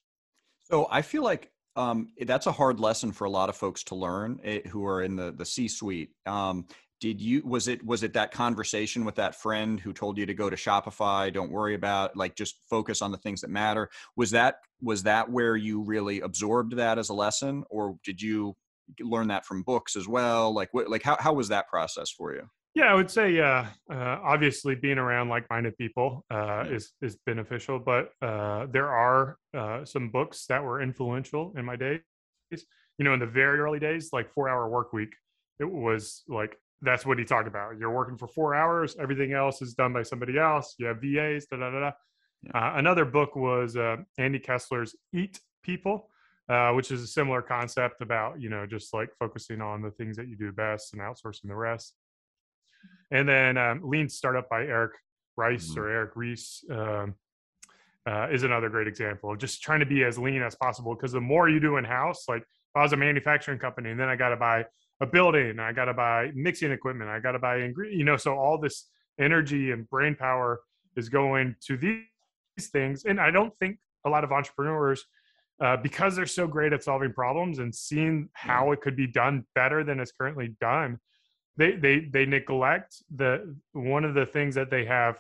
So 0.70 0.88
I 0.92 1.02
feel 1.02 1.24
like 1.24 1.50
um, 1.76 2.10
that's 2.32 2.46
a 2.46 2.52
hard 2.52 2.80
lesson 2.80 3.12
for 3.12 3.26
a 3.26 3.30
lot 3.40 3.50
of 3.50 3.56
folks 3.56 3.84
to 3.86 3.96
learn 3.96 4.40
eh, 4.44 4.62
who 4.70 4.86
are 4.86 5.02
in 5.02 5.16
the 5.16 5.32
the 5.32 5.46
C 5.46 5.68
suite. 5.68 6.12
Um, 6.26 6.68
did 7.00 7.22
you 7.22 7.42
was 7.46 7.68
it 7.68 7.86
was 7.86 8.04
it 8.04 8.14
that 8.14 8.32
conversation 8.32 9.06
with 9.06 9.16
that 9.16 9.36
friend 9.36 9.80
who 9.80 9.94
told 9.94 10.18
you 10.18 10.26
to 10.26 10.34
go 10.34 10.50
to 10.50 10.56
Shopify? 10.56 11.32
Don't 11.32 11.52
worry 11.52 11.76
about 11.76 12.16
like 12.16 12.36
just 12.36 12.56
focus 12.70 13.02
on 13.02 13.12
the 13.12 13.18
things 13.18 13.42
that 13.42 13.50
matter. 13.50 13.90
Was 14.16 14.32
that 14.32 14.56
was 14.82 15.04
that 15.04 15.30
where 15.30 15.56
you 15.56 15.82
really 15.82 16.22
absorbed 16.22 16.76
that 16.78 16.98
as 16.98 17.10
a 17.10 17.14
lesson, 17.14 17.64
or 17.70 17.98
did 18.04 18.22
you 18.22 18.56
learn 19.00 19.28
that 19.28 19.46
from 19.46 19.64
books 19.64 19.96
as 19.96 20.08
well? 20.08 20.54
Like 20.54 20.74
what 20.74 20.90
like 20.90 21.04
how 21.04 21.18
how 21.20 21.34
was 21.34 21.50
that 21.50 21.68
process 21.68 22.10
for 22.10 22.34
you? 22.34 22.50
Yeah, 22.74 22.86
I 22.86 22.94
would 22.94 23.10
say 23.10 23.40
uh, 23.40 23.66
uh, 23.92 24.20
obviously 24.24 24.76
being 24.76 25.00
around 25.00 25.30
like-minded 25.30 25.76
people 25.78 26.24
uh, 26.32 26.64
Yeah. 26.66 26.76
is 26.76 26.94
is 27.02 27.18
beneficial, 27.26 27.80
but 27.80 28.12
uh, 28.22 28.68
there 28.72 28.90
are 28.90 29.38
uh, 29.56 29.84
some 29.84 30.10
books 30.10 30.46
that 30.48 30.64
were 30.64 30.82
influential 30.82 31.54
in 31.58 31.66
my 31.66 31.76
days. 31.76 32.02
You 32.52 33.04
know, 33.06 33.14
in 33.14 33.20
the 33.20 33.28
very 33.28 33.60
early 33.60 33.80
days, 33.80 34.10
like 34.14 34.32
Four 34.32 34.50
Hour 34.50 34.70
Work 34.70 34.94
Week, 34.94 35.14
it 35.60 35.70
was 35.70 36.24
like 36.28 36.58
that's 36.82 37.06
what 37.06 37.18
he 37.18 37.26
talked 37.26 37.48
about. 37.48 37.78
You're 37.80 37.92
working 37.94 38.18
for 38.18 38.28
four 38.28 38.54
hours, 38.56 38.96
everything 39.00 39.34
else 39.34 39.62
is 39.62 39.74
done 39.74 39.94
by 39.94 40.04
somebody 40.04 40.38
else. 40.38 40.76
You 40.78 40.88
have 40.88 40.98
VAs, 41.02 41.46
da 41.46 41.58
da 41.58 41.72
da. 41.72 41.80
da. 41.80 41.92
Yeah. 42.44 42.52
Uh, 42.54 42.78
another 42.78 43.04
book 43.06 43.36
was 43.36 43.76
uh, 43.76 43.98
Andy 44.18 44.40
Kessler's 44.40 44.96
Eat 45.14 45.40
People, 45.64 46.10
uh, 46.50 46.72
which 46.74 46.92
is 46.92 47.02
a 47.02 47.08
similar 47.08 47.42
concept 47.42 48.02
about 48.02 48.40
you 48.40 48.50
know 48.50 48.66
just 48.68 48.94
like 48.94 49.10
focusing 49.18 49.60
on 49.62 49.82
the 49.82 49.92
things 49.92 50.16
that 50.18 50.28
you 50.28 50.36
do 50.36 50.52
best 50.52 50.94
and 50.94 51.02
outsourcing 51.02 51.48
the 51.48 51.56
rest. 51.56 51.96
And 53.12 53.28
then 53.28 53.58
um, 53.58 53.82
Lean 53.84 54.08
Startup 54.08 54.48
by 54.48 54.66
Eric 54.66 54.94
Rice 55.36 55.72
Mhm. 55.72 55.78
or 55.78 55.90
Eric 55.90 56.12
Ries 56.16 56.64
um, 56.70 57.16
uh, 58.06 58.28
is 58.32 58.44
another 58.44 58.70
great 58.70 58.88
example 58.88 59.32
of 59.32 59.40
just 59.40 59.62
trying 59.64 59.80
to 59.80 59.86
be 59.86 60.04
as 60.04 60.18
lean 60.18 60.42
as 60.42 60.56
possible. 60.56 60.94
Because 60.96 61.12
the 61.12 61.22
more 61.22 61.50
you 61.50 61.60
do 61.60 61.78
in 61.78 61.84
house, 61.84 62.26
like 62.30 62.44
if 62.44 62.76
I 62.76 62.82
was 62.84 62.94
a 62.94 62.98
manufacturing 62.98 63.60
company 63.60 63.90
and 63.92 64.00
then 64.00 64.10
I 64.10 64.16
got 64.16 64.30
to 64.30 64.38
buy 64.38 64.66
a 65.00 65.06
building, 65.06 65.60
I 65.60 65.74
got 65.74 65.86
to 65.86 65.94
buy 65.94 66.32
mixing 66.34 66.72
equipment, 66.72 67.10
I 67.10 67.20
got 67.20 67.34
to 67.34 67.40
buy 67.40 67.58
ingredient, 67.58 67.98
you 68.00 68.06
know, 68.06 68.18
so 68.18 68.36
all 68.36 68.58
this 68.58 68.90
energy 69.20 69.72
and 69.72 69.90
brain 69.90 70.16
power 70.16 70.62
is 70.96 71.10
going 71.10 71.56
to 71.68 71.78
these 71.78 72.70
things. 72.72 73.06
And 73.06 73.20
I 73.20 73.32
don't 73.32 73.54
think 73.60 73.78
a 74.06 74.10
lot 74.10 74.24
of 74.24 74.32
entrepreneurs, 74.32 75.06
uh, 75.64 75.78
because 75.78 76.16
they're 76.16 76.26
so 76.26 76.48
great 76.48 76.74
at 76.74 76.84
solving 76.84 77.14
problems 77.14 77.60
and 77.60 77.74
seeing 77.74 78.30
how 78.34 78.72
it 78.72 78.82
could 78.82 78.96
be 78.96 79.08
done 79.08 79.46
better 79.56 79.84
than 79.84 80.00
it's 80.00 80.12
currently 80.12 80.56
done, 80.60 81.00
they 81.58 81.72
they 81.76 82.00
they 82.00 82.26
neglect 82.26 83.02
the 83.16 83.56
one 83.74 84.06
of 84.06 84.14
the 84.14 84.26
things 84.26 84.54
that 84.54 84.70
they 84.70 84.86
have 84.86 85.20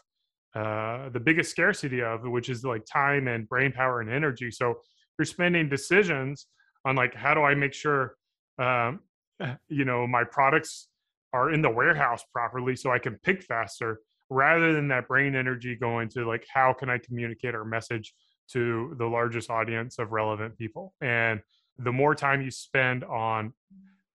uh, 0.55 1.09
the 1.09 1.19
biggest 1.19 1.51
scarcity 1.51 2.01
of, 2.01 2.23
which 2.23 2.49
is 2.49 2.63
like 2.63 2.85
time 2.85 3.27
and 3.27 3.49
brain 3.49 3.71
power 3.71 4.01
and 4.01 4.09
energy. 4.09 4.49
So 4.51 4.79
you're 5.17 5.25
spending 5.25 5.69
decisions 5.69 6.47
on 6.85 6.95
like 6.95 7.13
how 7.13 7.33
do 7.33 7.41
I 7.41 7.55
make 7.55 7.73
sure 7.73 8.15
um, 8.59 9.01
you 9.69 9.85
know 9.85 10.07
my 10.07 10.23
products 10.23 10.87
are 11.33 11.51
in 11.51 11.61
the 11.61 11.69
warehouse 11.69 12.23
properly 12.33 12.75
so 12.75 12.91
I 12.91 12.99
can 12.99 13.19
pick 13.23 13.43
faster 13.43 13.99
rather 14.29 14.73
than 14.73 14.87
that 14.89 15.07
brain 15.07 15.35
energy 15.35 15.75
going 15.75 16.09
to 16.09 16.25
like 16.25 16.45
how 16.53 16.73
can 16.73 16.89
I 16.89 16.97
communicate 16.97 17.55
our 17.55 17.65
message 17.65 18.13
to 18.51 18.95
the 18.97 19.05
largest 19.05 19.49
audience 19.49 19.99
of 19.99 20.11
relevant 20.11 20.57
people 20.57 20.93
and 21.01 21.41
the 21.79 21.91
more 21.91 22.15
time 22.15 22.41
you 22.41 22.51
spend 22.51 23.03
on 23.03 23.53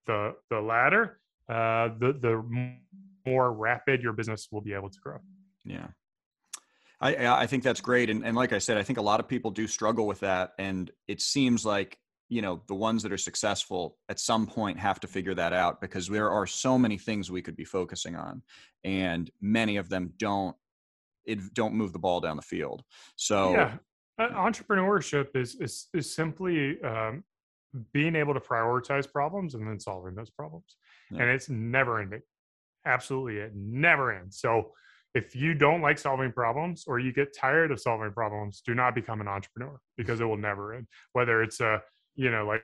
the 0.05 0.35
the 0.49 0.59
latter 0.59 1.19
uh, 1.49 1.89
the 1.99 2.13
the 2.13 2.43
more 3.25 3.51
rapid 3.51 4.01
your 4.01 4.13
business 4.13 4.47
will 4.51 4.61
be 4.61 4.73
able 4.73 4.89
to 4.89 4.99
grow. 4.99 5.17
Yeah. 5.65 5.87
I, 6.99 7.15
I 7.15 7.41
I 7.41 7.47
think 7.47 7.63
that's 7.63 7.81
great. 7.81 8.09
And, 8.09 8.25
and 8.25 8.35
like 8.35 8.53
I 8.53 8.59
said, 8.59 8.77
I 8.77 8.83
think 8.83 8.99
a 8.99 9.01
lot 9.01 9.19
of 9.19 9.27
people 9.27 9.51
do 9.51 9.67
struggle 9.67 10.07
with 10.07 10.21
that. 10.21 10.51
And 10.57 10.89
it 11.07 11.21
seems 11.21 11.65
like, 11.65 11.97
you 12.33 12.41
know, 12.41 12.63
the 12.67 12.73
ones 12.73 13.03
that 13.03 13.11
are 13.11 13.17
successful 13.17 13.95
at 14.09 14.19
some 14.19 14.47
point 14.47 14.79
have 14.79 14.99
to 14.99 15.07
figure 15.07 15.35
that 15.35 15.53
out 15.53 15.79
because 15.79 16.07
there 16.07 16.31
are 16.31 16.47
so 16.47 16.79
many 16.79 16.97
things 16.97 17.29
we 17.29 17.43
could 17.43 17.55
be 17.55 17.63
focusing 17.63 18.15
on. 18.15 18.41
And 18.83 19.29
many 19.39 19.77
of 19.77 19.87
them 19.87 20.13
don't, 20.17 20.55
it 21.25 21.53
don't 21.53 21.75
move 21.75 21.93
the 21.93 21.99
ball 21.99 22.21
down 22.21 22.35
the 22.35 22.41
field. 22.41 22.81
So 23.17 23.51
yeah, 23.51 23.77
uh, 24.19 24.29
entrepreneurship 24.29 25.27
is 25.35 25.55
is 25.55 25.87
is 25.93 26.13
simply 26.13 26.81
um, 26.81 27.23
being 27.93 28.15
able 28.15 28.33
to 28.33 28.39
prioritize 28.39 29.09
problems 29.09 29.53
and 29.53 29.67
then 29.67 29.79
solving 29.79 30.15
those 30.15 30.31
problems, 30.31 30.75
Yeah. 31.11 31.21
and 31.21 31.29
it's 31.29 31.49
never 31.49 32.01
ending. 32.01 32.23
Absolutely, 32.85 33.37
it 33.37 33.53
never 33.55 34.11
ends. 34.11 34.39
So 34.39 34.71
if 35.13 35.35
you 35.35 35.53
don't 35.53 35.81
like 35.81 35.99
solving 35.99 36.31
problems 36.31 36.85
or 36.87 36.97
you 36.99 37.13
get 37.13 37.37
tired 37.37 37.71
of 37.71 37.79
solving 37.79 38.11
problems, 38.11 38.63
do 38.65 38.73
not 38.73 38.95
become 38.95 39.21
an 39.21 39.27
entrepreneur 39.27 39.79
because 39.97 40.19
it 40.19 40.25
will 40.25 40.43
never 40.49 40.73
end. 40.73 40.87
Whether 41.13 41.43
it's 41.43 41.59
a 41.61 41.81
you 42.15 42.31
know 42.31 42.45
like 42.45 42.63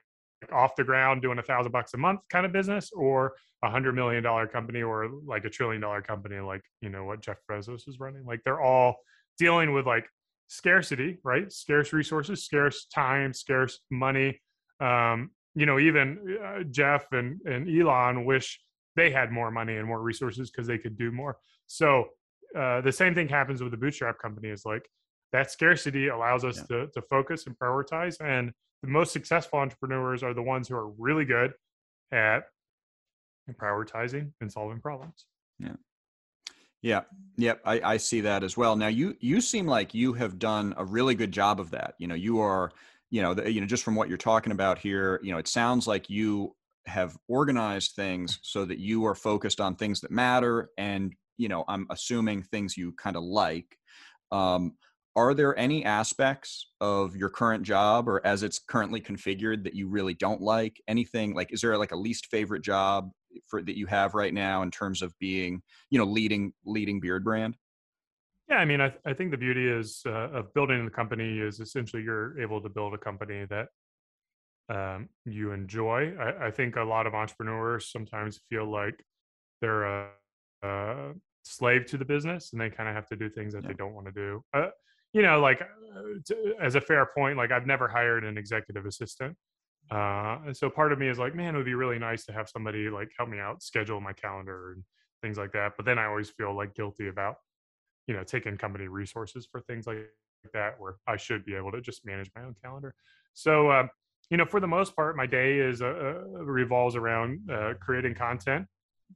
off 0.54 0.76
the 0.76 0.84
ground 0.84 1.22
doing 1.22 1.38
a 1.38 1.43
thousand 1.43 1.72
bucks 1.72 1.93
a 1.93 1.97
month 1.97 2.22
kind 2.30 2.45
of 2.45 2.54
business 2.54 2.91
or 2.93 3.34
a 3.64 3.70
hundred 3.70 3.93
million 3.93 4.24
dollar 4.24 4.47
company 4.47 4.82
or 4.82 5.10
like 5.26 5.43
a 5.43 5.50
trillion 5.50 5.82
dollar 5.82 6.02
company 6.02 6.39
like 6.39 6.62
you 6.82 6.89
know 6.89 7.04
what 7.04 7.22
Jeff 7.22 7.38
Bezos 7.50 7.88
is 7.88 8.00
running 8.00 8.26
like 8.26 8.41
they're 8.45 8.62
all 8.62 8.95
dealing 9.38 9.74
with 9.74 9.86
like 9.86 10.06
scarcity 10.47 11.18
right 11.24 11.52
scarce 11.52 11.93
resources 11.93 12.43
scarce 12.43 12.86
time 12.86 13.34
scarce 13.34 13.80
money 13.91 14.39
um 14.80 15.30
you 15.56 15.66
know, 15.66 15.80
even 15.80 16.38
uh, 16.43 16.64
Jeff 16.72 17.12
and 17.12 17.39
and 17.45 17.68
Elon 17.68 18.26
wish 18.26 18.60
they 18.95 19.12
had 19.12 19.32
more 19.32 19.52
money 19.52 19.76
and 19.76 19.88
more 19.88 20.02
resources 20.02 20.50
because 20.50 20.68
they 20.68 20.78
could 20.78 20.97
do 20.97 21.12
more. 21.12 21.38
So 21.68 22.06
uh, 22.58 22.82
the 22.82 22.91
same 22.91 23.16
thing 23.16 23.28
happens 23.28 23.62
with 23.62 23.72
the 23.72 23.78
bootstrap 23.78 24.20
company. 24.20 24.50
Is 24.50 24.66
like 24.66 24.88
that 25.32 25.52
scarcity 25.52 26.08
allows 26.08 26.45
us 26.45 26.58
yeah. 26.58 26.78
to 26.78 26.88
to 26.93 27.02
focus 27.02 27.47
and 27.47 27.58
prioritize. 27.58 28.22
And 28.22 28.52
the 28.82 28.90
most 28.90 29.12
successful 29.12 29.60
entrepreneurs 29.60 30.24
are 30.24 30.34
the 30.34 30.42
ones 30.42 30.68
who 30.68 30.76
are 30.76 30.90
really 30.90 31.26
good 31.26 31.54
at 32.12 32.44
prioritizing 33.60 34.32
and 34.42 34.52
solving 34.52 34.80
problems. 34.80 35.26
Yeah. 35.60 35.74
Yeah, 36.82 37.02
yep, 37.36 37.60
I, 37.66 37.82
I 37.82 37.98
see 37.98 38.22
that 38.22 38.42
as 38.42 38.56
well. 38.56 38.78
Now 38.78 38.88
you 38.88 39.18
you 39.20 39.42
seem 39.42 39.68
like 39.68 39.94
you 39.94 40.14
have 40.14 40.40
done 40.40 40.74
a 40.78 40.86
really 40.86 41.14
good 41.14 41.32
job 41.32 41.60
of 41.60 41.72
that. 41.72 41.96
You 41.98 42.08
know, 42.08 42.16
you 42.16 42.40
are, 42.40 42.72
you 43.10 43.22
know, 43.22 43.34
the, 43.34 43.52
you 43.52 43.60
know, 43.60 43.68
just 43.68 43.84
from 43.84 43.96
what 43.96 44.08
you're 44.08 44.18
talking 44.18 44.54
about 44.54 44.80
here, 44.80 45.20
you 45.22 45.34
know, 45.34 45.40
it 45.40 45.50
sounds 45.50 45.88
like 45.88 46.10
you 46.10 46.56
have 46.86 47.18
organized 47.28 47.96
things 47.96 48.40
so 48.44 48.64
that 48.64 48.80
you 48.80 49.06
are 49.06 49.16
focused 49.16 49.60
on 49.60 49.76
things 49.76 50.00
that 50.02 50.12
matter, 50.12 50.70
and 50.78 51.14
you 51.38 51.50
know, 51.50 51.66
I'm 51.68 51.86
assuming 51.90 52.44
things 52.44 52.78
you 52.78 52.94
kind 52.94 53.18
of 53.18 53.24
like. 53.24 53.78
Um, 54.32 54.76
are 55.16 55.34
there 55.34 55.57
any 55.57 55.84
aspects 55.84 56.72
of 56.80 57.16
your 57.16 57.30
current 57.30 57.64
job 57.64 58.07
or 58.07 58.26
as 58.26 58.43
it's 58.43 58.60
currently 58.60 59.01
configured 59.01 59.64
that 59.64 59.76
you 59.76 59.88
really 59.89 60.14
don't 60.14 60.41
like? 60.41 60.82
Anything 60.88 61.34
like 61.34 61.51
is 61.51 61.62
there 61.62 61.78
like 61.78 61.91
a 61.91 61.97
least 61.97 62.28
favorite 62.28 62.64
job 62.64 63.12
for 63.47 63.62
that 63.62 63.78
you 63.78 63.86
have 63.88 64.14
right 64.14 64.34
now 64.34 64.62
in 64.62 64.72
terms 64.72 65.01
of 65.01 65.14
being 65.20 65.62
you 65.89 65.99
know 65.99 66.05
leading 66.05 66.53
leading 66.66 67.01
Beardbrand 67.01 67.53
yeah 68.49 68.57
i 68.57 68.66
mean 68.66 68.82
i, 68.82 68.89
th- 68.89 69.01
I 69.05 69.14
think 69.14 69.32
the 69.32 69.38
beauty 69.38 69.68
is 69.68 70.01
uh, 70.05 70.30
of 70.32 70.53
building 70.53 70.84
the 70.86 70.91
company 70.91 71.39
is 71.39 71.60
essentially 71.60 72.03
you're 72.03 72.39
able 72.39 72.62
to 72.62 72.70
build 72.70 72.93
a 72.93 72.97
company 72.97 73.45
that 73.49 73.68
um, 74.70 75.10
you 75.26 75.51
enjoy 75.51 76.14
I, 76.20 76.47
I, 76.47 76.51
think 76.51 76.76
a 76.76 76.84
lot 76.84 77.07
of 77.07 77.16
entrepreneurs 77.16 77.91
sometimes 77.91 78.39
feel 78.51 78.70
like 78.70 79.03
they're 79.62 79.84
a, 79.84 80.10
a 80.62 81.14
slave 81.41 81.88
to 81.88 81.97
the 81.97 82.05
business 82.05 82.51
and 82.51 82.62
they 82.62 82.70
kind 82.70 82.88
of 82.88 82.93
have 82.93 83.07
to 83.07 83.16
do 83.16 83.32
things 83.32 83.53
that 83.53 83.64
yeah. 83.64 83.70
they 83.70 83.74
don't 83.74 83.95
want 83.95 84.05
to 84.05 84.12
do 84.12 84.43
uh, 84.53 84.68
you 85.14 85.22
know 85.22 85.39
like 85.39 85.62
uh, 85.62 86.01
to, 86.26 86.53
as 86.62 86.76
a 86.76 86.82
fair 86.82 87.07
point 87.16 87.38
like 87.38 87.51
i've 87.51 87.66
never 87.66 87.88
hired 87.88 88.24
an 88.24 88.38
executive 88.38 88.86
assistant 88.86 89.36
uh, 89.91 90.38
and 90.45 90.55
so 90.55 90.70
part 90.70 90.93
of 90.93 90.99
me 90.99 91.07
is 91.07 91.18
like, 91.18 91.34
man, 91.34 91.55
it 91.55 91.57
would 91.57 91.66
be 91.66 91.74
really 91.74 91.97
nice 91.97 92.26
to 92.26 92.32
have 92.32 92.47
somebody 92.47 92.89
like 92.89 93.10
help 93.18 93.30
me 93.30 93.39
out, 93.39 93.64
schedule 93.64 93.99
my 93.99 94.14
calendar 94.14 94.74
and 94.74 94.84
things 95.22 95.38
like 95.38 95.51
that. 95.53 95.74
But 95.78 95.86
then 95.86 95.97
I 95.97 96.05
always 96.05 96.30
feel 96.30 96.55
like 96.55 96.76
guilty 96.76 97.07
about, 97.07 97.36
you 98.07 98.16
know, 98.16 98.24
taking 98.24 98.57
company 98.57 98.88
resources 98.88 99.47
for 99.51 99.62
things 99.62 99.88
like 99.88 99.97
that, 100.53 100.80
where 100.80 100.95
I 101.07 101.18
should 101.18 101.43
be 101.43 101.55
able 101.55 101.72
to 101.72 101.82
just 101.82 102.05
manage 102.05 102.30
my 102.36 102.43
own 102.43 102.55
calendar. 102.64 102.93
So, 103.34 103.70
uh, 103.70 103.88
you 104.30 104.38
know, 104.38 104.45
for 104.45 104.60
the 104.60 104.68
most 104.68 104.95
part, 104.95 105.18
my 105.18 105.26
day 105.26 105.57
is 105.57 105.82
uh, 105.82 105.88
uh 105.88 106.43
revolves 106.43 106.95
around 106.95 107.49
uh, 107.51 107.74
creating 107.82 108.14
content. 108.14 108.68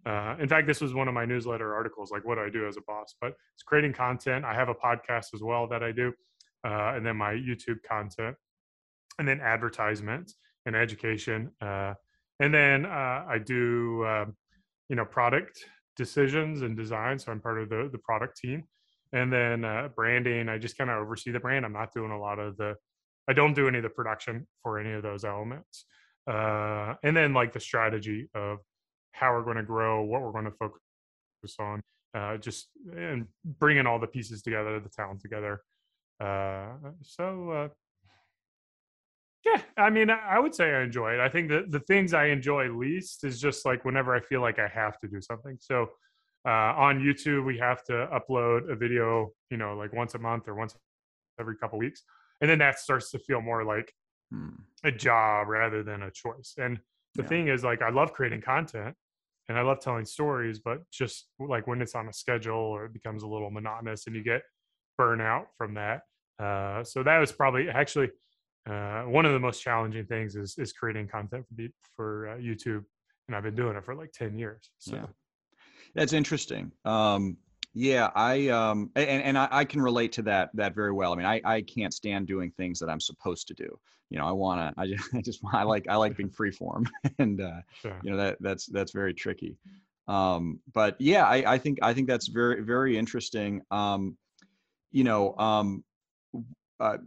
Uh, 0.06 0.36
in 0.40 0.48
fact, 0.48 0.68
this 0.68 0.82
was 0.82 0.94
one 0.94 1.08
of 1.08 1.14
my 1.14 1.26
newsletter 1.26 1.74
articles, 1.74 2.12
like 2.12 2.26
what 2.26 2.36
do 2.36 2.42
I 2.42 2.50
do 2.50 2.68
as 2.68 2.78
a 2.78 2.82
boss. 2.82 3.16
But 3.22 3.34
it's 3.54 3.64
creating 3.64 3.94
content. 3.94 4.46
I 4.46 4.54
have 4.54 4.70
a 4.70 4.76
podcast 4.76 5.34
as 5.34 5.42
well 5.42 5.68
that 5.68 5.84
I 5.84 5.92
do, 5.92 6.14
uh, 6.66 6.94
and 6.96 7.06
then 7.06 7.18
my 7.18 7.34
YouTube 7.34 7.84
content, 7.88 8.36
and 9.20 9.28
then 9.28 9.40
advertisements 9.42 10.36
and 10.66 10.76
education. 10.76 11.52
Uh, 11.62 11.94
and 12.40 12.54
then 12.54 12.86
uh, 12.86 13.26
I 13.28 13.38
do, 13.44 14.04
uh, 14.04 14.26
you 14.90 14.96
know, 14.96 15.06
product 15.06 15.66
decisions 15.96 16.64
and 16.64 16.76
design. 16.76 17.20
So 17.20 17.32
I'm 17.32 17.40
part 17.40 17.62
of 17.62 17.70
the 17.70 17.90
the 17.92 18.00
product 18.00 18.38
team. 18.38 18.64
And 19.14 19.32
then 19.32 19.64
uh, 19.64 19.90
branding, 19.96 20.50
I 20.50 20.58
just 20.58 20.76
kind 20.76 20.90
of 20.90 20.98
oversee 20.98 21.32
the 21.32 21.40
brand. 21.40 21.66
I'm 21.66 21.74
not 21.74 21.94
doing 21.94 22.12
a 22.12 22.20
lot 22.20 22.40
of 22.40 22.58
the, 22.58 22.76
I 23.28 23.34
don't 23.34 23.54
do 23.54 23.68
any 23.68 23.78
of 23.78 23.84
the 23.84 23.90
production 23.90 24.48
for 24.64 24.80
any 24.80 24.92
of 24.92 25.04
those 25.04 25.24
elements. 25.24 25.86
Uh, 26.28 26.96
and 27.04 27.16
then 27.16 27.32
like 27.32 27.54
the 27.54 27.60
strategy 27.60 28.28
of 28.34 28.58
how 29.14 29.32
we're 29.32 29.44
going 29.44 29.58
to 29.58 29.64
grow, 29.64 30.04
what 30.04 30.22
we're 30.22 30.32
going 30.32 30.46
to 30.46 30.52
focus 30.52 31.56
on, 31.60 31.82
uh, 32.14 32.38
just 32.38 32.68
and 32.96 33.26
bringing 33.44 33.88
all 33.88 34.00
the 34.00 34.08
pieces 34.08 34.42
together, 34.42 34.80
the 34.80 34.90
talent 34.90 35.22
together. 35.22 35.62
so 37.02 37.72
yeah, 39.46 39.62
I 39.78 39.90
mean, 39.90 40.10
I 40.10 40.40
would 40.40 40.56
say 40.56 40.74
I 40.74 40.84
enjoy 40.84 41.14
it. 41.14 41.20
I 41.20 41.28
think 41.28 41.50
that 41.50 41.70
the 41.70 41.82
things 41.82 42.14
I 42.14 42.28
enjoy 42.28 42.70
least 42.70 43.26
is 43.26 43.42
just 43.42 43.66
like 43.66 43.84
whenever 43.84 44.16
I 44.16 44.22
feel 44.22 44.42
like 44.42 44.58
I 44.58 44.68
have 44.68 44.98
to 45.00 45.08
do 45.08 45.20
something. 45.20 45.58
So 45.60 45.90
uh, 46.46 46.74
on 46.78 47.00
YouTube, 47.00 47.46
we 47.46 47.58
have 47.58 47.84
to 47.86 48.08
upload 48.14 48.72
a 48.72 48.76
video, 48.76 49.32
you 49.50 49.58
know, 49.58 49.76
like 49.76 49.94
once 49.94 50.16
a 50.16 50.20
month 50.20 50.48
or 50.48 50.56
once 50.56 50.76
every 51.40 51.58
couple 51.58 51.78
weeks, 51.78 52.04
and 52.40 52.50
then 52.50 52.60
that 52.60 52.80
starts 52.80 53.12
to 53.12 53.20
feel 53.20 53.42
more 53.42 53.66
like 53.66 53.94
hmm. 54.32 54.50
a 54.86 54.92
job 54.92 55.48
rather 55.50 55.84
than 55.84 56.04
a 56.04 56.12
choice. 56.12 56.56
And 56.58 56.80
the 57.16 57.24
yeah. 57.24 57.30
thing 57.30 57.48
is, 57.50 57.64
like, 57.64 57.82
I 57.82 57.90
love 57.90 58.14
creating 58.14 58.42
content 58.42 58.96
and 59.50 59.58
I 59.58 59.62
love 59.62 59.80
telling 59.80 60.06
stories, 60.06 60.60
but 60.60 60.80
just 60.92 61.28
like 61.40 61.68
when 61.68 61.82
it's 61.82 61.96
on 61.96 62.08
a 62.08 62.14
schedule 62.14 62.56
or 62.56 62.86
it 62.86 62.94
becomes 62.94 63.24
a 63.24 63.28
little 63.28 63.52
monotonous 63.52 64.08
and 64.08 64.16
you 64.16 64.24
get 64.24 64.42
burnout 65.00 65.46
from 65.58 65.74
that. 65.76 66.02
Uh, 66.40 66.84
so 66.84 67.04
that 67.04 67.20
was 67.20 67.32
probably 67.32 67.70
actually 67.70 68.10
uh, 68.70 69.04
one 69.04 69.26
of 69.26 69.34
the 69.34 69.40
most 69.40 69.62
challenging 69.62 70.06
things 70.06 70.36
is 70.36 70.56
is 70.58 70.72
creating 70.72 71.08
content 71.08 71.46
for 71.48 71.64
for 71.96 72.30
uh, 72.30 72.38
YouTube, 72.38 72.84
and 73.28 73.36
I've 73.36 73.44
been 73.44 73.56
doing 73.56 73.76
it 73.76 73.84
for 73.84 73.96
like 73.96 74.12
ten 74.14 74.38
years. 74.38 74.70
So 74.80 74.96
yeah. 74.96 75.06
that's 75.94 76.14
interesting. 76.14 76.72
Um, 76.86 77.38
yeah, 77.74 78.12
I 78.16 78.50
um, 78.50 78.92
and 78.96 79.24
and 79.24 79.38
I, 79.38 79.48
I, 79.52 79.66
can 79.66 79.82
relate 79.82 80.12
to 80.14 80.22
that 80.24 80.52
that 80.54 80.76
very 80.76 80.92
well. 80.92 81.12
I 81.12 81.16
mean, 81.16 81.26
I 81.26 81.42
I 81.44 81.62
can't 81.62 81.94
stand 81.94 82.28
doing 82.28 82.52
things 82.52 82.80
that 82.80 82.90
I'm 82.90 83.00
supposed 83.00 83.48
to 83.48 83.56
do. 83.56 83.80
You 84.12 84.20
know, 84.20 84.28
I 84.28 84.32
want 84.32 84.76
to. 84.76 84.82
I 84.82 84.88
just 84.88 85.10
I 85.16 85.22
just 85.22 85.42
I 85.52 85.64
like 85.64 85.88
I 85.90 85.96
like 85.96 86.16
being 86.16 86.30
free 86.30 86.52
form, 86.52 86.88
and 87.20 87.42
uh, 87.42 87.62
sure. 87.82 88.00
you 88.04 88.12
know 88.12 88.18
that 88.18 88.38
that's 88.42 88.68
that's 88.68 88.92
very 88.92 89.14
tricky. 89.14 89.58
Um, 90.08 90.60
but 90.72 90.96
yeah, 91.00 91.26
I 91.26 91.54
I 91.54 91.58
think 91.58 91.80
I 91.82 91.94
think 91.94 92.08
that's 92.08 92.28
very 92.28 92.62
very 92.62 92.96
interesting. 92.96 93.62
Um, 93.72 94.18
you 94.92 95.04
know, 95.04 95.36
um, 95.38 95.84
uh, 96.80 96.98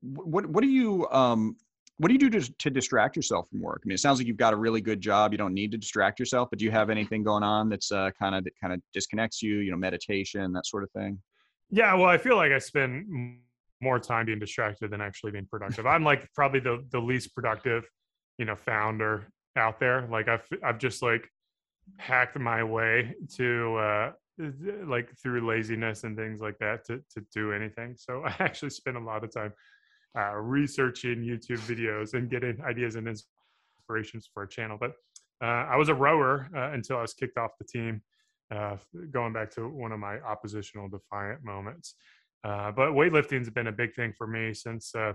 what 0.00 0.46
what 0.46 0.62
do 0.62 0.68
you 0.68 1.06
um, 1.10 1.56
what 1.98 2.08
do 2.08 2.14
you 2.14 2.18
do 2.18 2.30
to, 2.30 2.52
to 2.58 2.70
distract 2.70 3.16
yourself 3.16 3.48
from 3.48 3.60
work? 3.60 3.82
I 3.84 3.88
mean, 3.88 3.94
it 3.94 4.00
sounds 4.00 4.18
like 4.18 4.26
you've 4.26 4.36
got 4.36 4.52
a 4.52 4.56
really 4.56 4.80
good 4.80 5.00
job. 5.00 5.32
You 5.32 5.38
don't 5.38 5.54
need 5.54 5.70
to 5.72 5.78
distract 5.78 6.18
yourself, 6.20 6.50
but 6.50 6.58
do 6.58 6.64
you 6.64 6.70
have 6.70 6.90
anything 6.90 7.22
going 7.22 7.42
on 7.42 7.68
that's 7.68 7.90
uh, 7.90 8.10
kind 8.18 8.34
of 8.34 8.44
that 8.44 8.52
kind 8.60 8.74
of 8.74 8.80
disconnects 8.92 9.42
you? 9.42 9.58
You 9.58 9.70
know, 9.70 9.78
meditation, 9.78 10.52
that 10.52 10.66
sort 10.66 10.82
of 10.82 10.90
thing. 10.90 11.18
Yeah, 11.70 11.94
well, 11.94 12.06
I 12.06 12.18
feel 12.18 12.36
like 12.36 12.52
I 12.52 12.58
spend 12.58 13.38
more 13.80 13.98
time 13.98 14.26
being 14.26 14.38
distracted 14.38 14.90
than 14.90 15.00
actually 15.00 15.32
being 15.32 15.46
productive. 15.46 15.86
I'm 15.86 16.04
like 16.04 16.28
probably 16.34 16.60
the 16.60 16.84
the 16.90 17.00
least 17.00 17.34
productive, 17.34 17.88
you 18.38 18.44
know, 18.44 18.56
founder 18.56 19.28
out 19.56 19.80
there. 19.80 20.06
Like 20.10 20.28
I've 20.28 20.46
I've 20.62 20.78
just 20.78 21.02
like 21.02 21.28
hacked 21.98 22.38
my 22.38 22.62
way 22.62 23.14
to 23.36 23.76
uh 23.76 24.12
like 24.84 25.08
through 25.22 25.48
laziness 25.48 26.04
and 26.04 26.14
things 26.14 26.40
like 26.40 26.58
that 26.58 26.84
to, 26.86 27.02
to 27.14 27.24
do 27.34 27.52
anything. 27.52 27.96
So 27.98 28.22
I 28.26 28.34
actually 28.38 28.70
spend 28.70 28.96
a 28.96 29.00
lot 29.00 29.24
of 29.24 29.32
time 29.32 29.52
uh, 30.16 30.34
researching 30.34 31.18
YouTube 31.18 31.60
videos 31.60 32.14
and 32.14 32.30
getting 32.30 32.58
ideas 32.62 32.96
and 32.96 33.06
inspirations 33.06 34.28
for 34.32 34.44
a 34.44 34.48
channel. 34.48 34.78
But 34.80 34.92
uh, 35.42 35.66
I 35.70 35.76
was 35.76 35.88
a 35.88 35.94
rower 35.94 36.48
uh, 36.56 36.70
until 36.72 36.96
I 36.96 37.02
was 37.02 37.12
kicked 37.12 37.36
off 37.36 37.52
the 37.58 37.66
team, 37.66 38.02
uh, 38.54 38.76
going 39.10 39.32
back 39.32 39.50
to 39.52 39.68
one 39.68 39.92
of 39.92 39.98
my 39.98 40.18
oppositional 40.20 40.88
defiant 40.88 41.44
moments. 41.44 41.94
Uh, 42.44 42.72
but 42.72 42.90
weightlifting's 42.90 43.50
been 43.50 43.66
a 43.66 43.72
big 43.72 43.94
thing 43.94 44.12
for 44.16 44.26
me 44.26 44.54
since 44.54 44.94
uh, 44.94 45.12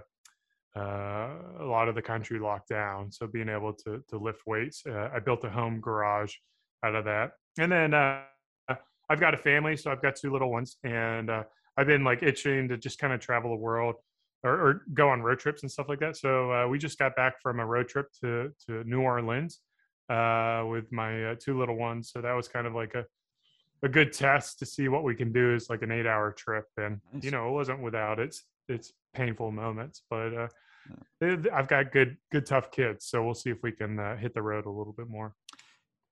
a 0.76 1.66
lot 1.66 1.88
of 1.88 1.96
the 1.96 2.02
country 2.02 2.40
locked 2.40 2.70
down. 2.70 3.12
So 3.12 3.26
being 3.26 3.50
able 3.50 3.74
to 3.86 4.04
to 4.10 4.18
lift 4.18 4.42
weights, 4.46 4.84
I 4.86 5.20
built 5.20 5.44
a 5.44 5.50
home 5.50 5.82
garage 5.82 6.36
out 6.84 6.96
of 6.96 7.06
that, 7.06 7.32
and 7.58 7.72
then 7.72 7.94
I've 7.94 9.20
got 9.20 9.34
a 9.34 9.38
family, 9.38 9.76
so 9.78 9.92
I've 9.92 10.02
got 10.02 10.16
two 10.16 10.32
little 10.32 10.52
ones, 10.52 10.78
and 10.84 11.32
I've 11.78 11.88
been 11.88 12.04
like 12.04 12.22
itching 12.22 12.68
to 12.70 12.78
just 12.78 13.00
kind 13.00 13.14
of 13.14 13.20
travel 13.20 13.52
the 13.52 13.58
world 13.58 13.96
or, 14.44 14.52
or, 14.52 14.82
go 14.94 15.10
on 15.10 15.22
road 15.22 15.40
trips 15.40 15.62
and 15.62 15.72
stuff 15.72 15.88
like 15.88 16.00
that. 16.00 16.18
So 16.18 16.52
uh, 16.52 16.68
we 16.68 16.80
just 16.80 16.98
got 16.98 17.16
back 17.16 17.42
from 17.42 17.60
a 17.60 17.66
road 17.66 17.88
trip 17.88 18.08
to 18.22 18.52
to 18.68 18.84
New 18.84 19.02
Orleans 19.02 19.60
uh, 20.10 20.66
with 20.68 20.92
my 20.92 21.32
uh, 21.32 21.36
two 21.40 21.58
little 21.58 21.78
ones. 21.78 22.12
So 22.12 22.22
that 22.22 22.34
was 22.34 22.48
kind 22.48 22.68
of 22.68 22.74
like 22.74 22.96
a 22.96 23.06
a 23.84 23.90
good 23.90 24.14
test 24.14 24.60
to 24.60 24.66
see 24.66 24.88
what 24.88 25.04
we 25.04 25.16
can 25.16 25.32
do 25.32 25.56
is 25.56 25.70
like 25.70 25.82
an 25.82 25.92
eight 25.92 26.06
hour 26.06 26.32
trip, 26.32 26.66
and 26.78 27.02
nice. 27.14 27.24
you 27.24 27.32
know 27.32 27.48
it 27.50 27.52
wasn't 27.52 27.82
without 27.82 28.20
its 28.20 28.44
its 28.68 28.94
painful 29.14 29.52
moments, 29.52 30.04
but 30.10 30.34
uh, 30.34 30.48
I've 31.22 31.68
got 31.68 31.92
good 31.92 32.18
good 32.32 32.46
tough 32.46 32.72
kids, 32.72 33.06
so 33.06 33.24
we'll 33.24 33.34
see 33.34 33.50
if 33.50 33.64
we 33.64 33.72
can 33.72 34.00
uh, 34.00 34.18
hit 34.18 34.34
the 34.34 34.42
road 34.42 34.66
a 34.66 34.70
little 34.70 34.94
bit 34.94 35.10
more. 35.10 35.34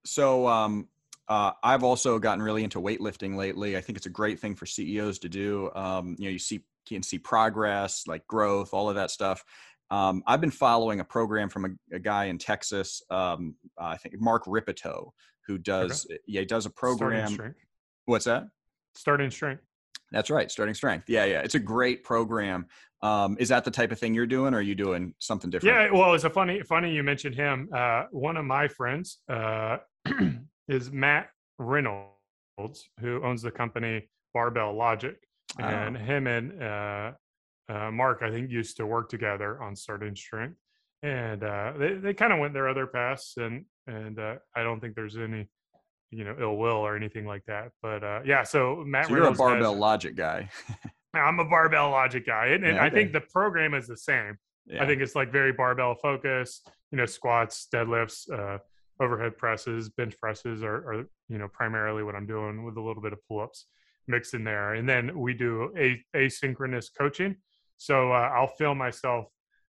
So 0.04 0.48
um, 0.48 0.88
uh, 1.28 1.52
I've 1.62 1.84
also 1.84 2.18
gotten 2.18 2.42
really 2.42 2.64
into 2.64 2.80
weightlifting 2.80 3.36
lately. 3.36 3.76
I 3.76 3.80
think 3.80 3.96
it's 3.96 4.06
a 4.06 4.10
great 4.10 4.40
thing 4.40 4.54
for 4.54 4.66
CEOs 4.66 5.20
to 5.20 5.28
do. 5.28 5.70
Um, 5.74 6.16
you 6.18 6.24
know, 6.24 6.30
you 6.30 6.38
see 6.38 6.64
can 6.96 7.02
see 7.02 7.18
progress, 7.18 8.04
like 8.06 8.26
growth, 8.26 8.72
all 8.72 8.88
of 8.88 8.96
that 8.96 9.10
stuff. 9.10 9.44
Um, 9.90 10.22
I've 10.26 10.40
been 10.40 10.50
following 10.50 11.00
a 11.00 11.04
program 11.04 11.48
from 11.48 11.64
a, 11.64 11.96
a 11.96 11.98
guy 11.98 12.26
in 12.26 12.38
Texas. 12.38 13.02
Um, 13.10 13.56
uh, 13.80 13.86
I 13.86 13.96
think 13.96 14.20
Mark 14.20 14.44
Rippetoe, 14.46 15.12
who 15.46 15.58
does 15.58 16.06
okay. 16.06 16.18
yeah, 16.26 16.40
he 16.40 16.46
does 16.46 16.66
a 16.66 16.70
program. 16.70 17.54
What's 18.06 18.24
that? 18.26 18.44
Starting 18.94 19.30
strength. 19.30 19.62
That's 20.12 20.30
right, 20.30 20.50
starting 20.50 20.74
strength. 20.74 21.08
Yeah, 21.08 21.24
yeah, 21.24 21.40
it's 21.40 21.54
a 21.54 21.60
great 21.60 22.02
program. 22.02 22.66
Um, 23.02 23.36
is 23.38 23.48
that 23.48 23.64
the 23.64 23.70
type 23.70 23.92
of 23.92 23.98
thing 23.98 24.12
you're 24.12 24.26
doing, 24.26 24.54
or 24.54 24.58
are 24.58 24.62
you 24.62 24.74
doing 24.74 25.14
something 25.18 25.50
different? 25.50 25.74
Yeah, 25.74 25.98
well, 25.98 26.14
it's 26.14 26.24
a 26.24 26.30
funny, 26.30 26.62
funny 26.62 26.92
you 26.92 27.02
mentioned 27.02 27.34
him. 27.34 27.68
Uh, 27.74 28.04
one 28.10 28.36
of 28.36 28.44
my 28.44 28.68
friends 28.68 29.18
uh, 29.28 29.78
is 30.68 30.90
Matt 30.92 31.30
Reynolds, 31.58 32.88
who 33.00 33.22
owns 33.24 33.42
the 33.42 33.50
company 33.50 34.08
Barbell 34.34 34.74
Logic, 34.74 35.16
and 35.58 35.96
oh. 35.96 36.00
him 36.00 36.26
and 36.26 36.62
uh, 36.62 37.12
uh, 37.68 37.90
Mark, 37.90 38.20
I 38.22 38.30
think, 38.30 38.50
used 38.50 38.76
to 38.78 38.86
work 38.86 39.08
together 39.08 39.62
on 39.62 39.76
Starting 39.76 40.16
Strength, 40.16 40.56
and 41.02 41.42
uh, 41.42 41.72
they 41.78 41.94
they 41.94 42.14
kind 42.14 42.32
of 42.32 42.38
went 42.38 42.52
their 42.52 42.68
other 42.68 42.86
paths, 42.86 43.34
and 43.36 43.64
and 43.86 44.18
uh, 44.18 44.36
I 44.56 44.62
don't 44.62 44.80
think 44.80 44.94
there's 44.94 45.16
any 45.16 45.48
you 46.10 46.24
know 46.24 46.36
ill 46.40 46.56
will 46.56 46.76
or 46.76 46.96
anything 46.96 47.26
like 47.26 47.44
that. 47.46 47.70
But 47.82 48.02
uh, 48.02 48.20
yeah, 48.24 48.42
so 48.42 48.82
Matt, 48.86 49.06
so 49.06 49.10
you're 49.10 49.20
Reynolds 49.20 49.38
a 49.38 49.42
barbell 49.42 49.72
has, 49.72 49.80
logic 49.80 50.16
guy. 50.16 50.48
I'm 51.14 51.38
a 51.38 51.44
barbell 51.44 51.90
logic 51.90 52.26
guy, 52.26 52.46
and, 52.46 52.64
and 52.64 52.74
yeah, 52.74 52.84
okay. 52.84 52.86
I 52.86 52.90
think 52.90 53.12
the 53.12 53.20
program 53.20 53.74
is 53.74 53.86
the 53.86 53.96
same. 53.96 54.36
Yeah. 54.66 54.82
I 54.82 54.86
think 54.86 55.00
it's 55.00 55.14
like 55.14 55.32
very 55.32 55.52
barbell 55.52 55.94
focused. 55.94 56.68
You 56.90 56.98
know, 56.98 57.06
squats, 57.06 57.68
deadlifts, 57.72 58.30
uh, 58.32 58.58
overhead 59.00 59.38
presses, 59.38 59.88
bench 59.90 60.18
presses 60.18 60.64
are, 60.64 60.74
are, 60.74 61.04
you 61.28 61.38
know 61.38 61.48
primarily 61.48 62.02
what 62.02 62.16
I'm 62.16 62.26
doing 62.26 62.64
with 62.64 62.76
a 62.76 62.80
little 62.80 63.02
bit 63.02 63.12
of 63.12 63.20
pull 63.28 63.40
ups 63.40 63.66
mixed 64.10 64.34
in 64.34 64.44
there, 64.44 64.74
and 64.74 64.88
then 64.88 65.18
we 65.18 65.34
do 65.34 65.72
a 65.78 66.02
asynchronous 66.16 66.86
coaching. 66.96 67.36
So 67.76 68.12
uh, 68.12 68.30
I'll 68.34 68.46
film 68.46 68.78
myself 68.78 69.26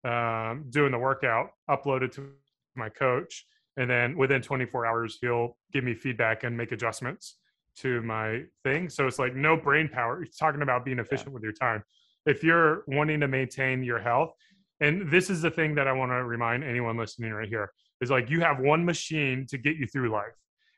um, 0.04 0.66
doing 0.70 0.92
the 0.92 1.00
workout, 1.00 1.50
upload 1.70 2.04
it 2.04 2.12
to 2.14 2.30
my 2.76 2.90
coach, 2.90 3.46
and 3.78 3.90
then 3.90 4.16
within 4.16 4.42
24 4.42 4.86
hours 4.86 5.18
he'll 5.22 5.58
give 5.74 5.84
me 5.84 5.94
feedback 5.96 6.44
and 6.44 6.56
make 6.56 6.72
adjustments 6.72 7.38
to 7.78 8.02
my 8.04 8.44
thing. 8.64 8.90
So 8.90 9.08
it's 9.08 9.20
like 9.20 9.36
no 9.36 9.58
brain 9.58 9.90
power. 9.90 10.22
He's 10.24 10.38
talking 10.38 10.62
about 10.62 10.86
being 10.86 11.00
efficient 11.00 11.30
yeah. 11.30 11.34
with 11.34 11.44
your 11.44 11.52
time. 11.54 11.84
If 12.26 12.44
you're 12.44 12.84
wanting 12.88 13.20
to 13.20 13.28
maintain 13.28 13.84
your 13.84 14.00
health, 14.00 14.34
and 14.80 15.10
this 15.10 15.30
is 15.30 15.42
the 15.42 15.52
thing 15.52 15.76
that 15.76 15.88
I 15.88 15.94
want 15.94 16.12
to 16.12 16.24
remind 16.24 16.64
anyone 16.64 16.98
listening 16.98 17.32
right 17.32 17.48
here 17.48 17.72
is 18.02 18.12
like 18.12 18.30
you 18.30 18.42
have 18.42 18.60
one 18.60 18.84
machine 18.84 19.46
to 19.48 19.58
get 19.58 19.78
you 19.78 19.88
through 19.88 20.10
life. 20.10 20.34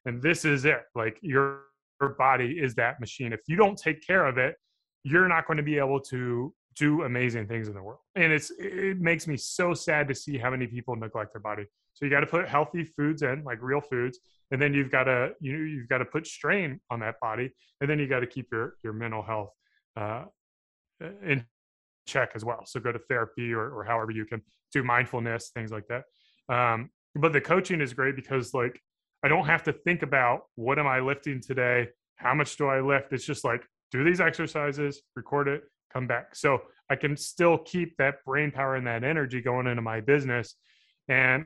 And 0.05 0.21
this 0.21 0.45
is 0.45 0.65
it. 0.65 0.83
Like 0.95 1.17
your 1.21 1.61
body 1.99 2.57
is 2.59 2.75
that 2.75 2.99
machine. 2.99 3.33
If 3.33 3.41
you 3.47 3.55
don't 3.55 3.77
take 3.77 4.05
care 4.05 4.25
of 4.25 4.37
it, 4.37 4.55
you're 5.03 5.27
not 5.27 5.47
going 5.47 5.57
to 5.57 5.63
be 5.63 5.77
able 5.77 5.99
to 6.01 6.53
do 6.75 7.03
amazing 7.03 7.47
things 7.47 7.67
in 7.67 7.73
the 7.73 7.81
world. 7.81 7.99
And 8.15 8.31
it's 8.31 8.51
it 8.59 8.99
makes 8.99 9.27
me 9.27 9.37
so 9.37 9.73
sad 9.73 10.07
to 10.09 10.15
see 10.15 10.37
how 10.37 10.51
many 10.51 10.67
people 10.67 10.95
neglect 10.95 11.33
their 11.33 11.41
body. 11.41 11.65
So 11.93 12.05
you 12.05 12.11
got 12.11 12.19
to 12.19 12.27
put 12.27 12.47
healthy 12.47 12.83
foods 12.83 13.23
in, 13.23 13.43
like 13.43 13.57
real 13.61 13.81
foods, 13.81 14.19
and 14.51 14.61
then 14.61 14.73
you've 14.73 14.91
got 14.91 15.05
to 15.05 15.31
you 15.41 15.53
know, 15.53 15.63
you've 15.63 15.89
got 15.89 15.99
to 15.99 16.05
put 16.05 16.27
strain 16.27 16.79
on 16.91 16.99
that 16.99 17.15
body, 17.19 17.51
and 17.81 17.89
then 17.89 17.99
you 17.99 18.07
got 18.07 18.19
to 18.19 18.27
keep 18.27 18.47
your 18.51 18.75
your 18.83 18.93
mental 18.93 19.23
health 19.23 19.49
uh, 19.95 20.25
in 21.23 21.45
check 22.07 22.31
as 22.35 22.45
well. 22.45 22.63
So 22.65 22.79
go 22.79 22.91
to 22.91 22.99
therapy 23.09 23.53
or, 23.53 23.69
or 23.69 23.83
however 23.83 24.11
you 24.11 24.25
can 24.25 24.41
do 24.71 24.83
mindfulness, 24.83 25.51
things 25.53 25.71
like 25.71 25.85
that. 25.87 26.03
Um, 26.53 26.89
but 27.15 27.33
the 27.33 27.41
coaching 27.41 27.81
is 27.81 27.93
great 27.93 28.15
because 28.15 28.53
like 28.53 28.79
I 29.24 29.28
don't 29.28 29.45
have 29.45 29.63
to 29.63 29.74
think 29.74 30.03
about 30.03 30.41
what 30.55 30.80
am 30.80 30.88
I 30.88 30.99
lifting 30.99 31.41
today, 31.41 31.89
how 32.15 32.34
much 32.34 32.57
do 32.57 32.68
I 32.68 32.82
lift. 32.82 33.13
It's 33.13 33.26
just 33.26 33.43
like 33.43 33.63
do 33.91 34.03
these 34.03 34.22
exercises, 34.22 35.01
record 35.15 35.47
it, 35.47 35.63
come 35.91 36.07
back. 36.07 36.36
So 36.36 36.61
I 36.89 36.95
can 36.95 37.18
still 37.18 37.57
keep 37.57 37.97
that 37.97 38.24
brain 38.26 38.51
power 38.51 38.76
and 38.76 38.86
that 38.88 39.03
energy 39.03 39.41
going 39.41 39.68
into 39.68 39.82
my 39.82 40.01
business. 40.01 40.55
And 41.07 41.45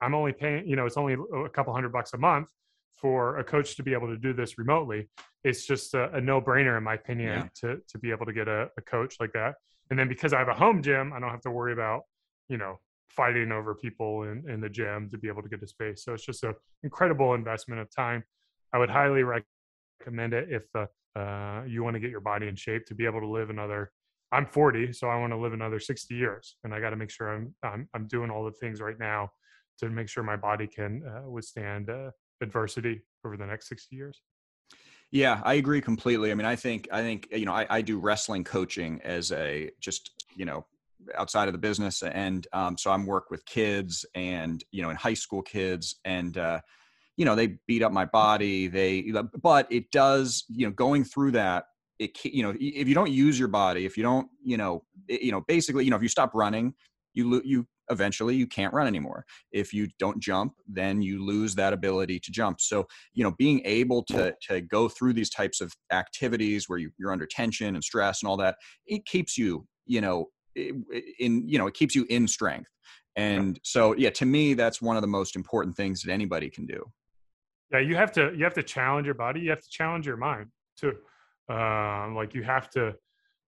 I'm 0.00 0.14
only 0.14 0.32
paying, 0.32 0.66
you 0.68 0.76
know, 0.76 0.86
it's 0.86 0.96
only 0.96 1.14
a 1.14 1.48
couple 1.48 1.72
hundred 1.72 1.92
bucks 1.92 2.12
a 2.12 2.18
month 2.18 2.48
for 2.96 3.38
a 3.38 3.44
coach 3.44 3.76
to 3.76 3.82
be 3.82 3.92
able 3.92 4.08
to 4.08 4.16
do 4.16 4.32
this 4.32 4.58
remotely. 4.58 5.08
It's 5.44 5.66
just 5.66 5.94
a, 5.94 6.12
a 6.14 6.20
no 6.20 6.40
brainer, 6.40 6.76
in 6.76 6.84
my 6.84 6.94
opinion, 6.94 7.50
yeah. 7.62 7.70
to, 7.70 7.80
to 7.88 7.98
be 7.98 8.10
able 8.10 8.26
to 8.26 8.32
get 8.32 8.48
a, 8.48 8.68
a 8.76 8.82
coach 8.82 9.16
like 9.20 9.32
that. 9.32 9.54
And 9.90 9.98
then 9.98 10.08
because 10.08 10.32
I 10.32 10.38
have 10.38 10.48
a 10.48 10.54
home 10.54 10.82
gym, 10.82 11.12
I 11.12 11.20
don't 11.20 11.30
have 11.30 11.42
to 11.42 11.50
worry 11.50 11.72
about, 11.72 12.02
you 12.48 12.56
know, 12.56 12.80
fighting 13.08 13.52
over 13.52 13.74
people 13.74 14.24
in, 14.24 14.48
in 14.48 14.60
the 14.60 14.68
gym 14.68 15.08
to 15.10 15.18
be 15.18 15.28
able 15.28 15.42
to 15.42 15.48
get 15.48 15.62
a 15.62 15.66
space. 15.66 16.04
So 16.04 16.14
it's 16.14 16.26
just 16.26 16.44
an 16.44 16.54
incredible 16.82 17.34
investment 17.34 17.80
of 17.80 17.94
time. 17.94 18.24
I 18.72 18.78
would 18.78 18.90
highly 18.90 19.22
recommend 19.22 20.34
it 20.34 20.48
if 20.50 20.64
uh, 20.74 20.86
uh, 21.18 21.62
you 21.66 21.82
want 21.82 21.94
to 21.94 22.00
get 22.00 22.10
your 22.10 22.20
body 22.20 22.48
in 22.48 22.56
shape 22.56 22.86
to 22.86 22.94
be 22.94 23.06
able 23.06 23.20
to 23.20 23.28
live 23.28 23.50
another. 23.50 23.90
I'm 24.32 24.46
40, 24.46 24.92
so 24.92 25.08
I 25.08 25.18
want 25.18 25.32
to 25.32 25.36
live 25.36 25.52
another 25.52 25.78
60 25.78 26.14
years, 26.14 26.56
and 26.64 26.74
I 26.74 26.80
got 26.80 26.90
to 26.90 26.96
make 26.96 27.10
sure 27.10 27.32
I'm, 27.32 27.54
I'm 27.62 27.88
I'm 27.94 28.08
doing 28.08 28.28
all 28.28 28.44
the 28.44 28.50
things 28.50 28.80
right 28.80 28.98
now 28.98 29.30
to 29.78 29.88
make 29.88 30.08
sure 30.08 30.24
my 30.24 30.36
body 30.36 30.66
can 30.66 31.02
uh, 31.06 31.30
withstand 31.30 31.90
uh, 31.90 32.10
adversity 32.42 33.02
over 33.24 33.36
the 33.36 33.46
next 33.46 33.68
60 33.68 33.94
years. 33.94 34.20
Yeah, 35.12 35.40
I 35.44 35.54
agree 35.54 35.80
completely. 35.80 36.32
I 36.32 36.34
mean, 36.34 36.46
I 36.46 36.56
think 36.56 36.88
I 36.90 37.02
think 37.02 37.28
you 37.30 37.46
know 37.46 37.52
I, 37.52 37.66
I 37.70 37.82
do 37.82 37.98
wrestling 37.98 38.42
coaching 38.42 39.00
as 39.04 39.30
a 39.32 39.70
just 39.80 40.10
you 40.34 40.44
know 40.44 40.66
outside 41.16 41.48
of 41.48 41.52
the 41.52 41.58
business, 41.58 42.02
and 42.02 42.46
um, 42.52 42.76
so 42.76 42.90
I'm 42.90 43.06
work 43.06 43.30
with 43.30 43.44
kids 43.46 44.04
and 44.14 44.62
you 44.70 44.82
know 44.82 44.90
in 44.90 44.96
high 44.96 45.14
school 45.14 45.42
kids, 45.42 45.96
and 46.04 46.36
uh, 46.36 46.60
you 47.16 47.24
know 47.24 47.34
they 47.34 47.58
beat 47.66 47.82
up 47.82 47.92
my 47.92 48.04
body. 48.04 48.68
They 48.68 49.12
but 49.42 49.66
it 49.70 49.90
does 49.90 50.44
you 50.48 50.66
know 50.66 50.72
going 50.72 51.04
through 51.04 51.32
that 51.32 51.64
it 51.98 52.24
you 52.24 52.42
know 52.42 52.54
if 52.58 52.88
you 52.88 52.94
don't 52.94 53.10
use 53.10 53.38
your 53.38 53.48
body 53.48 53.86
if 53.86 53.96
you 53.96 54.02
don't 54.02 54.28
you 54.42 54.56
know 54.56 54.82
it, 55.08 55.22
you 55.22 55.32
know 55.32 55.42
basically 55.48 55.84
you 55.84 55.90
know 55.90 55.96
if 55.96 56.02
you 56.02 56.08
stop 56.08 56.32
running 56.34 56.74
you 57.14 57.40
you 57.44 57.66
eventually 57.90 58.34
you 58.34 58.46
can't 58.46 58.74
run 58.74 58.86
anymore 58.86 59.24
if 59.52 59.72
you 59.72 59.88
don't 59.98 60.20
jump 60.20 60.52
then 60.66 61.00
you 61.00 61.24
lose 61.24 61.54
that 61.54 61.72
ability 61.72 62.18
to 62.18 62.30
jump 62.30 62.60
so 62.60 62.84
you 63.14 63.22
know 63.22 63.32
being 63.38 63.62
able 63.64 64.02
to 64.02 64.34
to 64.42 64.60
go 64.60 64.88
through 64.88 65.12
these 65.12 65.30
types 65.30 65.60
of 65.60 65.72
activities 65.92 66.68
where 66.68 66.78
you, 66.78 66.90
you're 66.98 67.12
under 67.12 67.26
tension 67.26 67.74
and 67.74 67.84
stress 67.84 68.22
and 68.22 68.28
all 68.28 68.36
that 68.36 68.56
it 68.86 69.04
keeps 69.06 69.38
you 69.38 69.66
you 69.86 70.00
know 70.00 70.26
in 70.56 71.48
you 71.48 71.58
know 71.58 71.66
it 71.66 71.74
keeps 71.74 71.94
you 71.94 72.06
in 72.08 72.26
strength. 72.26 72.70
And 73.16 73.58
so 73.62 73.94
yeah 73.96 74.10
to 74.10 74.26
me 74.26 74.54
that's 74.54 74.82
one 74.82 74.96
of 74.96 75.02
the 75.02 75.08
most 75.08 75.36
important 75.36 75.76
things 75.76 76.02
that 76.02 76.12
anybody 76.12 76.50
can 76.50 76.66
do. 76.66 76.84
Yeah 77.72 77.80
you 77.80 77.96
have 77.96 78.12
to 78.12 78.32
you 78.36 78.44
have 78.44 78.54
to 78.54 78.62
challenge 78.62 79.06
your 79.06 79.14
body 79.14 79.40
you 79.40 79.50
have 79.50 79.62
to 79.62 79.70
challenge 79.70 80.06
your 80.06 80.16
mind 80.16 80.48
too. 80.76 80.94
Um, 81.48 82.14
like 82.14 82.34
you 82.34 82.42
have 82.42 82.68
to 82.70 82.94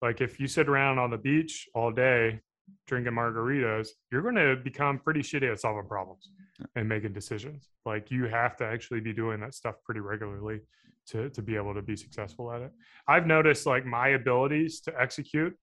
like 0.00 0.20
if 0.20 0.38
you 0.38 0.46
sit 0.46 0.68
around 0.68 0.98
on 0.98 1.10
the 1.10 1.18
beach 1.18 1.68
all 1.74 1.90
day 1.90 2.40
drinking 2.86 3.12
margaritas, 3.12 3.88
you're 4.10 4.22
going 4.22 4.34
to 4.34 4.56
become 4.56 4.98
pretty 4.98 5.20
shitty 5.20 5.50
at 5.50 5.60
solving 5.60 5.86
problems 5.86 6.30
and 6.76 6.88
making 6.88 7.12
decisions. 7.12 7.68
Like 7.84 8.10
you 8.10 8.24
have 8.24 8.56
to 8.58 8.64
actually 8.64 9.00
be 9.00 9.12
doing 9.12 9.40
that 9.40 9.54
stuff 9.54 9.76
pretty 9.84 10.00
regularly 10.00 10.60
to 11.08 11.30
to 11.30 11.42
be 11.42 11.56
able 11.56 11.74
to 11.74 11.82
be 11.82 11.96
successful 11.96 12.52
at 12.52 12.62
it. 12.62 12.72
I've 13.06 13.26
noticed 13.26 13.66
like 13.66 13.86
my 13.86 14.08
abilities 14.08 14.80
to 14.82 15.00
execute 15.00 15.56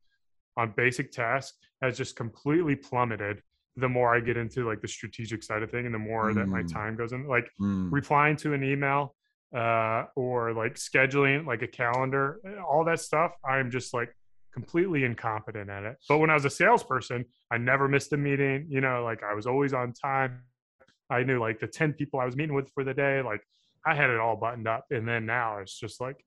on 0.58 0.74
basic 0.76 1.12
tasks 1.12 1.58
has 1.82 1.98
just 1.98 2.16
completely 2.16 2.76
plummeted 2.76 3.42
the 3.78 3.90
more 3.90 4.16
I 4.16 4.22
get 4.22 4.38
into 4.38 4.66
like 4.66 4.82
the 4.82 4.88
strategic 4.88 5.44
side 5.44 5.62
of 5.62 5.70
thing 5.70 5.86
and 5.86 5.94
the 5.94 6.00
more 6.00 6.32
mm. 6.32 6.36
that 6.36 6.48
my 6.48 6.64
mm. 6.64 6.72
time 6.72 6.96
goes 6.96 7.12
in 7.12 7.28
like 7.28 7.50
mm. 7.60 7.92
replying 7.92 8.38
to 8.38 8.54
an 8.54 8.64
email 8.64 9.16
uh 9.56 10.06
or 10.16 10.54
like 10.54 10.74
scheduling 10.76 11.46
like 11.46 11.62
a 11.62 11.68
calendar 11.68 12.40
all 12.68 12.84
that 12.84 13.00
stuff 13.00 13.32
i'm 13.48 13.70
just 13.70 13.94
like 13.94 14.10
completely 14.56 15.04
incompetent 15.04 15.70
at 15.70 15.84
it. 15.84 15.98
But 16.08 16.20
when 16.20 16.30
I 16.30 16.34
was 16.34 16.46
a 16.46 16.50
salesperson, 16.50 17.26
I 17.52 17.58
never 17.58 17.90
missed 17.90 18.14
a 18.14 18.18
meeting. 18.18 18.68
You 18.70 18.80
know, 18.80 19.04
like 19.04 19.22
I 19.22 19.34
was 19.34 19.46
always 19.46 19.74
on 19.74 19.92
time. 19.92 20.44
I 21.10 21.24
knew 21.24 21.40
like 21.40 21.60
the 21.60 21.68
10 21.68 21.94
people 21.94 22.22
I 22.22 22.26
was 22.26 22.38
meeting 22.38 22.56
with 22.56 22.72
for 22.74 22.86
the 22.86 22.94
day. 22.94 23.22
Like 23.22 23.42
I 23.86 23.94
had 23.94 24.10
it 24.10 24.20
all 24.20 24.38
buttoned 24.38 24.68
up. 24.68 24.86
And 24.90 25.06
then 25.06 25.26
now 25.26 25.60
it's 25.60 25.78
just 25.78 26.00
like, 26.00 26.26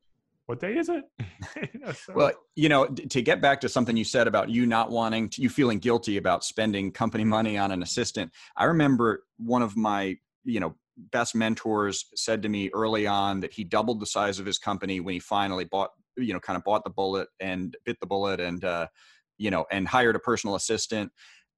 what 0.48 0.60
day 0.60 0.78
is 0.78 0.88
it? 0.88 1.04
you 1.74 1.80
know, 1.80 1.92
so. 1.92 2.14
Well, 2.14 2.32
you 2.56 2.70
know, 2.70 2.86
to 2.86 3.20
get 3.20 3.42
back 3.42 3.60
to 3.60 3.68
something 3.68 3.98
you 3.98 4.04
said 4.04 4.26
about 4.26 4.48
you 4.48 4.64
not 4.64 4.90
wanting 4.90 5.28
to, 5.28 5.42
you 5.42 5.50
feeling 5.50 5.78
guilty 5.78 6.16
about 6.16 6.42
spending 6.42 6.90
company 6.90 7.22
money 7.22 7.58
on 7.58 7.70
an 7.70 7.82
assistant. 7.82 8.32
I 8.56 8.64
remember 8.64 9.24
one 9.36 9.60
of 9.60 9.76
my, 9.76 10.16
you 10.44 10.58
know, 10.58 10.74
best 11.12 11.34
mentors 11.34 12.06
said 12.14 12.42
to 12.42 12.48
me 12.48 12.70
early 12.72 13.06
on 13.06 13.40
that 13.40 13.52
he 13.52 13.62
doubled 13.62 14.00
the 14.00 14.06
size 14.06 14.38
of 14.38 14.46
his 14.46 14.58
company 14.58 15.00
when 15.00 15.12
he 15.12 15.20
finally 15.20 15.66
bought 15.66 15.90
you 16.16 16.32
know 16.32 16.40
kind 16.40 16.56
of 16.56 16.64
bought 16.64 16.82
the 16.82 16.90
bullet 16.90 17.28
and 17.40 17.76
bit 17.84 17.96
the 18.00 18.06
bullet 18.06 18.40
and 18.40 18.64
uh, 18.64 18.86
you 19.36 19.50
know 19.50 19.64
and 19.70 19.86
hired 19.86 20.16
a 20.16 20.18
personal 20.18 20.56
assistant 20.56 21.12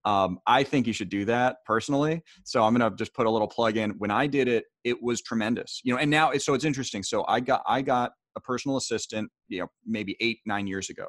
um, 0.04 0.38
i 0.46 0.62
think 0.62 0.86
you 0.86 0.92
should 0.92 1.08
do 1.08 1.24
that 1.24 1.56
personally 1.64 2.20
so 2.44 2.62
i'm 2.62 2.74
going 2.74 2.90
to 2.90 2.94
just 2.96 3.14
put 3.14 3.26
a 3.26 3.30
little 3.30 3.48
plug 3.48 3.78
in 3.78 3.92
when 3.92 4.10
i 4.10 4.26
did 4.26 4.46
it 4.46 4.64
it 4.84 5.02
was 5.02 5.22
tremendous 5.22 5.80
you 5.84 5.92
know 5.92 5.98
and 5.98 6.10
now 6.10 6.32
so 6.34 6.52
it's 6.52 6.66
interesting 6.66 7.02
so 7.02 7.24
i 7.26 7.40
got 7.40 7.62
i 7.66 7.80
got 7.80 8.12
a 8.36 8.40
personal 8.40 8.76
assistant 8.76 9.30
you 9.48 9.60
know 9.60 9.68
maybe 9.86 10.16
eight 10.20 10.38
nine 10.46 10.66
years 10.66 10.90
ago 10.90 11.06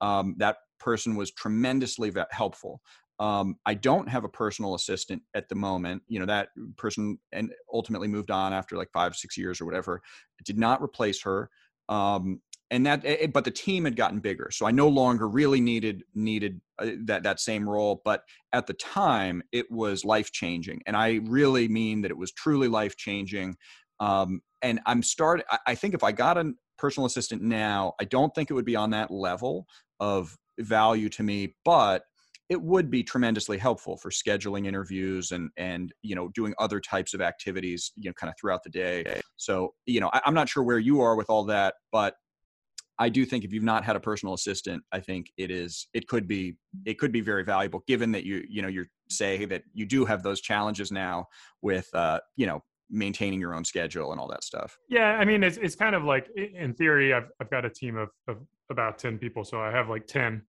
um, 0.00 0.34
that 0.38 0.56
person 0.80 1.14
was 1.16 1.30
tremendously 1.32 2.12
helpful 2.30 2.80
um, 3.18 3.56
I 3.66 3.74
don't 3.74 4.08
have 4.08 4.24
a 4.24 4.28
personal 4.28 4.74
assistant 4.74 5.22
at 5.34 5.48
the 5.48 5.54
moment. 5.54 6.02
You 6.08 6.18
know, 6.18 6.26
that 6.26 6.48
person 6.76 7.18
and 7.30 7.52
ultimately 7.72 8.08
moved 8.08 8.32
on 8.32 8.52
after 8.52 8.76
like 8.76 8.88
five, 8.92 9.14
six 9.14 9.38
years 9.38 9.60
or 9.60 9.64
whatever. 9.64 10.00
I 10.04 10.42
did 10.44 10.58
not 10.58 10.82
replace 10.82 11.22
her. 11.22 11.48
Um, 11.88 12.40
and 12.72 12.86
that 12.86 13.02
eh, 13.04 13.26
but 13.26 13.44
the 13.44 13.50
team 13.50 13.84
had 13.84 13.96
gotten 13.96 14.18
bigger 14.18 14.48
so 14.50 14.66
i 14.66 14.70
no 14.70 14.88
longer 14.88 15.28
really 15.28 15.60
needed 15.60 16.02
needed 16.14 16.60
uh, 16.78 16.90
that 17.04 17.22
that 17.22 17.38
same 17.38 17.68
role 17.68 18.00
but 18.04 18.22
at 18.52 18.66
the 18.66 18.72
time 18.74 19.42
it 19.52 19.70
was 19.70 20.04
life 20.04 20.32
changing 20.32 20.80
and 20.86 20.96
i 20.96 21.20
really 21.24 21.68
mean 21.68 22.00
that 22.00 22.10
it 22.10 22.16
was 22.16 22.32
truly 22.32 22.68
life 22.68 22.96
changing 22.96 23.54
um, 24.00 24.40
and 24.62 24.80
i'm 24.86 25.02
starting 25.02 25.44
i 25.66 25.74
think 25.74 25.94
if 25.94 26.02
i 26.02 26.12
got 26.12 26.36
a 26.38 26.52
personal 26.78 27.06
assistant 27.06 27.42
now 27.42 27.92
i 28.00 28.04
don't 28.04 28.34
think 28.34 28.50
it 28.50 28.54
would 28.54 28.64
be 28.64 28.76
on 28.76 28.90
that 28.90 29.10
level 29.10 29.66
of 30.00 30.36
value 30.58 31.08
to 31.10 31.22
me, 31.22 31.54
but 31.64 32.04
it 32.48 32.60
would 32.60 32.90
be 32.90 33.02
tremendously 33.02 33.56
helpful 33.56 33.96
for 33.96 34.10
scheduling 34.10 34.66
interviews 34.66 35.30
and 35.30 35.50
and 35.56 35.92
you 36.02 36.14
know 36.14 36.28
doing 36.28 36.52
other 36.58 36.80
types 36.80 37.14
of 37.14 37.20
activities 37.20 37.92
you 37.96 38.10
know 38.10 38.14
kind 38.14 38.28
of 38.28 38.34
throughout 38.38 38.62
the 38.62 38.70
day. 38.70 39.04
So 39.36 39.74
you 39.86 40.00
know 40.00 40.10
I, 40.12 40.20
i'm 40.26 40.34
not 40.34 40.48
sure 40.48 40.62
where 40.62 40.78
you 40.78 41.00
are 41.00 41.16
with 41.16 41.30
all 41.30 41.44
that 41.44 41.74
but 41.92 42.14
i 42.98 43.08
do 43.08 43.24
think 43.24 43.44
if 43.44 43.52
you've 43.52 43.62
not 43.62 43.84
had 43.84 43.96
a 43.96 44.00
personal 44.00 44.34
assistant 44.34 44.82
i 44.92 45.00
think 45.00 45.32
it 45.38 45.50
is 45.50 45.88
it 45.94 46.06
could 46.08 46.28
be 46.28 46.56
it 46.84 46.98
could 46.98 47.12
be 47.12 47.22
very 47.22 47.42
valuable 47.42 47.82
given 47.86 48.12
that 48.12 48.24
you 48.24 48.44
you 48.48 48.60
know 48.60 48.68
you're 48.68 48.88
say 49.08 49.44
that 49.46 49.62
you 49.72 49.86
do 49.86 50.04
have 50.04 50.22
those 50.22 50.40
challenges 50.40 50.92
now 50.92 51.26
with 51.62 51.88
uh 51.94 52.20
you 52.36 52.46
know 52.46 52.62
maintaining 52.92 53.40
your 53.40 53.54
own 53.54 53.64
schedule 53.64 54.12
and 54.12 54.20
all 54.20 54.28
that 54.28 54.44
stuff 54.44 54.78
yeah 54.88 55.16
i 55.16 55.24
mean 55.24 55.42
it's, 55.42 55.56
it's 55.56 55.74
kind 55.74 55.94
of 55.94 56.04
like 56.04 56.28
in 56.36 56.74
theory 56.74 57.12
i've, 57.12 57.28
I've 57.40 57.50
got 57.50 57.64
a 57.64 57.70
team 57.70 57.96
of, 57.96 58.10
of 58.28 58.36
about 58.70 58.98
10 58.98 59.18
people 59.18 59.44
so 59.44 59.60
i 59.60 59.70
have 59.70 59.88
like 59.88 60.06
10 60.06 60.42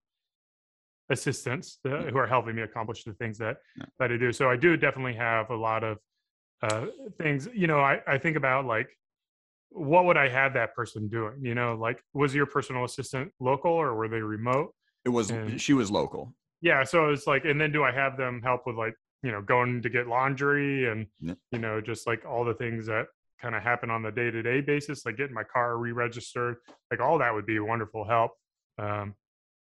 assistants 1.09 1.79
uh, 1.85 2.03
who 2.03 2.17
are 2.17 2.27
helping 2.27 2.55
me 2.55 2.61
accomplish 2.61 3.03
the 3.03 3.13
things 3.13 3.37
that 3.37 3.57
yeah. 3.77 3.85
that 3.99 4.11
I 4.11 4.17
do. 4.17 4.31
So 4.31 4.49
I 4.49 4.55
do 4.55 4.77
definitely 4.77 5.13
have 5.13 5.49
a 5.49 5.55
lot 5.55 5.83
of 5.83 5.97
uh, 6.61 6.87
things. 7.21 7.47
You 7.53 7.67
know, 7.67 7.79
I, 7.79 8.01
I 8.07 8.17
think 8.17 8.37
about 8.37 8.65
like 8.65 8.89
what 9.69 10.05
would 10.05 10.17
I 10.17 10.29
have 10.29 10.53
that 10.53 10.75
person 10.75 11.07
doing? 11.07 11.37
You 11.41 11.55
know, 11.55 11.75
like 11.75 12.03
was 12.13 12.33
your 12.33 12.45
personal 12.45 12.85
assistant 12.85 13.31
local 13.39 13.71
or 13.71 13.95
were 13.95 14.07
they 14.07 14.21
remote? 14.21 14.73
It 15.05 15.09
was. 15.09 15.31
And, 15.31 15.59
she 15.59 15.73
was 15.73 15.89
local. 15.91 16.33
Yeah. 16.61 16.83
So 16.83 17.09
it's 17.09 17.27
like, 17.27 17.43
and 17.45 17.59
then 17.59 17.71
do 17.71 17.83
I 17.83 17.91
have 17.91 18.17
them 18.17 18.41
help 18.41 18.61
with 18.65 18.75
like 18.75 18.93
you 19.23 19.31
know 19.31 19.41
going 19.41 19.81
to 19.81 19.89
get 19.89 20.07
laundry 20.07 20.89
and 20.91 21.07
yeah. 21.19 21.33
you 21.51 21.59
know 21.59 21.81
just 21.81 22.05
like 22.05 22.25
all 22.25 22.45
the 22.45 22.53
things 22.53 22.85
that 22.85 23.07
kind 23.41 23.55
of 23.55 23.63
happen 23.63 23.89
on 23.89 24.03
the 24.03 24.11
day 24.11 24.31
to 24.31 24.41
day 24.41 24.61
basis, 24.61 25.05
like 25.05 25.17
getting 25.17 25.33
my 25.33 25.43
car 25.43 25.77
re-registered, 25.77 26.57
like 26.91 27.01
all 27.01 27.17
that 27.17 27.33
would 27.33 27.45
be 27.45 27.59
wonderful 27.59 28.05
help. 28.05 28.31
Um, 28.77 29.15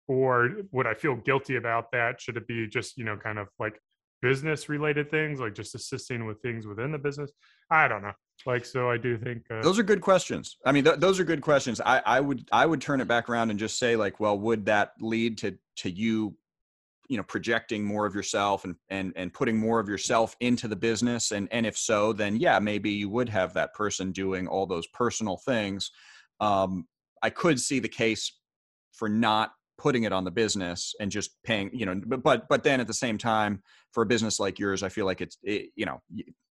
or 0.08 0.49
would 0.72 0.88
i 0.88 0.93
feel 0.93 1.16
guilty 1.16 1.56
about 1.56 1.91
that 1.91 2.20
should 2.20 2.38
it 2.38 2.47
be 2.47 2.68
just 2.68 2.97
you 2.97 3.04
know 3.04 3.16
kind 3.16 3.39
of 3.39 3.47
like 3.60 3.80
business 4.22 4.70
related 4.70 5.10
things 5.12 5.39
like 5.39 5.54
just 5.54 5.76
assisting 5.76 6.26
with 6.26 6.41
things 6.41 6.66
within 6.66 6.91
the 6.91 6.97
business 6.97 7.32
i 7.70 7.88
don't 7.88 8.01
know 8.01 8.12
like 8.45 8.66
so 8.66 8.89
i 8.89 8.97
do 8.97 9.18
think 9.18 9.43
uh, 9.51 9.62
those 9.62 9.80
are 9.80 9.84
good 9.84 10.01
questions 10.01 10.58
i 10.66 10.72
mean 10.72 10.84
th- 10.84 10.99
those 10.99 11.20
are 11.20 11.24
good 11.24 11.41
questions 11.41 11.82
i 11.86 12.01
i 12.06 12.20
would 12.20 12.47
i 12.51 12.66
would 12.66 12.82
turn 12.82 13.01
it 13.01 13.08
back 13.08 13.30
around 13.30 13.49
and 13.49 13.60
just 13.60 13.78
say 13.78 13.95
like 13.95 14.20
well 14.20 14.38
would 14.38 14.66
that 14.66 14.91
lead 14.99 15.38
to 15.38 15.58
to 15.76 15.89
you 15.89 16.36
you 17.10 17.18
know 17.18 17.24
projecting 17.24 17.84
more 17.84 18.06
of 18.06 18.16
yourself 18.16 18.66
and 18.66 18.76
and 18.89 19.14
and 19.16 19.34
putting 19.34 19.58
more 19.58 19.80
of 19.80 19.88
yourself 19.88 20.36
into 20.39 20.68
the 20.68 20.76
business? 20.76 21.32
And 21.32 21.47
and 21.51 21.66
if 21.66 21.78
so 21.78 22.14
then 22.14 22.38
yeah 22.38 22.60
maybe 22.60 22.91
you 22.91 23.10
would 23.10 23.30
have 23.30 23.54
that 23.54 23.74
person 23.74 24.12
doing 24.12 24.47
all 24.47 24.66
those 24.66 24.88
personal 24.88 25.38
things. 25.38 25.91
Um 26.39 26.88
i 27.24 27.30
could 27.30 27.60
see 27.60 27.80
the 27.80 27.88
case 27.88 28.38
for 28.91 29.10
not 29.10 29.54
putting 29.80 30.04
it 30.04 30.14
on 30.14 30.24
the 30.24 30.32
business 30.32 30.93
and 30.99 31.10
just 31.10 31.32
paying 31.43 31.72
you 31.74 31.86
know 31.86 31.99
but 32.06 32.22
but 32.22 32.47
but 32.47 32.64
then 32.64 32.80
at 32.80 32.86
the 32.86 32.93
same 32.93 33.18
time 33.18 33.62
for 33.91 34.04
a 34.04 34.06
business 34.06 34.39
like 34.39 34.60
yours 34.60 34.84
i 34.84 34.89
feel 34.89 35.06
like 35.06 35.20
it's 35.20 35.38
it, 35.41 35.70
you 35.76 35.86
know 35.86 35.99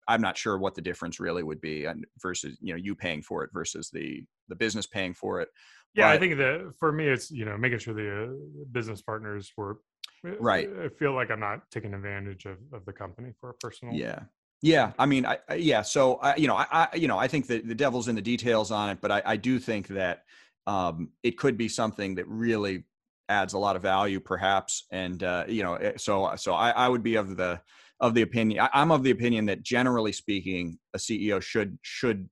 i'm 0.08 0.20
not 0.20 0.36
sure 0.36 0.58
what 0.58 0.74
the 0.74 0.82
difference 0.82 1.20
really 1.20 1.44
would 1.44 1.60
be 1.60 1.84
and 1.84 2.04
versus 2.20 2.58
you 2.60 2.72
know 2.72 2.76
you 2.76 2.96
paying 2.96 3.22
for 3.22 3.44
it 3.44 3.50
versus 3.52 3.90
the 3.92 4.24
the 4.48 4.56
business 4.56 4.86
paying 4.86 5.14
for 5.14 5.40
it. 5.40 5.48
Yeah 5.94 6.08
but, 6.08 6.16
i 6.16 6.18
think 6.18 6.36
that 6.38 6.72
for 6.78 6.90
me 6.90 7.06
it's 7.06 7.30
you 7.30 7.44
know 7.44 7.56
making 7.56 7.78
sure 7.78 7.94
the 7.94 8.24
uh, 8.24 8.64
business 8.72 9.00
partners 9.02 9.52
were 9.56 9.78
right. 10.22 10.68
I 10.84 10.88
feel 10.88 11.14
like 11.14 11.30
i'm 11.30 11.40
not 11.40 11.70
taking 11.70 11.94
advantage 11.94 12.44
of, 12.46 12.58
of 12.72 12.84
the 12.84 12.92
company 12.92 13.32
for 13.40 13.50
a 13.50 13.54
personal 13.54 13.94
yeah. 13.94 14.20
Yeah, 14.64 14.92
I 14.96 15.06
mean, 15.06 15.26
I, 15.26 15.38
yeah. 15.56 15.82
So, 15.82 16.20
I, 16.22 16.36
you 16.36 16.46
know, 16.46 16.54
I, 16.54 16.66
I, 16.70 16.88
you 16.94 17.08
know, 17.08 17.18
I 17.18 17.26
think 17.26 17.48
that 17.48 17.66
the 17.66 17.74
devil's 17.74 18.06
in 18.06 18.14
the 18.14 18.22
details 18.22 18.70
on 18.70 18.90
it, 18.90 18.98
but 19.00 19.10
I, 19.10 19.20
I 19.26 19.36
do 19.36 19.58
think 19.58 19.88
that 19.88 20.22
um, 20.68 21.10
it 21.24 21.36
could 21.36 21.56
be 21.56 21.66
something 21.66 22.14
that 22.14 22.28
really 22.28 22.84
adds 23.28 23.54
a 23.54 23.58
lot 23.58 23.76
of 23.76 23.82
value 23.82 24.20
perhaps 24.20 24.84
and 24.90 25.22
uh, 25.22 25.44
you 25.48 25.62
know 25.62 25.74
eh, 25.74 25.92
so 25.96 26.32
so 26.36 26.52
I, 26.52 26.70
I 26.70 26.88
would 26.88 27.02
be 27.02 27.16
of 27.16 27.36
the 27.36 27.60
of 28.00 28.14
the 28.14 28.22
opinion 28.22 28.60
I, 28.60 28.68
i'm 28.74 28.90
of 28.90 29.02
the 29.02 29.10
opinion 29.10 29.46
that 29.46 29.62
generally 29.62 30.12
speaking 30.12 30.78
a 30.94 30.98
ceo 30.98 31.40
should 31.40 31.78
should 31.82 32.28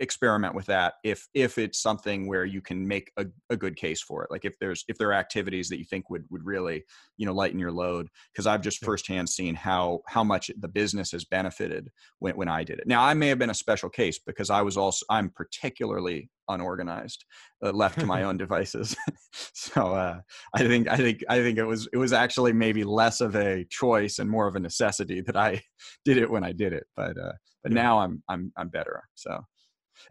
experiment 0.00 0.54
with 0.54 0.66
that 0.66 0.94
if 1.04 1.28
if 1.34 1.58
it's 1.58 1.80
something 1.80 2.26
where 2.26 2.46
you 2.46 2.60
can 2.62 2.88
make 2.88 3.12
a, 3.18 3.26
a 3.50 3.56
good 3.56 3.76
case 3.76 4.00
for 4.00 4.24
it 4.24 4.30
like 4.30 4.46
if 4.46 4.58
there's 4.58 4.84
if 4.88 4.96
there 4.96 5.08
are 5.10 5.14
activities 5.14 5.68
that 5.68 5.78
you 5.78 5.84
think 5.84 6.08
would 6.08 6.24
would 6.30 6.44
really 6.44 6.82
you 7.18 7.26
know 7.26 7.34
lighten 7.34 7.58
your 7.58 7.70
load 7.70 8.08
because 8.32 8.46
i've 8.46 8.62
just 8.62 8.82
firsthand 8.82 9.28
seen 9.28 9.54
how 9.54 10.00
how 10.06 10.24
much 10.24 10.50
the 10.58 10.68
business 10.68 11.12
has 11.12 11.24
benefited 11.26 11.90
when, 12.18 12.34
when 12.36 12.48
i 12.48 12.64
did 12.64 12.78
it. 12.78 12.86
Now 12.86 13.02
i 13.02 13.12
may 13.12 13.28
have 13.28 13.38
been 13.38 13.50
a 13.50 13.54
special 13.54 13.90
case 13.90 14.18
because 14.18 14.48
i 14.48 14.62
was 14.62 14.76
also 14.76 15.04
i'm 15.10 15.28
particularly 15.30 16.30
unorganized 16.48 17.24
uh, 17.62 17.70
left 17.70 18.00
to 18.00 18.06
my 18.06 18.22
own 18.28 18.36
devices. 18.36 18.96
So 19.32 19.94
uh, 19.94 20.20
i 20.56 20.58
think 20.66 20.88
i 20.88 20.96
think 20.96 21.22
i 21.28 21.36
think 21.36 21.56
it 21.56 21.64
was 21.64 21.88
it 21.92 21.98
was 21.98 22.12
actually 22.12 22.52
maybe 22.52 22.82
less 22.82 23.20
of 23.20 23.36
a 23.36 23.64
choice 23.70 24.18
and 24.18 24.28
more 24.28 24.48
of 24.48 24.56
a 24.56 24.60
necessity 24.60 25.20
that 25.20 25.36
i 25.36 25.62
did 26.04 26.16
it 26.16 26.28
when 26.28 26.42
i 26.42 26.50
did 26.50 26.72
it 26.72 26.84
but 26.96 27.16
uh 27.16 27.32
but 27.62 27.70
now 27.70 28.00
i'm 28.00 28.22
i'm 28.28 28.52
i'm 28.56 28.68
better 28.68 29.04
so 29.14 29.40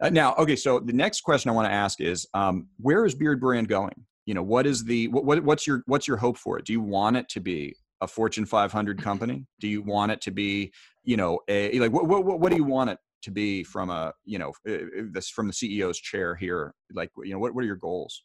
uh, 0.00 0.10
now, 0.10 0.34
okay, 0.36 0.56
so 0.56 0.80
the 0.80 0.92
next 0.92 1.22
question 1.22 1.50
I 1.50 1.54
want 1.54 1.68
to 1.68 1.72
ask 1.72 2.00
is, 2.00 2.26
um, 2.34 2.68
where 2.78 3.04
is 3.04 3.14
Beardbrand 3.14 3.68
going? 3.68 3.94
You 4.26 4.34
know, 4.34 4.42
what 4.42 4.66
is 4.66 4.84
the 4.84 5.08
what, 5.08 5.42
what's 5.42 5.66
your 5.66 5.82
what's 5.86 6.06
your 6.06 6.16
hope 6.16 6.36
for 6.36 6.58
it? 6.58 6.64
Do 6.64 6.72
you 6.72 6.80
want 6.80 7.16
it 7.16 7.28
to 7.30 7.40
be 7.40 7.74
a 8.00 8.06
Fortune 8.06 8.46
500 8.46 9.02
company? 9.02 9.46
Do 9.60 9.68
you 9.68 9.82
want 9.82 10.12
it 10.12 10.20
to 10.22 10.30
be, 10.30 10.72
you 11.04 11.16
know, 11.16 11.40
a 11.48 11.78
like 11.78 11.92
what 11.92 12.06
what 12.06 12.24
what 12.24 12.50
do 12.50 12.56
you 12.56 12.64
want 12.64 12.90
it 12.90 12.98
to 13.22 13.30
be 13.30 13.64
from 13.64 13.90
a 13.90 14.12
you 14.24 14.38
know 14.38 14.52
this 14.64 15.30
from 15.30 15.46
the 15.46 15.52
CEO's 15.52 15.98
chair 15.98 16.34
here? 16.34 16.74
Like, 16.92 17.10
you 17.24 17.32
know, 17.32 17.38
what 17.38 17.54
what 17.54 17.64
are 17.64 17.66
your 17.66 17.76
goals? 17.76 18.24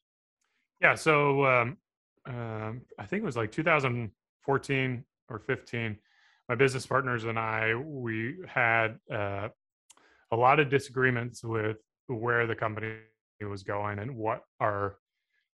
Yeah, 0.82 0.95
so 0.95 1.45
um, 1.45 1.78
um, 2.28 2.82
I 2.99 3.05
think 3.05 3.24
it 3.24 3.26
was 3.26 3.38
like 3.38 3.51
2014 3.51 5.05
or 5.30 5.39
15. 5.39 5.97
My 6.49 6.55
business 6.55 6.86
partners 6.86 7.24
and 7.24 7.39
I 7.39 7.74
we 7.76 8.36
had 8.47 8.99
uh, 9.11 9.47
a 10.32 10.36
lot 10.36 10.59
of 10.59 10.69
disagreements 10.69 11.43
with 11.43 11.78
where 12.07 12.47
the 12.47 12.55
company 12.55 12.95
was 13.41 13.63
going 13.63 13.99
and 13.99 14.15
what 14.15 14.41
our 14.59 14.97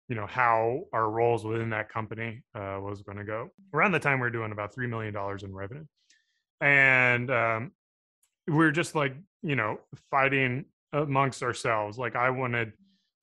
you 0.09 0.15
know 0.15 0.27
how 0.27 0.85
our 0.93 1.11
roles 1.11 1.45
within 1.45 1.71
that 1.71 1.89
company 1.89 2.43
uh, 2.55 2.79
was 2.81 3.03
going 3.03 3.19
to 3.19 3.25
go. 3.25 3.51
Around 3.75 3.93
the 3.93 3.99
time 3.99 4.21
we 4.21 4.27
are 4.27 4.31
doing 4.31 4.53
about 4.53 4.73
three 4.73 4.87
million 4.87 5.13
dollars 5.13 5.43
in 5.43 5.53
revenue. 5.53 5.85
And 6.61 7.31
um, 7.31 7.73
we 8.47 8.55
we're 8.55 8.71
just 8.71 8.95
like 8.95 9.15
you 9.43 9.57
know 9.57 9.81
fighting 10.11 10.67
amongst 10.93 11.43
ourselves. 11.43 11.99
Like 11.99 12.17
i 12.17 12.31
wanted 12.31 12.73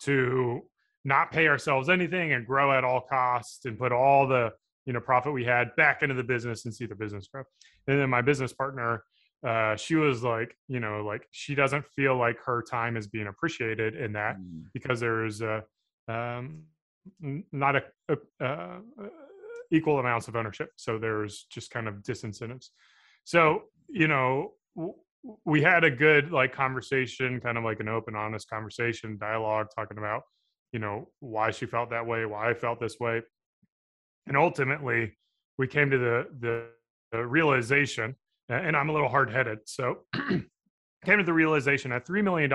to 0.02 0.62
not 1.06 1.32
pay 1.32 1.48
ourselves 1.48 1.90
anything 1.90 2.34
and 2.34 2.46
grow 2.46 2.72
at 2.72 2.84
all 2.84 3.02
costs 3.02 3.66
and 3.66 3.80
put 3.80 3.92
all 3.92 4.28
the 4.28 4.52
you 4.86 4.94
know 4.94 5.00
profit 5.00 5.34
we 5.34 5.46
had 5.46 5.76
back 5.78 6.04
into 6.04 6.16
the 6.16 6.24
business 6.24 6.66
and 6.66 6.76
see 6.76 6.86
the 6.86 6.96
business 6.96 7.28
grow. 7.28 7.44
And 7.88 8.00
then 8.00 8.10
my 8.10 8.22
business 8.22 8.52
partner 8.52 9.04
uh, 9.46 9.76
she 9.76 9.96
was 9.96 10.24
like, 10.24 10.56
you 10.68 10.80
know, 10.80 11.04
like 11.04 11.28
she 11.32 11.56
doesn't 11.56 11.86
feel 11.96 12.18
like 12.18 12.38
her 12.46 12.62
time 12.62 12.96
is 12.96 13.08
being 13.08 13.28
appreciated 13.28 13.96
in 13.96 14.14
that 14.14 14.38
mm. 14.38 14.64
because 14.74 15.00
there's 15.00 15.42
a, 15.42 15.64
um, 16.08 16.64
not 17.52 17.76
a, 17.76 17.84
a, 18.10 18.18
a, 18.40 18.46
uh, 18.46 18.80
equal 19.72 20.00
amounts 20.00 20.28
of 20.28 20.36
ownership. 20.36 20.70
So 20.78 20.98
there's 20.98 21.46
just 21.52 21.72
kind 21.72 21.88
of 21.88 21.96
disincentives. 21.96 22.70
So 23.26 23.64
you 23.90 24.08
know, 24.08 24.54
w- 24.76 24.96
we 25.46 25.62
had 25.62 25.84
a 25.84 25.92
good 25.92 26.32
like 26.32 26.54
conversation, 26.54 27.40
kind 27.40 27.58
of 27.58 27.64
like 27.64 27.80
an 27.80 27.88
open, 27.88 28.16
honest 28.16 28.50
conversation, 28.50 29.18
dialogue, 29.20 29.68
talking 29.76 29.98
about 29.98 30.24
you 30.72 30.80
know 30.80 31.10
why 31.20 31.52
she 31.52 31.66
felt 31.66 31.90
that 31.92 32.06
way, 32.06 32.26
why 32.26 32.50
I 32.50 32.54
felt 32.54 32.80
this 32.80 33.00
way, 33.00 33.22
and 34.28 34.38
ultimately 34.38 35.18
we 35.58 35.68
came 35.68 35.90
to 35.90 35.98
the 35.98 36.28
the, 36.40 36.66
the 37.12 37.26
realization 37.26 38.16
and 38.50 38.76
I'm 38.76 38.90
a 38.90 38.94
little 38.94 39.10
hard 39.10 39.30
headed. 39.30 39.60
So 39.66 40.00
came 41.06 41.18
to 41.18 41.24
the 41.24 41.34
realization 41.34 41.92
at 41.92 42.06
$3 42.06 42.24
million, 42.24 42.52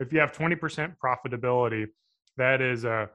if 0.00 0.12
you 0.12 0.20
have 0.20 0.32
20% 0.32 0.96
profitability, 1.02 1.86
that 2.36 2.60
is 2.60 2.84
uh, 2.84 3.06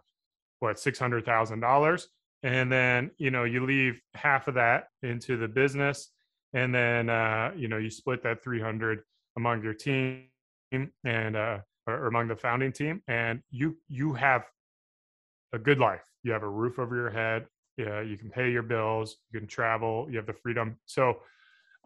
what, 0.59 0.77
$600,000. 0.77 2.03
And 2.43 2.71
then, 2.71 3.11
you 3.17 3.31
know, 3.31 3.43
you 3.43 3.65
leave 3.65 3.99
half 4.13 4.47
of 4.47 4.55
that 4.55 4.87
into 5.03 5.37
the 5.37 5.47
business 5.47 6.11
and 6.53 6.73
then, 6.73 7.09
uh, 7.09 7.51
you 7.57 7.67
know, 7.67 7.77
you 7.77 7.89
split 7.89 8.23
that 8.23 8.43
300 8.43 9.01
among 9.35 9.63
your 9.63 9.73
team 9.73 10.27
and, 10.71 11.35
uh, 11.35 11.59
or 11.87 12.07
among 12.07 12.27
the 12.27 12.35
founding 12.35 12.71
team 12.71 13.01
and 13.07 13.41
you, 13.49 13.77
you 13.87 14.13
have 14.13 14.45
a 15.53 15.59
good 15.59 15.79
life. 15.79 16.03
You 16.23 16.31
have 16.31 16.43
a 16.43 16.49
roof 16.49 16.79
over 16.79 16.95
your 16.95 17.09
head. 17.09 17.47
Yeah, 17.77 18.01
you 18.01 18.17
can 18.17 18.29
pay 18.29 18.51
your 18.51 18.63
bills. 18.63 19.17
You 19.31 19.39
can 19.39 19.47
travel. 19.47 20.07
You 20.09 20.17
have 20.17 20.25
the 20.25 20.33
freedom. 20.33 20.77
So 20.85 21.19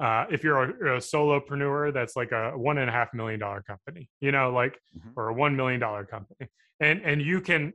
uh, 0.02 0.26
if 0.32 0.44
you're 0.44 0.64
a, 0.64 0.98
a, 0.98 1.00
solopreneur 1.00 1.94
that's 1.94 2.16
like 2.16 2.32
a 2.32 2.52
one 2.58 2.78
and 2.80 2.90
a 2.90 2.94
half 2.94 3.14
million 3.14 3.40
dollar 3.40 3.62
company 3.62 4.10
you 4.20 4.32
know 4.32 4.52
like 4.52 4.80
mm-hmm. 4.98 5.10
or 5.16 5.30
a 5.30 5.34
one 5.34 5.56
million 5.56 5.80
dollar 5.80 6.06
company. 6.06 6.50
And 6.82 7.02
and 7.04 7.22
you 7.22 7.40
can 7.42 7.74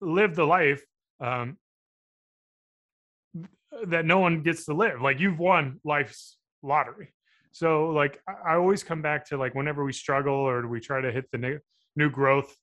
live 0.00 0.36
the 0.36 0.44
life 0.44 0.82
um, 1.20 1.58
that 3.86 4.04
no 4.04 4.20
one 4.20 4.42
gets 4.42 4.64
to 4.66 4.74
live. 4.74 5.02
Like 5.02 5.18
you've 5.20 5.38
won 5.38 5.80
life's 5.84 6.38
lottery. 6.62 7.12
So 7.52 7.88
like 7.88 8.20
i 8.44 8.54
always 8.54 8.84
come 8.84 9.02
back 9.02 9.26
to 9.28 9.36
like 9.36 9.54
whenever 9.54 9.84
we 9.84 9.92
struggle 9.92 10.34
or 10.34 10.66
we 10.66 10.78
try 10.78 11.00
to 11.00 11.10
hit 11.10 11.24
the 11.32 11.38
new, 11.38 11.58
new 11.96 12.10
growth 12.10 12.54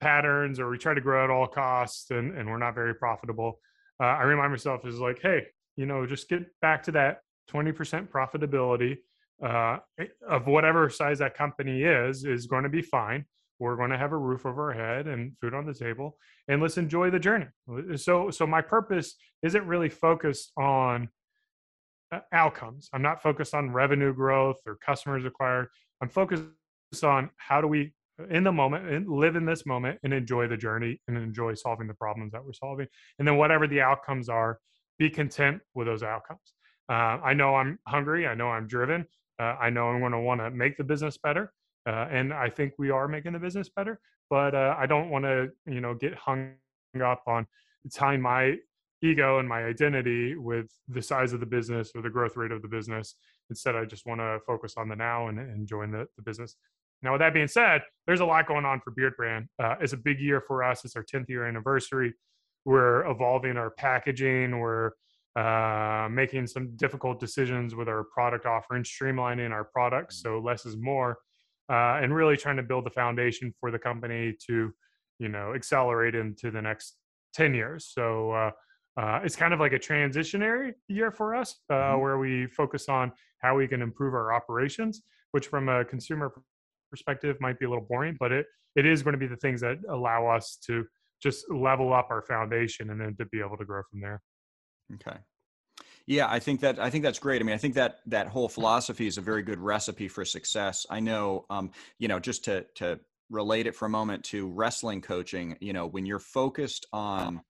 patterns 0.00 0.58
or 0.58 0.68
we 0.68 0.76
try 0.76 0.92
to 0.92 1.00
grow 1.00 1.24
at 1.24 1.30
all 1.30 1.46
costs 1.46 2.10
and, 2.10 2.36
and 2.36 2.48
we're 2.48 2.58
not 2.58 2.74
very 2.74 2.94
profitable, 2.94 3.60
uh, 4.02 4.06
I 4.06 4.22
remind 4.24 4.50
myself 4.50 4.84
is 4.86 4.98
like, 4.98 5.20
hey, 5.22 5.46
you 5.76 5.86
know, 5.86 6.04
just 6.04 6.28
get 6.28 6.44
back 6.60 6.82
to 6.84 6.92
that 6.92 7.18
20% 7.50 8.08
profitability 8.08 8.98
uh, 9.44 9.78
of 10.28 10.46
whatever 10.46 10.90
size 10.90 11.18
that 11.18 11.34
company 11.34 11.82
is, 11.82 12.24
is 12.24 12.46
going 12.46 12.62
to 12.62 12.68
be 12.68 12.82
fine. 12.82 13.24
We're 13.58 13.76
going 13.76 13.90
to 13.90 13.98
have 13.98 14.12
a 14.12 14.16
roof 14.16 14.46
over 14.46 14.72
our 14.72 14.72
head 14.72 15.06
and 15.06 15.32
food 15.40 15.54
on 15.54 15.66
the 15.66 15.74
table, 15.74 16.16
and 16.48 16.62
let's 16.62 16.78
enjoy 16.78 17.10
the 17.10 17.18
journey. 17.18 17.46
So, 17.96 18.30
so 18.30 18.46
my 18.46 18.62
purpose 18.62 19.16
isn't 19.42 19.66
really 19.66 19.90
focused 19.90 20.52
on 20.56 21.08
uh, 22.12 22.20
outcomes. 22.32 22.88
I'm 22.92 23.02
not 23.02 23.22
focused 23.22 23.54
on 23.54 23.70
revenue 23.70 24.14
growth 24.14 24.56
or 24.66 24.76
customers 24.76 25.24
acquired. 25.24 25.68
I'm 26.00 26.08
focused 26.08 26.48
on 27.02 27.30
how 27.36 27.60
do 27.60 27.66
we 27.66 27.92
in 28.30 28.44
the 28.44 28.52
moment 28.52 28.88
and 28.88 29.08
live 29.08 29.36
in 29.36 29.44
this 29.44 29.64
moment 29.64 29.98
and 30.02 30.12
enjoy 30.12 30.46
the 30.46 30.56
journey 30.56 31.00
and 31.08 31.16
enjoy 31.16 31.54
solving 31.54 31.86
the 31.86 31.94
problems 31.94 32.32
that 32.32 32.44
we're 32.44 32.52
solving. 32.52 32.86
And 33.18 33.26
then 33.26 33.36
whatever 33.36 33.66
the 33.66 33.80
outcomes 33.80 34.28
are, 34.28 34.58
be 34.98 35.08
content 35.08 35.60
with 35.74 35.86
those 35.86 36.02
outcomes. 36.02 36.54
Uh, 36.90 37.18
I 37.22 37.34
know 37.34 37.54
I'm 37.54 37.78
hungry. 37.86 38.26
I 38.26 38.34
know 38.34 38.48
I'm 38.48 38.66
driven. 38.66 39.06
Uh, 39.38 39.54
I 39.60 39.70
know 39.70 39.88
I'm 39.88 40.00
going 40.00 40.12
to 40.12 40.18
want 40.18 40.40
to 40.40 40.50
make 40.50 40.76
the 40.76 40.84
business 40.84 41.16
better. 41.16 41.52
Uh, 41.86 42.08
and 42.10 42.34
I 42.34 42.50
think 42.50 42.74
we 42.78 42.90
are 42.90 43.08
making 43.08 43.32
the 43.32 43.38
business 43.38 43.70
better, 43.74 44.00
but 44.28 44.54
uh, 44.54 44.74
I 44.76 44.86
don't 44.86 45.08
want 45.08 45.24
to, 45.24 45.50
you 45.66 45.80
know, 45.80 45.94
get 45.94 46.14
hung 46.14 46.52
up 47.02 47.22
on 47.26 47.46
tying 47.94 48.20
my 48.20 48.56
ego 49.02 49.38
and 49.38 49.48
my 49.48 49.64
identity 49.64 50.36
with 50.36 50.70
the 50.88 51.00
size 51.00 51.32
of 51.32 51.40
the 51.40 51.46
business 51.46 51.92
or 51.94 52.02
the 52.02 52.10
growth 52.10 52.36
rate 52.36 52.50
of 52.50 52.60
the 52.60 52.68
business. 52.68 53.14
Instead, 53.48 53.76
I 53.76 53.84
just 53.86 54.04
want 54.04 54.20
to 54.20 54.40
focus 54.46 54.74
on 54.76 54.88
the 54.88 54.96
now 54.96 55.28
and, 55.28 55.38
and 55.38 55.66
join 55.66 55.90
the, 55.90 56.06
the 56.16 56.22
business. 56.22 56.56
Now, 57.02 57.12
with 57.12 57.20
that 57.20 57.32
being 57.32 57.48
said, 57.48 57.82
there's 58.06 58.20
a 58.20 58.26
lot 58.26 58.46
going 58.46 58.66
on 58.66 58.80
for 58.80 58.92
Beardbrand. 58.92 59.46
Uh, 59.58 59.76
it's 59.80 59.94
a 59.94 59.96
big 59.96 60.20
year 60.20 60.42
for 60.46 60.62
us. 60.62 60.84
It's 60.84 60.96
our 60.96 61.04
10th 61.04 61.30
year 61.30 61.46
anniversary. 61.46 62.12
We're 62.66 63.06
evolving 63.06 63.56
our 63.56 63.70
packaging. 63.70 64.58
We're 64.58 64.90
uh, 65.36 66.08
making 66.10 66.46
some 66.46 66.74
difficult 66.76 67.20
decisions 67.20 67.74
with 67.74 67.88
our 67.88 68.04
product 68.04 68.46
offering, 68.46 68.82
streamlining 68.82 69.50
our 69.50 69.64
products 69.64 70.22
so 70.22 70.38
less 70.38 70.66
is 70.66 70.76
more, 70.76 71.18
uh, 71.70 72.00
and 72.02 72.14
really 72.14 72.36
trying 72.36 72.56
to 72.56 72.62
build 72.62 72.84
the 72.84 72.90
foundation 72.90 73.52
for 73.60 73.70
the 73.70 73.78
company 73.78 74.36
to, 74.46 74.72
you 75.18 75.28
know, 75.28 75.54
accelerate 75.54 76.14
into 76.14 76.50
the 76.50 76.60
next 76.60 76.96
10 77.34 77.54
years. 77.54 77.90
So 77.92 78.32
uh, 78.32 78.50
uh, 78.96 79.20
it's 79.22 79.36
kind 79.36 79.54
of 79.54 79.60
like 79.60 79.72
a 79.72 79.78
transitionary 79.78 80.72
year 80.88 81.10
for 81.10 81.34
us, 81.34 81.56
uh, 81.70 81.74
mm-hmm. 81.74 82.00
where 82.00 82.18
we 82.18 82.46
focus 82.48 82.88
on 82.88 83.12
how 83.38 83.56
we 83.56 83.68
can 83.68 83.82
improve 83.82 84.14
our 84.14 84.32
operations, 84.32 85.02
which 85.30 85.46
from 85.46 85.68
a 85.68 85.84
consumer 85.84 86.32
perspective 86.90 87.36
might 87.40 87.58
be 87.58 87.66
a 87.66 87.68
little 87.68 87.86
boring, 87.88 88.16
but 88.18 88.32
it 88.32 88.46
it 88.76 88.86
is 88.86 89.02
going 89.02 89.12
to 89.12 89.18
be 89.18 89.26
the 89.26 89.36
things 89.36 89.60
that 89.60 89.78
allow 89.88 90.26
us 90.26 90.56
to 90.64 90.84
just 91.22 91.50
level 91.50 91.92
up 91.92 92.08
our 92.10 92.22
foundation 92.22 92.90
and 92.90 93.00
then 93.00 93.16
to 93.16 93.26
be 93.26 93.40
able 93.40 93.56
to 93.56 93.64
grow 93.64 93.82
from 93.90 94.00
there. 94.00 94.20
Okay. 94.94 95.16
Yeah, 96.06 96.28
I 96.28 96.38
think 96.38 96.60
that 96.60 96.78
I 96.78 96.90
think 96.90 97.04
that's 97.04 97.18
great. 97.18 97.40
I 97.40 97.44
mean, 97.44 97.54
I 97.54 97.58
think 97.58 97.74
that 97.74 97.98
that 98.06 98.26
whole 98.26 98.48
philosophy 98.48 99.06
is 99.06 99.18
a 99.18 99.20
very 99.20 99.42
good 99.42 99.60
recipe 99.60 100.08
for 100.08 100.24
success. 100.24 100.86
I 100.90 101.00
know, 101.00 101.46
um, 101.50 101.70
you 101.98 102.08
know, 102.08 102.18
just 102.18 102.44
to 102.44 102.66
to 102.76 102.98
relate 103.30 103.66
it 103.66 103.76
for 103.76 103.86
a 103.86 103.90
moment 103.90 104.24
to 104.24 104.48
wrestling 104.48 105.02
coaching. 105.02 105.56
You 105.60 105.72
know, 105.72 105.86
when 105.86 106.06
you're 106.06 106.18
focused 106.18 106.86
on 106.92 107.42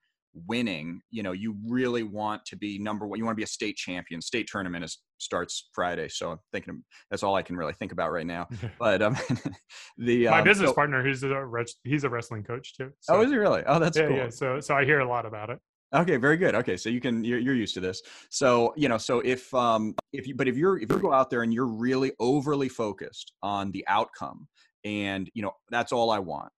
winning 0.47 1.01
you 1.11 1.23
know 1.23 1.33
you 1.33 1.57
really 1.67 2.03
want 2.03 2.45
to 2.45 2.57
be 2.57 2.79
number 2.79 3.07
one 3.07 3.19
you 3.19 3.25
want 3.25 3.35
to 3.35 3.37
be 3.37 3.43
a 3.43 3.49
state 3.49 3.77
champion 3.77 4.21
state 4.21 4.49
tournament 4.51 4.85
is 4.85 4.99
starts 5.19 5.69
friday 5.75 6.09
so 6.09 6.33
i'm 6.33 6.39
thinking 6.53 6.83
that's 7.11 7.23
all 7.23 7.35
i 7.35 7.43
can 7.43 7.57
really 7.57 7.73
think 7.73 7.91
about 7.91 8.13
right 8.13 8.27
now 8.27 8.47
but 8.79 9.03
um 9.03 9.17
the 9.99 10.29
my 10.29 10.39
um, 10.39 10.45
business 10.45 10.71
so, 10.71 10.75
partner 10.75 11.05
he's 11.05 11.23
a 11.25 11.65
he's 11.85 12.05
a 12.05 12.09
wrestling 12.09 12.45
coach 12.45 12.77
too 12.77 12.91
so. 13.01 13.15
oh 13.15 13.23
is 13.23 13.31
he 13.31 13.37
really 13.37 13.63
oh 13.67 13.79
that's 13.79 13.99
yeah, 13.99 14.07
cool 14.07 14.17
yeah 14.17 14.29
so 14.29 14.61
so 14.61 14.75
i 14.75 14.85
hear 14.85 15.01
a 15.01 15.09
lot 15.09 15.27
about 15.27 15.51
it 15.51 15.59
okay 15.95 16.17
very 16.17 16.37
good 16.37 16.55
okay 16.55 16.77
so 16.77 16.89
you 16.89 17.01
can 17.01 17.25
you're, 17.25 17.39
you're 17.39 17.55
used 17.55 17.75
to 17.75 17.81
this 17.81 18.03
so 18.29 18.73
you 18.77 18.89
know 18.89 18.99
so 18.99 19.21
if 19.21 19.53
um 19.55 19.95
if 20.13 20.27
you 20.27 20.35
but 20.35 20.47
if 20.47 20.57
you're 20.57 20.79
if 20.79 20.91
you 20.91 20.99
go 20.99 21.13
out 21.13 21.31
there 21.31 21.43
and 21.43 21.53
you're 21.53 21.67
really 21.67 22.13
overly 22.21 22.69
focused 22.69 23.33
on 23.43 23.71
the 23.73 23.85
outcome 23.89 24.47
and 24.85 25.31
you 25.35 25.43
know 25.43 25.53
that's 25.71 25.93
all 25.93 26.11
i 26.11 26.19
want 26.19 26.51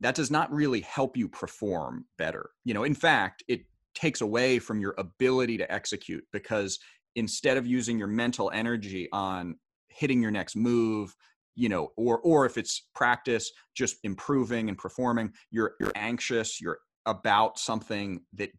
that 0.00 0.14
does 0.14 0.30
not 0.30 0.52
really 0.52 0.80
help 0.80 1.16
you 1.16 1.28
perform 1.28 2.04
better. 2.18 2.50
You 2.64 2.74
know, 2.74 2.84
in 2.84 2.94
fact, 2.94 3.42
it 3.48 3.62
takes 3.94 4.20
away 4.20 4.58
from 4.58 4.80
your 4.80 4.94
ability 4.98 5.58
to 5.58 5.72
execute 5.72 6.24
because 6.32 6.78
instead 7.16 7.56
of 7.56 7.66
using 7.66 7.98
your 7.98 8.08
mental 8.08 8.50
energy 8.52 9.08
on 9.12 9.56
hitting 9.88 10.22
your 10.22 10.30
next 10.30 10.54
move, 10.54 11.14
you 11.56 11.68
know, 11.68 11.90
or 11.96 12.20
or 12.20 12.46
if 12.46 12.56
it's 12.56 12.86
practice, 12.94 13.50
just 13.74 13.96
improving 14.04 14.68
and 14.68 14.78
performing, 14.78 15.32
you're 15.50 15.72
you're 15.80 15.92
anxious, 15.96 16.60
you're 16.60 16.78
about 17.08 17.58
something 17.58 18.20
that 18.34 18.50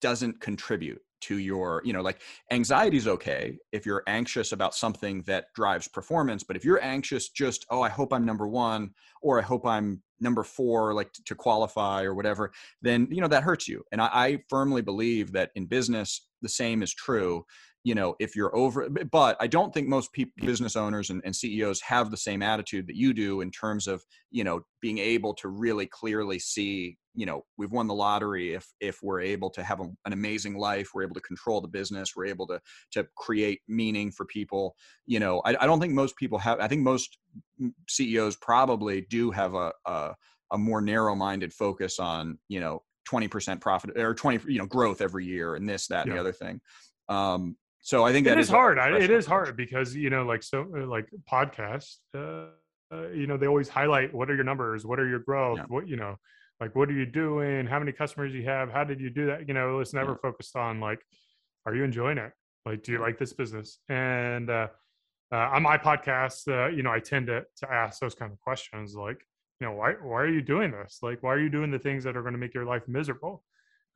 doesn't 0.00 0.40
contribute 0.40 1.00
to 1.20 1.38
your 1.38 1.80
you 1.84 1.92
know 1.92 2.02
like 2.02 2.20
anxiety 2.50 2.96
is 2.96 3.08
okay 3.08 3.56
if 3.72 3.86
you're 3.86 4.02
anxious 4.06 4.52
about 4.52 4.74
something 4.74 5.22
that 5.22 5.46
drives 5.54 5.88
performance 5.88 6.42
but 6.42 6.56
if 6.56 6.64
you're 6.64 6.82
anxious 6.82 7.30
just 7.30 7.64
oh 7.70 7.80
i 7.80 7.88
hope 7.88 8.12
i'm 8.12 8.24
number 8.24 8.46
one 8.46 8.90
or 9.22 9.38
i 9.38 9.42
hope 9.42 9.64
i'm 9.64 10.02
number 10.20 10.42
four 10.42 10.94
like 10.94 11.10
to, 11.24 11.34
qualify 11.34 12.02
or 12.02 12.14
whatever 12.14 12.52
then 12.82 13.08
you 13.10 13.20
know 13.20 13.28
that 13.28 13.42
hurts 13.42 13.66
you 13.66 13.82
and 13.92 14.00
I, 14.00 14.08
I 14.12 14.38
firmly 14.48 14.82
believe 14.82 15.32
that 15.32 15.50
in 15.54 15.66
business 15.66 16.26
the 16.42 16.48
same 16.48 16.82
is 16.82 16.92
true 16.92 17.44
you 17.86 17.94
know 17.94 18.16
if 18.18 18.34
you're 18.34 18.54
over 18.56 18.88
but 18.90 19.36
i 19.38 19.46
don't 19.46 19.72
think 19.72 19.86
most 19.86 20.12
people 20.12 20.32
business 20.44 20.74
owners 20.74 21.10
and, 21.10 21.22
and, 21.24 21.36
ceos 21.36 21.80
have 21.80 22.10
the 22.10 22.16
same 22.16 22.42
attitude 22.42 22.84
that 22.88 22.96
you 22.96 23.14
do 23.14 23.42
in 23.42 23.50
terms 23.50 23.86
of 23.86 24.02
you 24.32 24.42
know 24.42 24.60
being 24.82 24.98
able 24.98 25.32
to 25.32 25.48
really 25.48 25.86
clearly 25.86 26.36
see 26.36 26.98
you 27.14 27.24
know 27.24 27.44
we've 27.56 27.70
won 27.70 27.86
the 27.86 27.94
lottery 27.94 28.54
if 28.54 28.66
if 28.80 28.98
we're 29.04 29.20
able 29.20 29.48
to 29.48 29.62
have 29.62 29.78
a, 29.78 29.84
an 30.04 30.12
amazing 30.12 30.58
life 30.58 30.90
we're 30.92 31.04
able 31.04 31.14
to 31.14 31.20
control 31.20 31.60
the 31.60 31.68
business 31.68 32.14
we're 32.16 32.26
able 32.26 32.44
to 32.44 32.60
to 32.90 33.06
create 33.16 33.60
meaning 33.68 34.10
for 34.10 34.26
people 34.26 34.74
you 35.06 35.20
know 35.20 35.40
i, 35.44 35.50
I 35.60 35.66
don't 35.66 35.78
think 35.78 35.94
most 35.94 36.16
people 36.16 36.38
have 36.38 36.58
i 36.58 36.66
think 36.66 36.82
most 36.82 37.18
ceos 37.88 38.34
probably 38.34 39.02
do 39.02 39.30
have 39.30 39.54
a 39.54 39.72
a, 39.86 40.12
a 40.50 40.58
more 40.58 40.80
narrow-minded 40.80 41.52
focus 41.52 42.00
on 42.00 42.36
you 42.48 42.58
know 42.58 42.82
20% 43.08 43.60
profit 43.60 43.96
or 43.96 44.12
20 44.12 44.52
you 44.52 44.58
know 44.58 44.66
growth 44.66 45.00
every 45.00 45.24
year 45.24 45.54
and 45.54 45.68
this 45.68 45.86
that 45.86 46.06
and 46.06 46.08
yeah. 46.08 46.14
the 46.14 46.20
other 46.20 46.32
thing 46.32 46.60
um 47.08 47.54
so 47.86 48.04
I 48.04 48.10
think 48.10 48.26
it 48.26 48.36
is, 48.36 48.46
is 48.46 48.50
hard. 48.50 48.78
it 48.78 49.10
is 49.10 49.26
hard 49.26 49.56
because 49.56 49.94
you 49.94 50.10
know, 50.10 50.24
like 50.24 50.42
so, 50.42 50.66
uh, 50.76 50.86
like 50.86 51.06
podcasts. 51.30 51.98
Uh, 52.12 52.46
uh, 52.92 53.08
you 53.10 53.28
know, 53.28 53.36
they 53.36 53.46
always 53.46 53.68
highlight 53.68 54.12
what 54.12 54.28
are 54.28 54.34
your 54.34 54.42
numbers, 54.42 54.84
what 54.84 54.98
are 54.98 55.08
your 55.08 55.20
growth, 55.20 55.58
yeah. 55.58 55.64
what 55.68 55.86
you 55.86 55.94
know, 55.94 56.16
like 56.60 56.74
what 56.74 56.88
are 56.88 56.94
you 56.94 57.06
doing, 57.06 57.64
how 57.64 57.78
many 57.78 57.92
customers 57.92 58.34
you 58.34 58.42
have, 58.42 58.72
how 58.72 58.82
did 58.82 59.00
you 59.00 59.08
do 59.08 59.26
that? 59.26 59.46
You 59.46 59.54
know, 59.54 59.78
it's 59.78 59.94
never 59.94 60.12
yeah. 60.12 60.18
focused 60.20 60.56
on 60.56 60.80
like, 60.80 60.98
are 61.64 61.76
you 61.76 61.84
enjoying 61.84 62.18
it? 62.18 62.32
Like, 62.64 62.82
do 62.82 62.90
you 62.90 62.98
like 62.98 63.20
this 63.20 63.32
business? 63.32 63.78
And 63.88 64.50
uh, 64.50 64.66
uh, 65.30 65.36
on 65.36 65.62
my 65.62 65.78
podcast, 65.78 66.48
uh, 66.48 66.68
you 66.68 66.82
know, 66.82 66.90
I 66.90 66.98
tend 66.98 67.28
to 67.28 67.44
to 67.58 67.72
ask 67.72 68.00
those 68.00 68.16
kind 68.16 68.32
of 68.32 68.40
questions, 68.40 68.96
like, 68.96 69.24
you 69.60 69.68
know, 69.68 69.74
why 69.74 69.92
why 69.92 70.22
are 70.22 70.28
you 70.28 70.42
doing 70.42 70.72
this? 70.72 70.98
Like, 71.02 71.22
why 71.22 71.34
are 71.34 71.40
you 71.40 71.50
doing 71.50 71.70
the 71.70 71.78
things 71.78 72.02
that 72.02 72.16
are 72.16 72.22
going 72.22 72.34
to 72.34 72.40
make 72.40 72.52
your 72.52 72.64
life 72.64 72.88
miserable? 72.88 73.44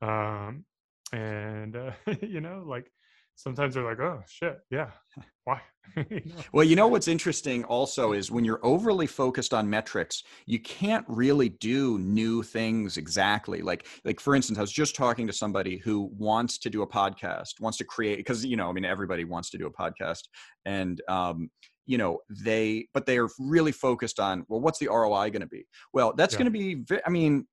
Um, 0.01 0.63
and 1.11 1.75
uh, 1.75 1.91
you 2.21 2.39
know, 2.39 2.63
like 2.65 2.89
sometimes 3.35 3.73
they're 3.73 3.83
like, 3.83 3.99
oh 3.99 4.21
shit, 4.27 4.59
yeah, 4.69 4.91
why? 5.43 5.61
you 5.95 6.21
know? 6.25 6.35
Well, 6.53 6.63
you 6.63 6.75
know 6.75 6.87
what's 6.87 7.07
interesting 7.07 7.63
also 7.65 8.13
is 8.13 8.31
when 8.31 8.45
you're 8.45 8.63
overly 8.63 9.07
focused 9.07 9.53
on 9.53 9.69
metrics, 9.69 10.23
you 10.45 10.59
can't 10.59 11.05
really 11.07 11.49
do 11.49 11.97
new 11.99 12.43
things 12.43 12.97
exactly. 12.97 13.61
Like, 13.61 13.87
like 14.05 14.19
for 14.19 14.35
instance, 14.35 14.57
I 14.57 14.61
was 14.61 14.71
just 14.71 14.95
talking 14.95 15.27
to 15.27 15.33
somebody 15.33 15.77
who 15.77 16.11
wants 16.17 16.57
to 16.59 16.69
do 16.69 16.83
a 16.83 16.87
podcast, 16.87 17.59
wants 17.59 17.77
to 17.79 17.83
create 17.85 18.17
because 18.17 18.45
you 18.45 18.57
know, 18.57 18.69
I 18.69 18.73
mean, 18.73 18.85
everybody 18.85 19.25
wants 19.25 19.49
to 19.51 19.57
do 19.57 19.67
a 19.67 19.71
podcast, 19.71 20.23
and 20.65 21.01
um, 21.07 21.49
you 21.85 21.97
know 21.97 22.19
they 22.29 22.87
but 22.93 23.05
they 23.05 23.17
are 23.17 23.27
really 23.39 23.71
focused 23.71 24.19
on 24.19 24.45
well 24.47 24.61
what's 24.61 24.79
the 24.79 24.87
roi 24.87 25.29
going 25.29 25.41
to 25.41 25.47
be 25.47 25.65
well 25.93 26.13
that's 26.15 26.33
yeah. 26.33 26.39
going 26.39 26.53
to 26.53 26.57
be 26.57 26.85
i 27.05 27.09
mean 27.09 27.45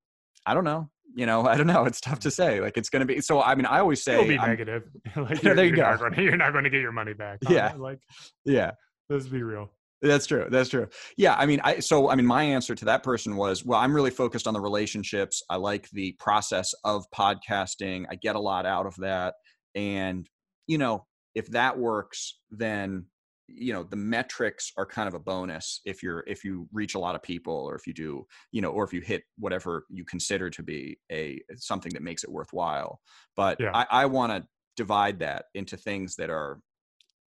i 0.47 0.55
don't 0.55 0.65
know 0.65 0.89
you 1.15 1.27
know, 1.27 1.47
I 1.47 1.57
don't 1.57 1.67
know. 1.67 1.85
It's 1.85 2.01
tough 2.01 2.21
to 2.21 2.31
say. 2.31 2.61
Like 2.61 2.77
it's 2.77 2.89
going 2.89 3.01
to 3.01 3.07
be. 3.07 3.21
So 3.21 3.43
I 3.43 3.55
mean, 3.55 3.67
I 3.67 3.81
always 3.81 4.03
say, 4.03 4.15
it'll 4.15 4.27
be 4.27 4.39
I'm, 4.39 4.49
negative. 4.49 4.85
like 5.17 5.41
there 5.41 5.55
you 5.57 5.63
you're 5.65 5.77
go. 5.77 5.83
Not 5.91 5.99
gonna, 6.01 6.23
you're 6.23 6.37
not 6.37 6.53
going 6.53 6.65
to 6.65 6.71
get 6.71 6.81
your 6.81 6.93
money 6.93 7.13
back. 7.13 7.39
Yeah. 7.49 7.75
Like, 7.77 8.01
yeah. 8.45 8.73
Let's 9.09 9.27
be 9.27 9.43
real. 9.43 9.71
That's 10.01 10.27
true. 10.27 10.47
That's 10.49 10.69
true. 10.69 10.87
Yeah. 11.17 11.35
I 11.35 11.47
mean, 11.47 11.61
I, 11.65 11.81
so, 11.81 12.09
I 12.09 12.15
mean, 12.15 12.27
my 12.27 12.45
answer 12.45 12.75
to 12.75 12.85
that 12.85 13.03
person 13.03 13.37
was, 13.37 13.65
well, 13.65 13.81
I'm 13.81 13.93
really 13.93 14.11
focused 14.13 14.47
on 14.47 14.55
the 14.55 14.61
relationships. 14.61 15.43
I 15.51 15.57
like 15.57 15.89
the 15.91 16.15
process 16.21 16.73
of 16.85 17.05
podcasting. 17.13 18.05
I 18.09 18.15
get 18.15 18.37
a 18.37 18.41
lot 18.41 18.65
out 18.65 18.87
of 18.87 18.95
that. 18.97 19.35
And, 19.75 20.29
you 20.69 20.79
know, 20.79 21.05
if 21.35 21.49
that 21.49 21.77
works, 21.79 22.39
then 22.51 23.07
you 23.49 23.73
know 23.73 23.83
the 23.83 23.97
metrics 23.97 24.73
are 24.77 24.85
kind 24.85 25.09
of 25.09 25.15
a 25.15 25.19
bonus 25.19 25.81
if 25.87 26.03
you're 26.03 26.23
if 26.27 26.45
you 26.45 26.69
reach 26.73 26.95
a 26.95 26.99
lot 26.99 27.15
of 27.15 27.23
people 27.23 27.55
or 27.55 27.75
if 27.75 27.87
you 27.87 27.95
do 27.95 28.27
you 28.53 28.61
know 28.61 28.71
or 28.71 28.85
if 28.85 28.93
you 28.93 29.01
hit 29.01 29.23
whatever 29.39 29.87
you 29.89 30.05
consider 30.05 30.51
to 30.51 30.63
be 30.63 30.99
a 31.11 31.41
something 31.57 31.93
that 31.93 32.03
makes 32.03 32.25
it 32.25 32.31
worthwhile 32.31 33.01
but 33.37 33.59
yeah. 33.59 33.71
i, 33.75 33.87
I 34.03 34.07
want 34.07 34.33
to 34.33 34.47
divide 34.77 35.19
that 35.21 35.47
into 35.55 35.77
things 35.77 36.15
that 36.17 36.31
are 36.31 36.61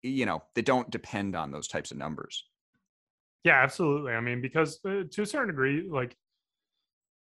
you 0.02 0.26
know 0.26 0.42
that 0.54 0.66
don't 0.66 0.90
depend 0.90 1.34
on 1.34 1.50
those 1.50 1.68
types 1.68 1.90
of 1.90 1.96
numbers 1.96 2.44
yeah 3.42 3.62
absolutely 3.62 4.12
i 4.12 4.20
mean 4.20 4.42
because 4.42 4.78
uh, 4.86 5.02
to 5.10 5.22
a 5.22 5.26
certain 5.26 5.48
degree 5.48 5.88
like 5.90 6.16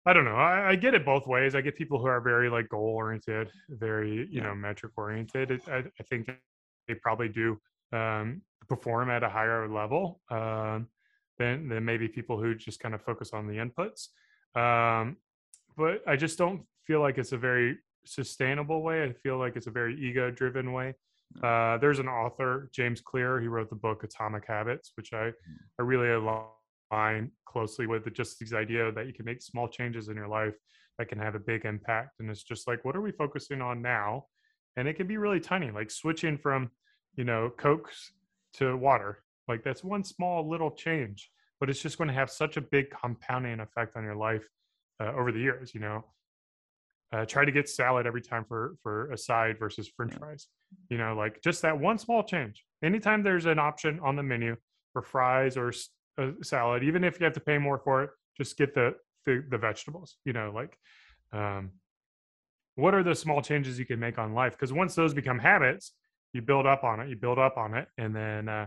I 0.04 0.14
don't 0.14 0.26
know. 0.26 0.36
I, 0.36 0.70
I, 0.70 0.76
get 0.76 0.96
it 0.96 1.06
both 1.06 1.28
ways. 1.28 1.54
I 1.54 1.62
get 1.62 1.78
people 1.78 2.00
who 2.00 2.08
are 2.08 2.20
very 2.20 2.50
like 2.50 2.70
goal 2.70 2.96
oriented, 2.96 3.52
very 3.70 4.12
you 4.12 4.28
yeah. 4.32 4.44
know 4.46 4.56
metric 4.56 4.94
oriented. 4.98 5.62
I, 5.68 5.84
I, 6.00 6.04
think 6.10 6.28
they 6.88 6.96
probably 6.96 7.30
do 7.30 7.60
um, 7.92 8.42
perform 8.68 9.10
at 9.10 9.24
a 9.24 9.30
higher 9.30 9.68
level 9.68 10.22
um, 10.30 10.88
than 11.38 11.68
than 11.70 11.84
maybe 11.86 12.08
people 12.08 12.40
who 12.40 12.56
just 12.56 12.80
kind 12.80 12.96
of 12.96 13.02
focus 13.02 13.32
on 13.34 13.48
the 13.48 13.56
inputs. 13.56 14.10
Um, 14.56 15.18
but 15.78 16.02
I 16.08 16.16
just 16.16 16.38
don't 16.38 16.64
feel 16.86 17.02
like 17.02 17.18
it's 17.18 17.32
a 17.32 17.38
very 17.38 17.78
sustainable 18.06 18.82
way. 18.82 19.04
I 19.04 19.14
feel 19.14 19.38
like 19.38 19.56
it's 19.56 19.68
a 19.68 19.72
very 19.72 20.00
ego 20.00 20.32
driven 20.32 20.74
way. 20.74 20.96
Uh, 21.42 21.78
there's 21.78 22.00
an 22.00 22.08
author, 22.08 22.70
James 22.74 23.02
Clear. 23.02 23.40
He 23.40 23.48
wrote 23.48 23.70
the 23.70 23.76
book 23.76 24.04
Atomic 24.04 24.46
Habits, 24.48 24.92
which 24.96 25.14
I, 25.14 25.26
hmm. 25.26 25.56
I 25.80 25.84
really 25.84 26.10
align 26.10 27.32
closely 27.46 27.88
with. 27.88 28.12
Just 28.14 28.40
this 28.40 28.54
idea 28.54 28.92
that 28.92 29.08
you 29.08 29.14
can 29.14 29.26
make 29.26 29.42
small 29.42 29.68
changes 29.68 30.10
in 30.10 30.16
your 30.16 30.28
life 30.28 30.56
that 30.98 31.08
can 31.08 31.20
have 31.20 31.36
a 31.36 31.40
big 31.40 31.66
impact. 31.66 32.20
And 32.20 32.30
it's 32.30 32.44
just 32.44 32.68
like, 32.68 32.84
what 32.84 32.96
are 32.96 33.02
we 33.02 33.12
focusing 33.12 33.62
on 33.62 33.82
now? 33.82 34.26
And 34.78 34.88
it 34.88 34.96
can 34.96 35.08
be 35.08 35.18
really 35.18 35.40
tiny, 35.40 35.72
like 35.72 35.92
switching 35.92 36.38
from, 36.38 36.70
you 37.16 37.24
know, 37.24 37.52
Cokes 37.58 38.12
to 38.54 38.76
water. 38.78 39.24
Like 39.48 39.64
that's 39.64 39.84
one 39.84 40.04
small 40.04 40.48
little 40.50 40.72
change, 40.72 41.30
but 41.60 41.70
it's 41.70 41.82
just 41.82 41.98
going 41.98 42.08
to 42.08 42.14
have 42.14 42.30
such 42.30 42.58
a 42.58 42.62
big 42.62 42.90
compounding 42.90 43.60
effect 43.60 43.96
on 43.96 44.04
your 44.04 44.16
life 44.16 44.48
uh, 45.02 45.12
over 45.14 45.32
the 45.32 45.40
years. 45.40 45.74
You 45.74 45.82
know, 45.82 46.06
uh, 47.12 47.26
try 47.26 47.46
to 47.46 47.52
get 47.52 47.68
salad 47.68 48.06
every 48.06 48.22
time 48.22 48.46
for 48.46 48.76
for 48.82 49.12
a 49.12 49.18
side 49.18 49.60
versus 49.60 49.90
french 49.96 50.14
fries 50.14 50.48
you 50.90 50.98
know? 50.98 51.14
Like 51.16 51.42
just 51.42 51.62
that 51.62 51.80
one 51.80 51.98
small 51.98 52.24
change. 52.24 52.66
Anytime 52.84 53.24
there's 53.24 53.46
an 53.46 53.60
option 53.60 54.00
on 54.02 54.16
the 54.16 54.24
menu 54.24 54.56
for 54.94 55.02
fries 55.02 55.58
or 55.58 55.72
a 56.18 56.24
uh, 56.24 56.32
salad 56.44 56.84
even 56.84 57.04
if 57.04 57.20
you 57.20 57.24
have 57.24 57.34
to 57.34 57.40
pay 57.40 57.58
more 57.58 57.80
for 57.80 58.04
it 58.04 58.10
just 58.38 58.58
get 58.58 58.74
the 58.74 58.94
the, 59.26 59.44
the 59.50 59.58
vegetables 59.58 60.18
you 60.26 60.34
know? 60.34 60.52
Like 60.54 60.78
um, 61.32 61.72
what 62.76 62.94
are 62.94 63.04
the 63.04 63.16
small 63.16 63.42
changes 63.42 63.80
you 63.80 63.86
can 63.86 64.00
make 64.00 64.18
on 64.18 64.34
life? 64.34 64.54
Because 64.54 64.74
once 64.74 64.96
those 64.96 65.14
become 65.14 65.40
habits 65.40 65.94
you 66.34 66.42
build 66.42 66.66
up 66.66 66.84
on 66.84 67.00
it 67.00 67.10
you 67.10 67.16
build 67.16 67.40
up 67.40 67.58
on 67.58 67.74
it 67.74 67.88
and 67.98 68.16
then 68.16 68.48
uh, 68.50 68.66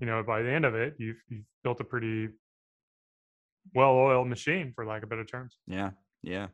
you 0.00 0.06
know 0.06 0.22
by 0.22 0.42
the 0.42 0.50
end 0.50 0.64
of 0.64 0.74
it 0.74 0.94
you've, 0.98 1.16
you've 1.28 1.44
built 1.62 1.80
a 1.80 1.84
pretty 1.84 2.28
well-oiled 3.74 4.28
machine 4.28 4.72
for 4.74 4.84
lack 4.84 5.02
of 5.02 5.08
better 5.08 5.24
terms 5.24 5.56
yeah 5.66 5.90
yeah 6.22 6.46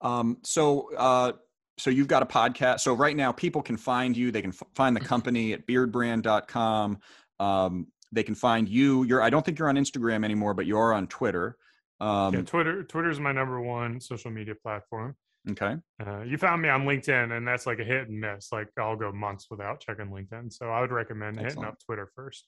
um, 0.00 0.38
so, 0.42 0.94
uh, 0.96 1.32
so 1.78 1.90
you've 1.90 2.08
got 2.08 2.22
a 2.22 2.26
podcast. 2.26 2.80
So 2.80 2.94
right 2.94 3.16
now, 3.16 3.32
people 3.32 3.62
can 3.62 3.76
find 3.76 4.16
you. 4.16 4.30
They 4.30 4.42
can 4.42 4.50
f- 4.50 4.62
find 4.74 4.94
the 4.94 5.00
company 5.12 5.52
at 5.52 5.66
beardbrand.com. 5.66 6.98
Um, 7.38 7.86
they 8.12 8.22
can 8.22 8.34
find 8.34 8.68
you. 8.68 9.04
You're. 9.04 9.22
I 9.22 9.30
don't 9.30 9.44
think 9.44 9.58
you're 9.58 9.68
on 9.68 9.76
Instagram 9.76 10.24
anymore, 10.24 10.54
but 10.54 10.66
you 10.66 10.78
are 10.78 10.92
on 10.92 11.06
Twitter. 11.06 11.56
Um, 12.00 12.34
yeah, 12.34 12.42
Twitter. 12.42 12.82
Twitter 12.84 13.10
is 13.10 13.20
my 13.20 13.32
number 13.32 13.60
one 13.60 14.00
social 14.00 14.30
media 14.30 14.54
platform. 14.54 15.14
Okay. 15.48 15.76
Uh, 16.04 16.20
you 16.20 16.36
found 16.36 16.60
me 16.60 16.68
on 16.68 16.82
LinkedIn, 16.82 17.36
and 17.36 17.48
that's 17.48 17.66
like 17.66 17.78
a 17.78 17.84
hit 17.84 18.08
and 18.08 18.20
miss. 18.20 18.52
Like 18.52 18.68
I'll 18.78 18.96
go 18.96 19.10
months 19.10 19.46
without 19.50 19.80
checking 19.80 20.06
LinkedIn. 20.06 20.52
So 20.52 20.68
I 20.68 20.80
would 20.80 20.92
recommend 20.92 21.38
excellent. 21.38 21.50
hitting 21.50 21.64
up 21.64 21.78
Twitter 21.84 22.10
first. 22.14 22.46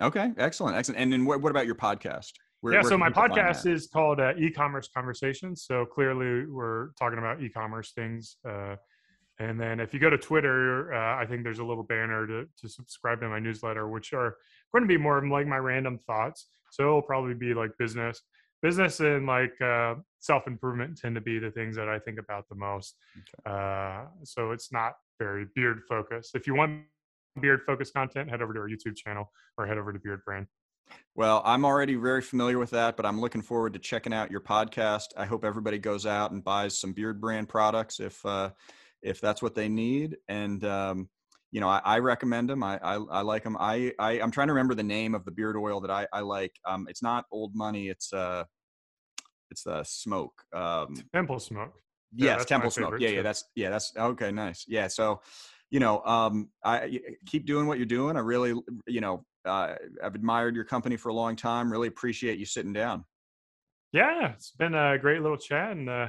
Okay, 0.00 0.32
excellent, 0.38 0.76
excellent. 0.76 1.00
And 1.00 1.12
then 1.12 1.26
what, 1.26 1.42
what 1.42 1.50
about 1.50 1.66
your 1.66 1.74
podcast? 1.74 2.32
Where, 2.62 2.72
yeah, 2.72 2.80
where 2.80 2.90
so 2.90 2.98
my 2.98 3.10
podcast 3.10 3.66
is 3.66 3.86
called 3.86 4.18
uh, 4.20 4.32
E-commerce 4.38 4.88
Conversations. 4.94 5.64
So 5.64 5.84
clearly, 5.84 6.46
we're 6.46 6.88
talking 6.98 7.18
about 7.18 7.42
e-commerce 7.42 7.92
things. 7.92 8.36
Uh, 8.48 8.76
and 9.38 9.58
then 9.58 9.80
if 9.80 9.94
you 9.94 10.00
go 10.00 10.10
to 10.10 10.18
Twitter, 10.18 10.92
uh, 10.92 11.16
I 11.16 11.26
think 11.26 11.42
there's 11.42 11.58
a 11.58 11.64
little 11.64 11.82
banner 11.82 12.26
to, 12.26 12.46
to 12.60 12.68
subscribe 12.68 13.20
to 13.20 13.28
my 13.28 13.38
newsletter, 13.38 13.88
which 13.88 14.12
are 14.12 14.36
going 14.72 14.84
to 14.84 14.88
be 14.88 14.98
more 14.98 15.26
like 15.26 15.46
my 15.46 15.56
random 15.56 15.98
thoughts. 16.06 16.48
So 16.70 16.82
it'll 16.84 17.02
probably 17.02 17.34
be 17.34 17.54
like 17.54 17.70
business, 17.78 18.20
business 18.62 19.00
and 19.00 19.26
like 19.26 19.58
uh, 19.60 19.94
self 20.18 20.46
improvement 20.46 20.98
tend 20.98 21.14
to 21.14 21.20
be 21.20 21.38
the 21.38 21.50
things 21.50 21.76
that 21.76 21.88
I 21.88 21.98
think 21.98 22.18
about 22.18 22.48
the 22.48 22.54
most. 22.54 22.96
Okay. 23.46 23.54
Uh, 23.56 24.06
so 24.24 24.52
it's 24.52 24.72
not 24.72 24.94
very 25.18 25.46
beard 25.54 25.82
focused. 25.88 26.34
If 26.34 26.46
you 26.46 26.54
want 26.54 26.82
beard 27.40 27.62
focused 27.66 27.94
content, 27.94 28.30
head 28.30 28.42
over 28.42 28.52
to 28.54 28.60
our 28.60 28.68
YouTube 28.68 28.96
channel 28.96 29.30
or 29.56 29.66
head 29.66 29.78
over 29.78 29.92
to 29.92 29.98
Beardbrand. 29.98 30.46
Well, 31.14 31.42
I'm 31.44 31.64
already 31.64 31.94
very 31.94 32.22
familiar 32.22 32.58
with 32.58 32.70
that, 32.70 32.96
but 32.96 33.06
I'm 33.06 33.20
looking 33.20 33.42
forward 33.42 33.74
to 33.74 33.78
checking 33.78 34.12
out 34.12 34.30
your 34.30 34.40
podcast. 34.40 35.06
I 35.16 35.24
hope 35.24 35.44
everybody 35.44 35.78
goes 35.78 36.06
out 36.06 36.32
and 36.32 36.42
buys 36.42 36.76
some 36.76 36.94
Beardbrand 36.94 37.48
products 37.48 38.00
if 38.00 38.24
uh, 38.26 38.50
if 39.02 39.20
that's 39.20 39.42
what 39.42 39.54
they 39.54 39.68
need. 39.68 40.16
And 40.28 40.64
um, 40.64 41.08
you 41.52 41.60
know, 41.60 41.68
I, 41.68 41.80
I 41.84 41.98
recommend 41.98 42.48
them. 42.48 42.62
I, 42.62 42.78
I, 42.78 42.94
I 42.94 43.20
like 43.22 43.44
them. 43.44 43.56
I, 43.58 43.92
I 43.98 44.12
am 44.12 44.30
trying 44.30 44.48
to 44.48 44.52
remember 44.52 44.74
the 44.74 44.82
name 44.82 45.14
of 45.14 45.24
the 45.24 45.30
beard 45.30 45.56
oil 45.56 45.80
that 45.80 45.90
I 45.90 46.06
I 46.12 46.20
like. 46.20 46.52
Um, 46.66 46.86
it's 46.88 47.02
not 47.02 47.24
Old 47.32 47.54
Money. 47.54 47.88
It's 47.88 48.12
uh, 48.12 48.44
it's 49.50 49.64
the 49.64 49.82
smoke. 49.84 50.42
Um, 50.54 50.94
Temple 51.12 51.40
smoke. 51.40 51.74
Yeah, 52.14 52.36
yes, 52.36 52.44
Temple 52.44 52.70
smoke. 52.70 52.94
Yeah, 52.98 53.08
too. 53.08 53.14
yeah. 53.16 53.22
That's 53.22 53.44
yeah. 53.54 53.70
That's 53.70 53.92
okay. 53.96 54.30
Nice. 54.30 54.64
Yeah. 54.68 54.88
So 54.88 55.20
you 55.70 55.80
know, 55.80 56.02
um, 56.04 56.50
I 56.64 57.00
keep 57.26 57.46
doing 57.46 57.66
what 57.66 57.78
you're 57.78 57.86
doing. 57.86 58.16
I 58.16 58.20
really, 58.20 58.54
you 58.86 59.00
know, 59.00 59.24
uh, 59.44 59.74
I've 60.02 60.14
admired 60.14 60.54
your 60.54 60.64
company 60.64 60.96
for 60.96 61.08
a 61.10 61.14
long 61.14 61.36
time. 61.36 61.70
Really 61.70 61.88
appreciate 61.88 62.38
you 62.38 62.44
sitting 62.44 62.72
down. 62.72 63.04
Yeah, 63.92 64.32
it's 64.32 64.52
been 64.52 64.74
a 64.74 64.98
great 64.98 65.22
little 65.22 65.36
chat 65.36 65.72
and 65.72 65.88
uh, 65.88 66.08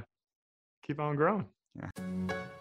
keep 0.86 1.00
on 1.00 1.16
growing. 1.16 1.46
Yeah. 1.76 2.60